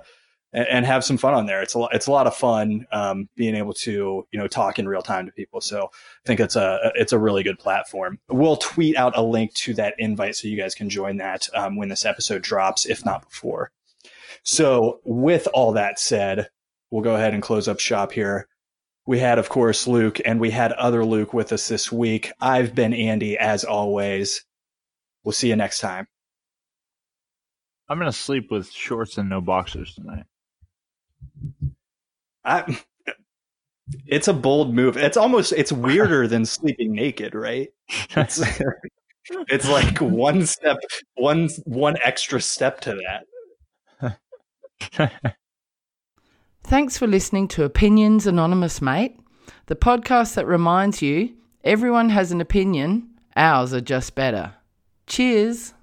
and 0.55 0.85
have 0.85 1.03
some 1.03 1.17
fun 1.17 1.33
on 1.33 1.45
there. 1.45 1.61
It's 1.61 1.73
a 1.73 1.79
lot, 1.79 1.93
it's 1.93 2.07
a 2.07 2.11
lot 2.11 2.27
of 2.27 2.35
fun 2.35 2.87
um, 2.91 3.27
being 3.35 3.55
able 3.55 3.73
to 3.73 4.25
you 4.31 4.39
know 4.39 4.47
talk 4.47 4.79
in 4.79 4.87
real 4.87 5.01
time 5.01 5.25
to 5.25 5.31
people. 5.31 5.61
So 5.61 5.85
I 5.85 6.27
think 6.27 6.39
it's 6.39 6.55
a 6.55 6.91
it's 6.95 7.13
a 7.13 7.19
really 7.19 7.43
good 7.43 7.59
platform. 7.59 8.19
We'll 8.29 8.57
tweet 8.57 8.95
out 8.95 9.17
a 9.17 9.21
link 9.21 9.53
to 9.55 9.73
that 9.75 9.95
invite 9.97 10.35
so 10.35 10.47
you 10.47 10.57
guys 10.57 10.73
can 10.73 10.89
join 10.89 11.17
that 11.17 11.47
um, 11.53 11.75
when 11.75 11.89
this 11.89 12.05
episode 12.05 12.41
drops, 12.41 12.85
if 12.85 13.05
not 13.05 13.29
before. 13.29 13.71
So 14.43 15.01
with 15.03 15.47
all 15.53 15.73
that 15.73 15.99
said, 15.99 16.49
we'll 16.89 17.03
go 17.03 17.15
ahead 17.15 17.33
and 17.33 17.43
close 17.43 17.67
up 17.67 17.79
shop 17.79 18.11
here. 18.11 18.47
We 19.07 19.19
had, 19.19 19.37
of 19.37 19.49
course, 19.49 19.85
Luke, 19.85 20.19
and 20.25 20.39
we 20.39 20.49
had 20.49 20.71
other 20.73 21.05
Luke 21.05 21.31
with 21.33 21.51
us 21.53 21.67
this 21.67 21.91
week. 21.91 22.31
I've 22.39 22.73
been 22.73 22.93
Andy, 22.93 23.37
as 23.37 23.63
always. 23.63 24.43
We'll 25.23 25.33
see 25.33 25.49
you 25.49 25.55
next 25.55 25.79
time. 25.79 26.07
I'm 27.87 27.99
gonna 27.99 28.11
sleep 28.11 28.49
with 28.49 28.71
shorts 28.71 29.17
and 29.17 29.29
no 29.29 29.41
boxers 29.41 29.93
tonight. 29.93 30.25
I, 32.43 32.79
it's 34.05 34.27
a 34.27 34.33
bold 34.33 34.73
move. 34.73 34.97
It's 34.97 35.17
almost 35.17 35.53
it's 35.53 35.71
weirder 35.71 36.27
than 36.27 36.45
sleeping 36.45 36.93
naked, 36.93 37.35
right? 37.35 37.69
It's, 38.15 38.41
it's 39.47 39.69
like 39.69 39.99
one 39.99 40.45
step, 40.45 40.77
one 41.15 41.49
one 41.65 41.97
extra 42.03 42.41
step 42.41 42.81
to 42.81 42.99
that. 43.99 44.19
Thanks 46.63 46.97
for 46.97 47.07
listening 47.07 47.47
to 47.49 47.63
Opinions 47.63 48.25
Anonymous, 48.25 48.81
mate. 48.81 49.19
The 49.67 49.75
podcast 49.75 50.33
that 50.35 50.47
reminds 50.47 51.01
you 51.01 51.33
everyone 51.63 52.09
has 52.09 52.31
an 52.31 52.41
opinion, 52.41 53.09
ours 53.35 53.73
are 53.73 53.81
just 53.81 54.15
better. 54.15 54.55
Cheers. 55.07 55.73